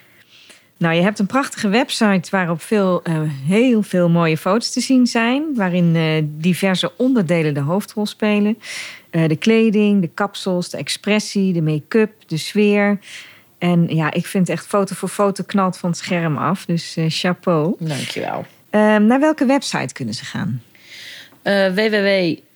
Nou, 0.77 0.95
je 0.95 1.01
hebt 1.01 1.19
een 1.19 1.25
prachtige 1.25 1.67
website 1.67 2.29
waarop 2.31 2.61
veel, 2.61 3.03
eh, 3.03 3.21
heel 3.47 3.83
veel 3.83 4.09
mooie 4.09 4.37
foto's 4.37 4.71
te 4.71 4.79
zien 4.79 5.07
zijn. 5.07 5.55
Waarin 5.55 5.95
eh, 5.95 6.23
diverse 6.25 6.91
onderdelen 6.97 7.53
de 7.53 7.59
hoofdrol 7.59 8.05
spelen. 8.05 8.57
Eh, 9.09 9.27
de 9.27 9.35
kleding, 9.35 10.01
de 10.01 10.09
kapsels, 10.13 10.69
de 10.69 10.77
expressie, 10.77 11.53
de 11.53 11.61
make-up, 11.61 12.11
de 12.27 12.37
sfeer. 12.37 12.99
En 13.57 13.95
ja, 13.95 14.11
ik 14.11 14.25
vind 14.25 14.49
echt 14.49 14.65
foto 14.65 14.95
voor 14.95 15.09
foto 15.09 15.43
knalt 15.43 15.77
van 15.77 15.89
het 15.89 15.97
scherm 15.99 16.37
af. 16.37 16.65
Dus 16.65 16.97
chapeau. 17.07 17.75
Dankjewel. 17.79 18.45
Ehm 18.69 19.05
naar 19.05 19.19
welke 19.19 19.45
website 19.45 19.93
kunnen 19.93 20.13
ze 20.13 20.25
gaan? 20.25 20.61
Eh 21.41 21.73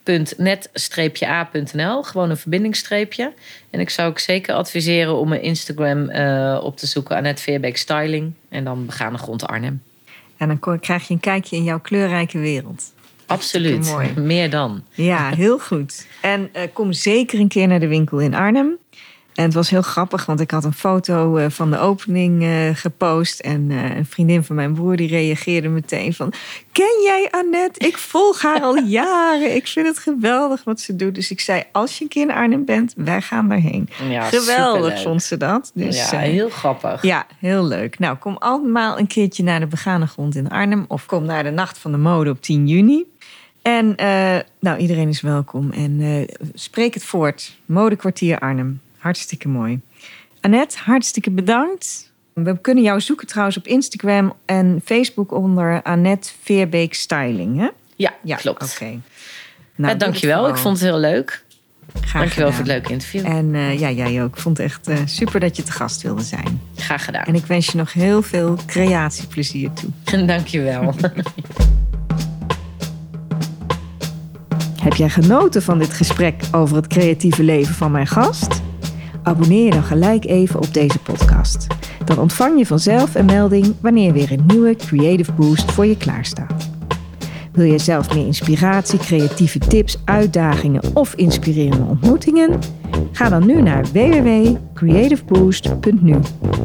www.net-a.nl, 0.08 2.04
gewoon 2.04 2.30
een 2.30 2.38
verbindingsstreepje. 2.38 3.34
En 3.70 3.80
ik 3.80 3.90
zou 3.90 4.10
ook 4.10 4.20
zeker 4.20 4.54
adviseren 4.54 5.16
om 5.16 5.30
mijn 5.30 5.42
Instagram 5.42 6.10
eh, 6.10 6.60
op 6.64 6.78
te 6.78 6.88
zoeken, 6.88 7.16
Annette 7.16 7.42
Veerbeek 7.42 7.78
Styling. 7.78 8.34
En 8.50 8.64
dan 8.64 8.86
begane 8.86 9.18
grond 9.18 9.48
Arnhem. 9.48 9.82
En 10.38 10.48
dan 10.48 10.80
krijg 10.80 11.08
je 11.08 11.14
een 11.14 11.20
kijkje 11.20 11.56
in 11.56 11.64
jouw 11.64 11.80
kleurrijke 11.80 12.40
wereld. 12.40 12.94
Absoluut, 13.26 13.86
mooi. 13.86 14.14
meer 14.16 14.50
dan. 14.50 14.84
Ja, 14.92 15.30
heel 15.30 15.60
goed. 15.60 16.08
En 16.22 16.50
eh, 16.54 16.64
kom 16.74 16.94
zeker 16.94 17.40
een 17.40 17.48
keer 17.48 17.68
naar 17.68 17.80
de 17.80 17.88
winkel 17.88 18.20
in 18.20 18.34
Arnhem. 18.34 18.78
En 19.38 19.44
het 19.44 19.54
was 19.54 19.70
heel 19.70 19.82
grappig, 19.82 20.26
want 20.26 20.40
ik 20.40 20.52
had 20.52 20.64
een 20.64 20.74
foto 20.74 21.38
eh, 21.38 21.50
van 21.50 21.72
de 21.72 21.80
opening 21.80 22.44
eh, 22.44 22.50
gepost. 22.74 23.40
En 23.40 23.72
eh, 23.72 23.96
een 23.96 24.06
vriendin 24.06 24.44
van 24.44 24.56
mijn 24.56 24.74
broer 24.74 24.96
die 24.96 25.08
reageerde 25.08 25.68
meteen 25.68 26.14
van... 26.14 26.34
Ken 26.72 27.02
jij 27.04 27.28
Annette? 27.32 27.88
Ik 27.88 27.98
volg 27.98 28.42
haar 28.42 28.62
al 28.62 28.78
jaren. 29.00 29.56
Ik 29.56 29.68
vind 29.68 29.88
het 29.88 30.00
geweldig 30.00 30.64
wat 30.64 30.80
ze 30.80 30.96
doet. 30.96 31.16
Dus 31.16 31.32
ik 31.32 31.40
zei, 31.40 31.64
als 31.72 31.98
je 31.98 32.04
een 32.04 32.10
keer 32.10 32.22
in 32.22 32.32
Arnhem 32.32 32.66
bent, 32.66 32.94
wij 32.96 33.22
gaan 33.22 33.50
daarheen. 33.50 33.90
Ja, 34.10 34.24
geweldig 34.24 34.76
superleuk. 34.76 34.98
vond 34.98 35.24
ze 35.24 35.38
dat. 35.38 35.72
Dus, 35.74 36.10
ja, 36.10 36.20
heel 36.20 36.50
grappig. 36.50 37.02
ja, 37.02 37.26
heel 37.40 37.66
leuk. 37.66 38.00
Nou, 38.00 38.18
kom 38.18 38.36
allemaal 38.40 39.00
een 39.00 39.08
keertje 39.08 39.44
naar 39.44 39.60
de 39.60 39.68
begane 39.68 40.08
grond 40.08 40.36
in 40.36 40.50
Arnhem. 40.50 40.86
Of 40.88 41.06
kom 41.06 41.26
naar 41.26 41.44
de 41.44 41.52
Nacht 41.52 41.78
van 41.78 41.92
de 41.92 41.98
Mode 41.98 42.30
op 42.30 42.42
10 42.42 42.68
juni. 42.68 43.06
En 43.62 43.96
nou, 44.60 44.78
iedereen 44.78 45.10
is 45.10 45.22
welkom. 45.22 45.72
En 45.72 46.26
spreek 46.54 46.94
het 46.94 47.04
voort. 47.04 47.58
Modekwartier 47.66 48.40
Arnhem. 48.40 48.82
Hartstikke 49.12 49.48
mooi. 49.48 49.80
Annette, 50.42 50.78
hartstikke 50.80 51.32
bedankt. 51.32 52.12
We 52.34 52.62
kunnen 52.62 52.84
jou 52.84 53.02
zoeken 53.02 53.28
trouwens 53.28 53.58
op 53.58 53.68
Instagram 53.68 54.34
en 54.46 54.82
Facebook 54.86 55.32
onder 55.32 55.82
Annette 55.84 56.30
Veerbeek 56.44 56.94
Styling. 56.94 57.58
Hè? 57.60 57.68
Ja, 57.96 58.14
Ja, 58.24 58.36
klopt. 58.36 58.74
Oké. 58.76 58.86
Ja, 58.86 58.98
Nou, 59.76 59.98
dankjewel, 59.98 60.44
het 60.46 60.56
ik 60.56 60.62
vond 60.62 60.80
het 60.80 60.90
heel 60.90 61.00
leuk. 61.00 61.46
Graag 62.02 62.22
Dankjewel 62.22 62.52
voor 62.52 62.58
gedaan. 62.66 62.76
het 62.76 62.88
leuke 62.88 62.92
interview. 62.92 63.26
En 63.26 63.56
eh, 63.56 63.80
ja, 63.80 63.92
jij 63.92 64.24
ook. 64.24 64.36
Ik 64.36 64.42
vond 64.42 64.58
het 64.58 64.66
echt 64.66 64.88
eh, 64.88 64.98
super 65.06 65.40
dat 65.40 65.56
je 65.56 65.64
te 65.64 65.72
gast 65.72 66.02
wilde 66.02 66.24
zijn. 66.24 66.62
Graag 66.76 67.06
gedaan. 67.06 67.24
En 67.24 67.36
ik 67.36 67.46
wens 67.46 67.66
je 67.66 67.78
nog 67.78 67.94
heel 67.94 68.22
veel 68.22 68.58
creatieplezier 68.66 69.70
toe. 69.74 70.26
Dankjewel. 70.26 70.94
Heb 74.82 74.94
jij 74.94 75.10
genoten 75.10 75.62
van 75.64 75.80
dit 75.80 75.94
gesprek 75.94 76.36
over 76.52 76.76
het 76.76 76.88
creatieve 76.88 77.44
leven 77.44 77.76
van 77.76 77.92
mijn 77.92 78.08
gast? 78.08 78.66
Abonneer 79.28 79.66
je 79.66 79.72
dan 79.72 79.84
gelijk 79.84 80.26
even 80.26 80.60
op 80.60 80.74
deze 80.74 81.00
podcast. 81.00 81.68
Dan 82.06 82.20
ontvang 82.20 82.58
je 82.58 82.66
vanzelf 82.66 83.16
een 83.16 83.26
melding 83.26 83.74
wanneer 83.82 84.14
weer 84.14 84.32
een 84.32 84.44
nieuwe 84.48 84.76
Creative 84.76 85.32
Boost 85.32 85.72
voor 85.72 85.86
je 85.86 85.98
klaarstaat. 85.98 86.70
Wil 87.52 87.66
je 87.66 87.78
zelf 87.78 88.14
meer 88.14 88.26
inspiratie, 88.26 89.00
creatieve 89.00 89.60
tips, 89.60 89.98
uitdagingen 90.06 90.82
of 90.94 91.14
inspirerende 91.14 91.86
ontmoetingen? 91.86 92.60
Ga 93.12 93.30
dan 93.30 93.46
nu 93.46 93.62
naar 93.62 93.86
www.creativeboost.nu. 93.94 96.16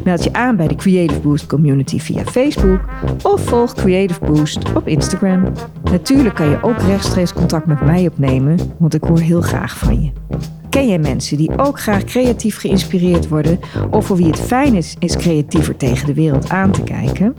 Meld 0.05 0.25
je 0.25 0.33
aan 0.33 0.57
bij 0.57 0.69
de 0.69 0.75
Creative 0.75 1.21
Boost 1.21 1.47
community 1.47 1.99
via 1.99 2.25
Facebook 2.25 2.81
of 3.23 3.45
volg 3.45 3.75
Creative 3.75 4.25
Boost 4.25 4.75
op 4.75 4.89
Instagram. 4.89 5.53
Natuurlijk 5.91 6.35
kan 6.35 6.49
je 6.49 6.63
ook 6.63 6.79
rechtstreeks 6.79 7.33
contact 7.33 7.67
met 7.67 7.81
mij 7.81 8.07
opnemen, 8.07 8.59
want 8.79 8.95
ik 8.95 9.03
hoor 9.03 9.19
heel 9.19 9.41
graag 9.41 9.79
van 9.79 10.03
je. 10.03 10.11
Ken 10.73 10.89
jij 10.89 10.99
mensen 10.99 11.37
die 11.37 11.59
ook 11.59 11.81
graag 11.81 12.05
creatief 12.05 12.57
geïnspireerd 12.57 13.29
worden 13.29 13.61
of 13.91 14.07
voor 14.07 14.17
wie 14.17 14.27
het 14.27 14.41
fijn 14.41 14.75
is, 14.75 14.97
is 14.99 15.17
creatiever 15.17 15.77
tegen 15.77 16.07
de 16.07 16.15
wereld 16.15 16.51
aan 16.51 16.71
te 16.71 16.83
kijken? 16.83 17.35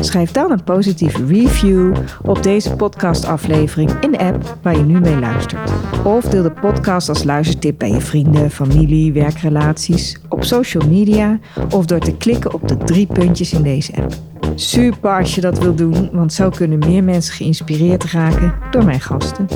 Schrijf 0.00 0.30
dan 0.30 0.50
een 0.50 0.64
positieve 0.64 1.26
review 1.26 1.94
op 2.22 2.42
deze 2.42 2.76
podcastaflevering 2.76 3.90
in 4.00 4.10
de 4.10 4.18
app 4.18 4.58
waar 4.62 4.76
je 4.76 4.82
nu 4.82 5.00
mee 5.00 5.18
luistert. 5.18 5.70
Of 6.04 6.24
deel 6.24 6.42
de 6.42 6.50
podcast 6.50 7.08
als 7.08 7.24
luistertip 7.24 7.78
bij 7.78 7.90
je 7.90 8.00
vrienden, 8.00 8.50
familie, 8.50 9.12
werkrelaties, 9.12 10.20
op 10.28 10.44
social 10.44 10.88
media 10.88 11.38
of 11.70 11.86
door 11.86 12.00
te 12.00 12.16
klikken 12.16 12.54
op 12.54 12.68
de 12.68 12.76
drie 12.76 13.06
puntjes 13.06 13.52
in 13.52 13.62
deze 13.62 13.92
app. 13.96 14.12
Super 14.54 15.18
als 15.18 15.34
je 15.34 15.40
dat 15.40 15.58
wilt 15.58 15.78
doen, 15.78 16.10
want 16.12 16.32
zo 16.32 16.50
kunnen 16.50 16.78
meer 16.78 17.04
mensen 17.04 17.34
geïnspireerd 17.34 18.04
raken 18.04 18.54
door 18.70 18.84
mijn 18.84 19.00
gasten. 19.00 19.46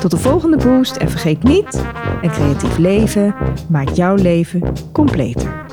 Tot 0.00 0.10
de 0.10 0.16
volgende 0.16 0.56
boost 0.56 0.96
en 0.96 1.10
vergeet 1.10 1.42
niet: 1.42 1.84
een 2.22 2.30
creatief 2.30 2.78
leven 2.78 3.34
maakt 3.68 3.96
jouw 3.96 4.14
leven 4.14 4.62
completer. 4.92 5.69